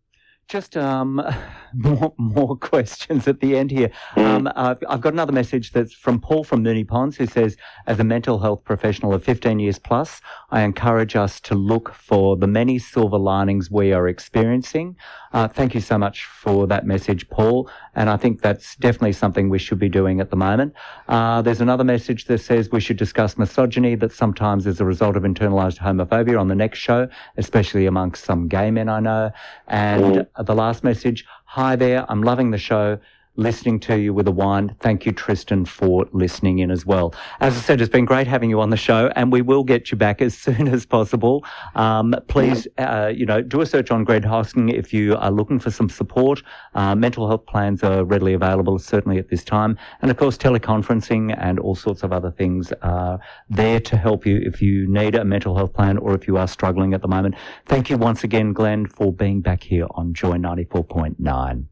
Just 0.47 0.77
um, 0.77 1.21
more, 1.73 2.13
more 2.17 2.55
questions 2.55 3.27
at 3.27 3.41
the 3.41 3.57
end 3.57 3.69
here. 3.69 3.91
Mm. 4.15 4.25
Um, 4.25 4.51
I've, 4.55 4.81
I've 4.87 5.01
got 5.01 5.11
another 5.11 5.33
message 5.33 5.73
that's 5.73 5.93
from 5.93 6.21
Paul 6.21 6.45
from 6.45 6.63
Moonee 6.63 6.87
Ponds 6.87 7.17
who 7.17 7.25
says, 7.25 7.57
as 7.85 7.99
a 7.99 8.05
mental 8.05 8.39
health 8.39 8.63
professional 8.63 9.13
of 9.13 9.23
15 9.25 9.59
years 9.59 9.77
plus, 9.77 10.21
I 10.49 10.61
encourage 10.61 11.17
us 11.17 11.41
to 11.41 11.55
look 11.55 11.93
for 11.93 12.37
the 12.37 12.47
many 12.47 12.79
silver 12.79 13.17
linings 13.17 13.69
we 13.69 13.91
are 13.91 14.07
experiencing. 14.07 14.95
Uh, 15.33 15.47
thank 15.47 15.75
you 15.75 15.81
so 15.81 15.97
much 15.97 16.25
for 16.25 16.65
that 16.67 16.85
message, 16.85 17.29
Paul. 17.29 17.69
And 17.95 18.09
I 18.09 18.15
think 18.15 18.41
that's 18.41 18.75
definitely 18.77 19.13
something 19.13 19.49
we 19.49 19.59
should 19.59 19.79
be 19.79 19.89
doing 19.89 20.21
at 20.21 20.29
the 20.29 20.37
moment. 20.37 20.73
Uh, 21.09 21.41
there's 21.41 21.61
another 21.61 21.83
message 21.83 22.25
that 22.25 22.39
says 22.39 22.71
we 22.71 22.79
should 22.79 22.97
discuss 22.97 23.37
misogyny 23.37 23.95
that 23.95 24.13
sometimes 24.13 24.65
is 24.65 24.79
a 24.79 24.85
result 24.85 25.17
of 25.17 25.23
internalized 25.23 25.79
homophobia 25.79 26.39
on 26.39 26.47
the 26.47 26.55
next 26.55 26.79
show, 26.79 27.09
especially 27.35 27.85
amongst 27.85 28.23
some 28.23 28.47
gay 28.47 28.71
men 28.71 28.87
I 28.87 28.99
know. 29.01 29.31
And 29.67 30.25
the 30.45 30.55
last 30.55 30.83
message, 30.83 31.25
hi 31.45 31.75
there, 31.75 32.05
I'm 32.09 32.21
loving 32.21 32.51
the 32.51 32.57
show. 32.57 32.99
Listening 33.39 33.79
to 33.81 33.99
you 33.99 34.15
with 34.15 34.27
a 34.27 34.31
wine. 34.31 34.75
Thank 34.79 35.05
you, 35.05 35.11
Tristan, 35.11 35.63
for 35.65 36.07
listening 36.11 36.57
in 36.57 36.71
as 36.71 36.88
well. 36.88 37.13
As 37.39 37.55
I 37.55 37.59
said, 37.59 37.79
it's 37.79 37.91
been 37.91 38.03
great 38.03 38.25
having 38.25 38.49
you 38.49 38.59
on 38.59 38.71
the 38.71 38.77
show, 38.77 39.11
and 39.15 39.31
we 39.31 39.43
will 39.43 39.63
get 39.63 39.91
you 39.91 39.97
back 39.97 40.21
as 40.23 40.35
soon 40.35 40.67
as 40.67 40.88
possible. 40.88 41.45
Um, 41.75 42.15
please, 42.27 42.67
uh, 42.79 43.11
you 43.15 43.27
know, 43.27 43.43
do 43.43 43.61
a 43.61 43.65
search 43.67 43.91
on 43.91 44.03
Greg 44.03 44.23
Hosking 44.23 44.73
if 44.73 44.91
you 44.91 45.15
are 45.17 45.29
looking 45.29 45.59
for 45.59 45.69
some 45.69 45.88
support. 45.88 46.41
Uh, 46.73 46.95
mental 46.95 47.27
health 47.27 47.45
plans 47.45 47.83
are 47.83 48.03
readily 48.03 48.33
available, 48.33 48.79
certainly 48.79 49.19
at 49.19 49.29
this 49.29 49.43
time, 49.43 49.77
and 50.01 50.09
of 50.09 50.17
course, 50.17 50.35
teleconferencing 50.35 51.35
and 51.38 51.59
all 51.59 51.75
sorts 51.75 52.01
of 52.01 52.11
other 52.11 52.31
things 52.31 52.73
are 52.81 53.19
there 53.51 53.79
to 53.81 53.97
help 53.97 54.25
you 54.25 54.41
if 54.43 54.63
you 54.63 54.88
need 54.88 55.13
a 55.13 55.23
mental 55.23 55.55
health 55.55 55.73
plan 55.73 55.99
or 55.99 56.15
if 56.15 56.27
you 56.27 56.38
are 56.38 56.47
struggling 56.47 56.95
at 56.95 57.03
the 57.03 57.07
moment. 57.07 57.35
Thank 57.67 57.91
you 57.91 57.97
once 57.97 58.23
again, 58.23 58.51
Glenn, 58.51 58.88
for 58.88 59.13
being 59.13 59.41
back 59.41 59.61
here 59.61 59.85
on 59.91 60.15
Joy 60.15 60.38
ninety 60.38 60.63
four 60.63 60.83
point 60.83 61.19
nine. 61.19 61.67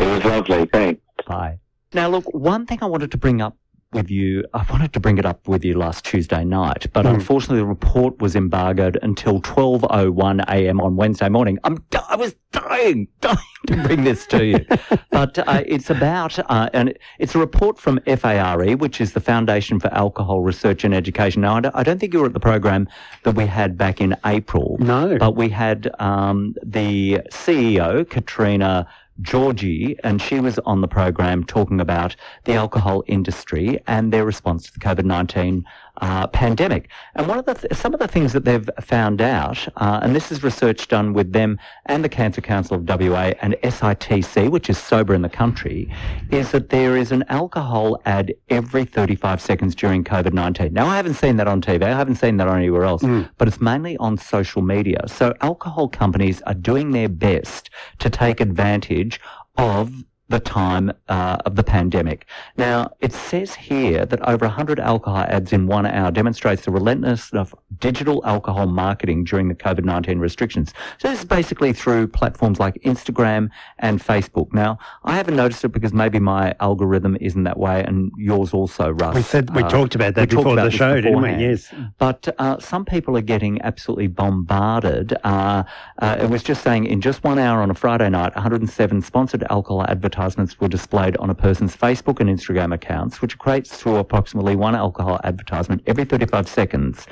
It 0.00 0.06
was 0.10 0.24
lovely. 0.24 0.66
Thanks. 0.66 1.00
Bye. 1.26 1.58
Now, 1.92 2.08
look, 2.08 2.24
one 2.32 2.66
thing 2.66 2.78
I 2.82 2.86
wanted 2.86 3.10
to 3.12 3.18
bring 3.18 3.40
up 3.42 3.56
with 3.92 4.08
you, 4.08 4.44
I 4.54 4.64
wanted 4.70 4.92
to 4.92 5.00
bring 5.00 5.18
it 5.18 5.26
up 5.26 5.48
with 5.48 5.64
you 5.64 5.74
last 5.76 6.04
Tuesday 6.04 6.44
night, 6.44 6.86
but 6.92 7.04
Mm. 7.06 7.14
unfortunately 7.14 7.58
the 7.58 7.66
report 7.66 8.20
was 8.22 8.36
embargoed 8.36 8.96
until 9.02 9.40
12.01 9.40 10.44
a.m. 10.48 10.80
on 10.80 10.94
Wednesday 10.94 11.28
morning. 11.28 11.58
I'm, 11.64 11.82
I 12.08 12.14
was 12.14 12.36
dying, 12.52 13.08
dying 13.20 13.36
to 13.66 13.76
bring 13.82 14.04
this 14.04 14.26
to 14.28 14.44
you. 14.44 14.64
but 15.10 15.36
uh, 15.40 15.64
it's 15.66 15.90
about, 15.90 16.38
uh, 16.38 16.70
and 16.72 16.96
it's 17.18 17.34
a 17.34 17.38
report 17.40 17.80
from 17.80 17.98
FARE, 18.06 18.76
which 18.76 19.00
is 19.00 19.12
the 19.12 19.20
Foundation 19.20 19.80
for 19.80 19.92
Alcohol 19.92 20.40
Research 20.42 20.84
and 20.84 20.94
Education. 20.94 21.42
Now, 21.42 21.56
I 21.56 21.60
don't, 21.60 21.74
I 21.74 21.82
don't 21.82 21.98
think 21.98 22.14
you 22.14 22.20
were 22.20 22.26
at 22.26 22.32
the 22.32 22.38
program 22.38 22.88
that 23.24 23.34
we 23.34 23.46
had 23.46 23.76
back 23.76 24.00
in 24.00 24.14
April. 24.24 24.76
No. 24.78 25.18
But 25.18 25.34
we 25.34 25.48
had 25.48 25.90
um, 25.98 26.54
the 26.64 27.22
CEO, 27.32 28.08
Caterina 28.08 28.86
Giorgi, 29.22 29.96
and 30.02 30.20
she 30.20 30.40
was 30.40 30.58
on 30.60 30.80
the 30.80 30.88
program 30.88 31.44
talking 31.44 31.80
about 31.80 32.16
the 32.44 32.54
alcohol 32.54 33.04
industry 33.06 33.80
and 33.86 34.12
their 34.12 34.24
response 34.24 34.64
to 34.66 34.72
the 34.72 34.80
COVID 34.80 35.04
19 35.04 35.64
uh, 36.00 36.26
pandemic. 36.28 36.88
And 37.14 37.26
one 37.26 37.38
of 37.38 37.46
the 37.46 37.54
th- 37.54 37.74
some 37.74 37.94
of 37.94 38.00
the 38.00 38.08
things 38.08 38.32
that 38.32 38.44
they've 38.44 38.68
found 38.80 39.20
out, 39.20 39.66
uh, 39.76 40.00
and 40.02 40.14
this 40.14 40.32
is 40.32 40.42
research 40.42 40.88
done 40.88 41.12
with 41.12 41.32
them 41.32 41.58
and 41.86 42.02
the 42.04 42.08
Cancer 42.08 42.40
Council 42.40 42.76
of 42.76 42.88
WA 42.88 43.32
and 43.42 43.54
SITC, 43.62 44.48
which 44.50 44.70
is 44.70 44.78
sober 44.78 45.14
in 45.14 45.22
the 45.22 45.28
country, 45.28 45.92
is 46.30 46.50
that 46.52 46.70
there 46.70 46.96
is 46.96 47.12
an 47.12 47.24
alcohol 47.28 48.00
ad 48.06 48.34
every 48.48 48.84
35 48.84 49.40
seconds 49.40 49.74
during 49.74 50.04
COVID 50.04 50.32
19. 50.32 50.72
Now, 50.72 50.86
I 50.86 50.96
haven't 50.96 51.14
seen 51.14 51.36
that 51.36 51.48
on 51.48 51.60
TV, 51.60 51.82
I 51.82 51.88
haven't 51.88 52.16
seen 52.16 52.36
that 52.38 52.48
on 52.48 52.58
anywhere 52.58 52.84
else, 52.84 53.02
but 53.38 53.48
it's 53.48 53.60
mainly 53.60 53.96
on 53.98 54.16
social 54.16 54.62
media. 54.62 55.02
So, 55.06 55.34
alcohol 55.40 55.88
companies 55.88 56.42
are 56.42 56.54
doing 56.54 56.92
their 56.92 57.08
best 57.08 57.70
to 57.98 58.10
take 58.10 58.40
advantage 58.40 59.20
of 59.56 59.92
the 60.30 60.40
time 60.40 60.92
uh, 61.08 61.36
of 61.44 61.56
the 61.56 61.64
pandemic. 61.64 62.24
Now, 62.56 62.92
it 63.00 63.12
says 63.12 63.54
here 63.54 64.06
that 64.06 64.20
over 64.28 64.46
100 64.46 64.78
alcohol 64.78 65.24
ads 65.28 65.52
in 65.52 65.66
one 65.66 65.86
hour 65.86 66.12
demonstrates 66.12 66.64
the 66.64 66.70
relentlessness 66.70 67.32
of 67.32 67.52
digital 67.78 68.24
alcohol 68.24 68.66
marketing 68.66 69.24
during 69.24 69.48
the 69.48 69.56
COVID-19 69.56 70.20
restrictions. 70.20 70.72
So 70.98 71.08
this 71.08 71.18
is 71.20 71.24
basically 71.24 71.72
through 71.72 72.08
platforms 72.08 72.60
like 72.60 72.74
Instagram 72.84 73.48
and 73.80 74.00
Facebook. 74.00 74.52
Now, 74.52 74.78
I 75.02 75.16
haven't 75.16 75.34
noticed 75.34 75.64
it 75.64 75.68
because 75.70 75.92
maybe 75.92 76.20
my 76.20 76.54
algorithm 76.60 77.16
isn't 77.20 77.42
that 77.44 77.58
way 77.58 77.82
and 77.82 78.12
yours 78.16 78.54
also, 78.54 78.90
Russ. 78.90 79.16
We 79.16 79.22
said 79.22 79.54
we 79.54 79.64
Uh, 79.64 79.68
talked 79.68 79.96
about 79.96 80.14
that 80.14 80.30
before 80.30 80.52
about 80.52 80.64
the 80.64 80.70
show, 80.70 81.00
didn't 81.00 81.20
we? 81.20 81.30
Yes. 81.30 81.74
But 81.98 82.28
uh, 82.38 82.60
some 82.60 82.84
people 82.84 83.16
are 83.16 83.22
getting 83.22 83.60
absolutely 83.62 84.06
bombarded. 84.06 85.16
Uh, 85.24 85.64
uh, 85.98 86.18
it 86.20 86.30
was 86.30 86.44
just 86.44 86.62
saying 86.62 86.86
in 86.86 87.00
just 87.00 87.24
one 87.24 87.40
hour 87.40 87.62
on 87.62 87.70
a 87.70 87.74
Friday 87.74 88.08
night, 88.08 88.32
107 88.36 89.02
sponsored 89.02 89.44
alcohol 89.50 89.84
advertisements 90.20 90.60
were 90.60 90.68
displayed 90.68 91.16
on 91.16 91.30
a 91.30 91.34
person's 91.34 91.74
Facebook 91.74 92.20
and 92.20 92.28
Instagram 92.28 92.74
accounts, 92.74 93.22
which 93.22 93.38
equates 93.38 93.80
to 93.80 93.96
approximately 93.96 94.54
one 94.54 94.74
alcohol 94.74 95.18
advertisement 95.24 95.82
every 95.86 96.04
35 96.04 96.46
seconds. 96.46 97.06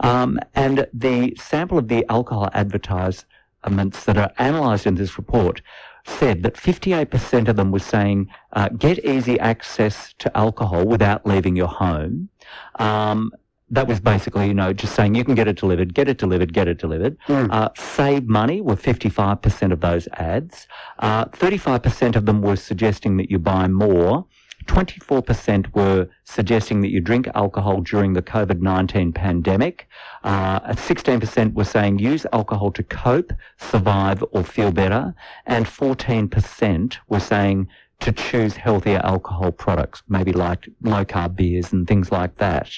Um, 0.00 0.38
and 0.54 0.86
the 0.94 1.34
sample 1.36 1.76
of 1.76 1.88
the 1.88 2.06
alcohol 2.08 2.48
advertisements 2.54 4.04
that 4.04 4.16
are 4.16 4.30
analysed 4.38 4.86
in 4.86 4.94
this 4.94 5.18
report 5.18 5.60
said 6.06 6.44
that 6.44 6.54
58% 6.54 7.48
of 7.48 7.56
them 7.56 7.72
were 7.72 7.80
saying 7.80 8.28
uh, 8.52 8.68
get 8.68 9.04
easy 9.04 9.40
access 9.40 10.14
to 10.20 10.36
alcohol 10.36 10.86
without 10.86 11.26
leaving 11.26 11.56
your 11.56 11.68
home. 11.68 12.28
Um, 12.78 13.32
that 13.72 13.88
was 13.88 14.00
basically, 14.00 14.46
you 14.48 14.54
know, 14.54 14.72
just 14.74 14.94
saying 14.94 15.14
you 15.14 15.24
can 15.24 15.34
get 15.34 15.48
it 15.48 15.56
delivered, 15.56 15.94
get 15.94 16.06
it 16.06 16.18
delivered, 16.18 16.52
get 16.52 16.68
it 16.68 16.78
delivered. 16.78 17.16
Mm. 17.26 17.50
Uh, 17.50 17.70
save 17.74 18.28
money 18.28 18.60
were 18.60 18.76
55% 18.76 19.72
of 19.72 19.80
those 19.80 20.06
ads. 20.12 20.68
Uh, 20.98 21.24
35% 21.24 22.14
of 22.14 22.26
them 22.26 22.42
were 22.42 22.56
suggesting 22.56 23.16
that 23.16 23.30
you 23.30 23.38
buy 23.38 23.66
more. 23.68 24.26
24% 24.66 25.74
were 25.74 26.06
suggesting 26.24 26.82
that 26.82 26.90
you 26.90 27.00
drink 27.00 27.28
alcohol 27.34 27.80
during 27.80 28.12
the 28.12 28.22
COVID 28.22 28.60
19 28.60 29.12
pandemic. 29.12 29.88
Uh, 30.22 30.60
16% 30.60 31.54
were 31.54 31.64
saying 31.64 31.98
use 31.98 32.26
alcohol 32.32 32.70
to 32.72 32.82
cope, 32.82 33.32
survive, 33.56 34.22
or 34.32 34.44
feel 34.44 34.70
better. 34.70 35.14
And 35.46 35.64
14% 35.66 36.98
were 37.08 37.20
saying 37.20 37.68
to 38.02 38.12
choose 38.12 38.56
healthier 38.56 39.00
alcohol 39.04 39.52
products, 39.52 40.02
maybe 40.08 40.32
like 40.32 40.68
low 40.82 41.04
carb 41.04 41.36
beers 41.36 41.72
and 41.72 41.86
things 41.86 42.12
like 42.12 42.36
that. 42.36 42.70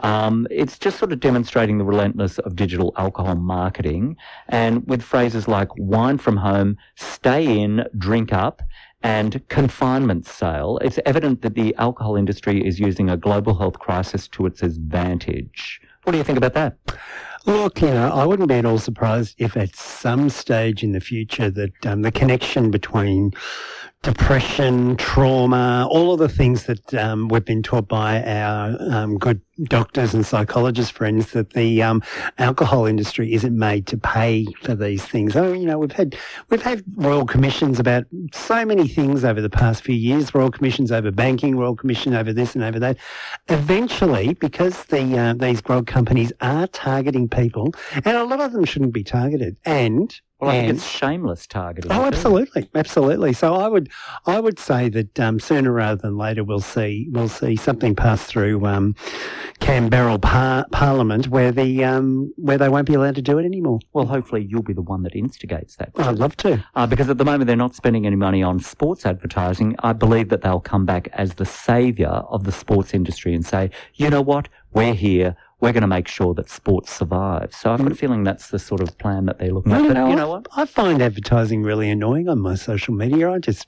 Um, 0.00 0.46
it's 0.50 0.78
just 0.78 0.98
sort 0.98 1.12
of 1.12 1.20
demonstrating 1.20 1.78
the 1.78 1.84
relentless 1.84 2.38
of 2.38 2.56
digital 2.56 2.92
alcohol 2.96 3.34
marketing 3.36 4.16
and 4.48 4.86
with 4.86 5.02
phrases 5.02 5.46
like 5.46 5.68
wine 5.76 6.18
from 6.18 6.38
home, 6.38 6.76
stay 6.96 7.60
in, 7.60 7.84
drink 7.98 8.32
up, 8.32 8.62
and 9.02 9.46
confinement 9.48 10.26
sale, 10.26 10.78
it's 10.82 10.98
evident 11.06 11.42
that 11.42 11.54
the 11.54 11.74
alcohol 11.76 12.16
industry 12.16 12.66
is 12.66 12.78
using 12.78 13.08
a 13.08 13.16
global 13.16 13.56
health 13.56 13.78
crisis 13.78 14.28
to 14.28 14.46
its 14.46 14.62
advantage. 14.62 15.80
What 16.04 16.12
do 16.12 16.18
you 16.18 16.24
think 16.24 16.38
about 16.38 16.54
that? 16.54 16.76
Look, 17.46 17.80
you 17.80 17.88
know, 17.88 18.12
I 18.12 18.26
wouldn't 18.26 18.48
be 18.48 18.56
at 18.56 18.66
all 18.66 18.78
surprised 18.78 19.34
if 19.38 19.56
at 19.56 19.74
some 19.74 20.28
stage 20.28 20.84
in 20.84 20.92
the 20.92 21.00
future 21.00 21.50
that 21.50 21.86
um, 21.86 22.02
the 22.02 22.12
connection 22.12 22.70
between 22.70 23.32
depression, 24.02 24.96
trauma, 24.96 25.86
all 25.90 26.12
of 26.12 26.18
the 26.18 26.28
things 26.28 26.64
that 26.64 26.94
um, 26.94 27.28
we've 27.28 27.44
been 27.44 27.62
taught 27.62 27.86
by 27.86 28.22
our 28.22 28.76
um, 28.90 29.18
good 29.18 29.40
doctors 29.64 30.14
and 30.14 30.24
psychologists 30.24 30.90
friends 30.90 31.32
that 31.32 31.50
the 31.54 31.82
um, 31.82 32.02
alcohol 32.38 32.86
industry 32.86 33.32
isn't 33.34 33.56
made 33.56 33.86
to 33.88 33.96
pay 33.98 34.46
for 34.62 34.74
these 34.74 35.04
things. 35.04 35.36
Oh, 35.36 35.52
you 35.52 35.66
know, 35.66 35.78
we've 35.78 35.92
had 35.92 36.16
we've 36.48 36.62
had 36.62 36.82
royal 36.96 37.26
commissions 37.26 37.78
about 37.78 38.04
so 38.32 38.64
many 38.64 38.88
things 38.88 39.24
over 39.24 39.40
the 39.40 39.50
past 39.50 39.82
few 39.84 39.94
years. 39.94 40.34
Royal 40.34 40.50
commissions 40.50 40.90
over 40.92 41.10
banking, 41.10 41.56
royal 41.56 41.76
commission 41.76 42.14
over 42.14 42.32
this 42.32 42.54
and 42.54 42.64
over 42.64 42.78
that. 42.78 42.96
Eventually, 43.48 44.34
because 44.34 44.84
the 44.86 45.18
uh, 45.18 45.34
these 45.34 45.60
grog 45.60 45.86
companies 45.86 46.32
are 46.40 46.66
targeting 46.68 47.28
people, 47.28 47.74
and 48.04 48.16
a 48.16 48.24
lot 48.24 48.40
of 48.40 48.52
them 48.52 48.64
shouldn't 48.64 48.92
be 48.94 49.02
targeted, 49.04 49.56
and 49.64 50.20
Well, 50.38 50.50
I 50.50 50.54
think 50.54 50.68
and- 50.70 50.78
it's 50.78 50.86
shameless 50.86 51.46
targeting. 51.46 51.90
Oh, 51.92 52.04
absolutely, 52.04 52.68
absolutely. 52.74 53.32
So 53.32 53.54
I 53.54 53.66
would, 53.68 53.90
I 54.26 54.38
would 54.40 54.58
say 54.58 54.88
that 54.90 55.18
um, 55.20 55.40
sooner 55.40 55.72
rather 55.72 56.00
than 56.00 56.16
later 56.16 56.44
we'll 56.44 56.60
see 56.60 57.08
we'll 57.10 57.28
see 57.28 57.56
something 57.56 57.94
pass 57.96 58.22
through 58.24 58.64
um, 58.66 58.94
Canberra 59.58 60.18
par- 60.18 60.66
Parliament 60.72 61.28
where 61.28 61.52
the 61.52 61.84
um, 61.84 62.32
where 62.36 62.58
they 62.58 62.68
won't 62.68 62.86
be 62.86 62.94
allowed 62.94 63.16
to 63.16 63.22
do 63.22 63.38
it 63.38 63.44
anymore. 63.44 63.80
Well, 63.92 64.06
hopefully 64.06 64.46
you'll 64.48 64.62
be 64.62 64.72
the 64.72 64.82
one 64.82 65.02
that 65.02 65.14
instigates 65.14 65.76
that. 65.76 65.90
I'd 65.96 66.18
love 66.18 66.36
to. 66.38 66.64
Uh, 66.74 66.86
because 66.86 67.08
at 67.10 67.18
the 67.18 67.24
moment 67.24 67.46
they're 67.46 67.56
not 67.56 67.74
spending 67.74 68.06
any 68.06 68.16
money 68.16 68.42
on 68.42 68.60
sports 68.60 69.04
advertising. 69.06 69.76
I 69.80 69.92
believe 69.92 70.28
that 70.28 70.42
they'll 70.42 70.60
come 70.60 70.86
back 70.86 71.08
as 71.12 71.34
the 71.34 71.46
saviour 71.46 72.08
of 72.08 72.44
the 72.44 72.52
sports 72.52 72.94
industry 72.94 73.34
and 73.34 73.44
say, 73.44 73.70
you 73.94 74.08
know 74.10 74.22
what, 74.22 74.48
we're 74.72 74.94
here. 74.94 75.36
We're 75.60 75.72
going 75.72 75.82
to 75.82 75.86
make 75.86 76.08
sure 76.08 76.32
that 76.34 76.48
sports 76.48 76.90
survives. 76.92 77.56
So 77.56 77.70
I've 77.72 77.82
got 77.82 77.92
a 77.92 77.94
feeling 77.94 78.24
that's 78.24 78.48
the 78.48 78.58
sort 78.58 78.80
of 78.80 78.96
plan 78.98 79.26
that 79.26 79.38
they're 79.38 79.52
looking 79.52 79.72
at. 79.72 79.82
But 79.94 80.08
you 80.08 80.16
know, 80.16 80.28
what? 80.28 80.48
I 80.56 80.64
find 80.64 81.02
advertising 81.02 81.62
really 81.62 81.90
annoying 81.90 82.28
on 82.28 82.40
my 82.40 82.54
social 82.54 82.94
media. 82.94 83.30
I 83.30 83.38
just, 83.38 83.66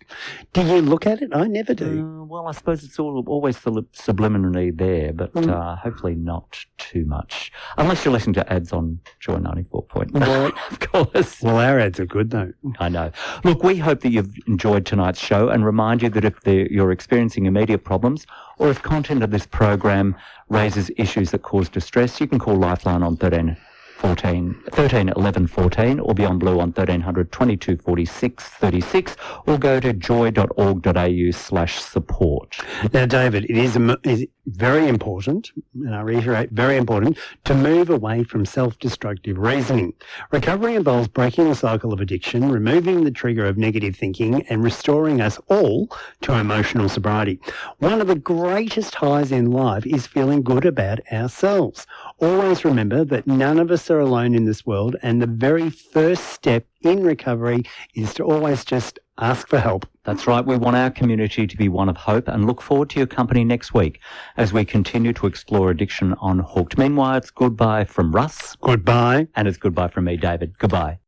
do 0.55 0.63
you 0.63 0.81
look 0.81 1.07
at 1.07 1.21
it? 1.21 1.31
I 1.35 1.47
never 1.47 1.75
do. 1.75 2.01
Uh, 2.23 2.25
well, 2.25 2.49
I 2.49 2.53
suppose 2.53 2.83
it's 2.83 2.99
all, 2.99 3.23
always 3.27 3.59
sub- 3.59 3.91
subliminally 3.93 4.77
there, 4.77 5.13
but 5.13 5.33
Mm. 5.35 5.51
uh, 5.51 5.77
hopefully 5.77 6.15
not 6.15 6.65
too 6.79 7.05
much. 7.05 7.53
Unless 7.77 8.05
you're 8.05 8.13
listening 8.13 8.35
to 8.35 8.53
ads 8.53 8.73
on 8.73 9.01
Joy 9.21 9.37
94.9, 9.37 10.13
Well- 10.21 10.47
of 10.71 10.81
course. 10.81 11.43
Well, 11.43 11.59
our 11.59 11.79
ads 11.79 12.01
are 12.01 12.07
good 12.07 12.31
though. 12.31 12.53
I 12.79 12.89
know. 12.89 13.11
Look, 13.45 13.63
we 13.63 13.77
hope 13.77 14.01
that 14.01 14.13
you've 14.13 14.35
enjoyed 14.47 14.87
tonight's 14.87 15.21
show 15.21 15.49
and 15.49 15.65
remind 15.67 16.03
you 16.03 16.09
that 16.11 16.25
if 16.25 16.41
the, 16.43 16.69
you're 16.71 16.91
experiencing 16.93 17.45
immediate 17.47 17.85
problems 17.85 18.27
or 18.59 18.69
if 18.71 18.81
content 18.83 19.23
of 19.23 19.31
this 19.31 19.47
program 19.47 20.15
raises 20.49 20.91
issues 20.97 21.31
that 21.33 21.43
cause 21.43 21.69
distress, 21.69 21.82
you 22.21 22.27
can 22.27 22.39
call 22.39 22.57
Lifeline 22.57 23.03
on 23.03 23.17
13 23.17 23.57
14, 24.03 24.61
13 24.73 25.11
11 25.11 25.47
14 25.47 26.01
or 26.01 26.13
Beyond 26.13 26.41
Blue 26.41 26.59
on 26.59 26.73
1300 26.73 27.31
22 27.31 27.77
46 27.77 28.45
36 28.45 29.17
or 29.47 29.57
go 29.57 29.79
to 29.79 29.93
joy.org.au 29.93 31.31
slash 31.31 31.81
support. 31.81 32.57
Now, 32.93 33.07
David, 33.07 33.45
it 33.45 33.57
is, 33.57 33.77
um, 33.77 33.97
is 34.03 34.27
very 34.47 34.89
important, 34.89 35.53
and 35.75 35.95
I 35.95 36.01
reiterate, 36.01 36.51
very 36.51 36.77
important, 36.77 37.17
to 37.45 37.55
move 37.55 37.91
away 37.91 38.25
from 38.25 38.45
self-destructive 38.45 39.39
reasoning. 39.39 39.93
Recovery 40.33 40.75
involves 40.75 41.07
breaking 41.07 41.49
the 41.49 41.55
cycle 41.55 41.93
of 41.93 42.01
addiction, 42.01 42.51
removing 42.51 43.05
the 43.05 43.13
trigger 43.13 43.47
of 43.47 43.57
negative 43.57 43.95
thinking, 43.95 44.43
and 44.49 44.65
restoring 44.65 45.21
us 45.21 45.39
all 45.47 45.89
to 46.23 46.35
emotional 46.35 46.89
sobriety. 46.89 47.39
One 47.79 48.01
of 48.01 48.09
the 48.09 48.17
greatest 48.17 48.97
highs 48.97 49.31
in 49.31 49.53
life 49.53 49.87
is 49.87 50.09
feeling 50.09 50.43
good 50.43 50.65
about 50.65 50.99
ourselves. 51.13 51.87
Always 52.19 52.65
remember 52.65 53.05
that 53.05 53.29
none 53.29 53.61
of 53.61 53.71
us 53.71 53.92
are 53.93 54.01
alone 54.01 54.35
in 54.35 54.45
this 54.45 54.67
world, 54.67 54.97
and 55.03 55.23
the 55.23 55.27
very 55.27 55.71
first 55.71 56.29
step 56.31 56.67
in 56.81 57.05
recovery 57.05 57.63
is 57.95 58.13
to 58.15 58.25
always 58.25 58.65
just 58.65 58.99
ask 59.19 59.47
for 59.47 59.59
help. 59.59 59.87
That's 60.05 60.27
right. 60.27 60.45
We 60.45 60.57
want 60.57 60.75
our 60.77 60.91
community 60.91 61.47
to 61.47 61.57
be 61.57 61.69
one 61.69 61.89
of 61.89 61.97
hope 61.97 62.27
and 62.27 62.47
look 62.47 62.61
forward 62.61 62.91
to 62.91 62.99
your 62.99 63.07
company 63.07 63.45
next 63.45 63.73
week 63.73 64.01
as 64.37 64.53
we 64.53 64.65
continue 64.65 65.13
to 65.13 65.27
explore 65.27 65.71
addiction 65.71 66.15
on 66.15 66.41
Hooked. 66.41 66.77
Meanwhile, 66.77 67.17
it's 67.19 67.31
goodbye 67.31 67.85
from 67.85 68.11
Russ 68.13 68.57
Goodbye. 68.61 69.29
and 69.37 69.47
it's 69.47 69.59
goodbye 69.59 69.89
from 69.89 70.05
me, 70.07 70.17
David. 70.17 70.59
Goodbye. 70.59 70.99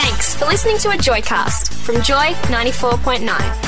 Thanks 0.00 0.34
for 0.36 0.44
listening 0.44 0.78
to 0.78 0.90
a 0.90 0.96
Joycast 0.96 1.72
from 1.72 2.02
Joy 2.02 2.34
94.9. 2.50 3.67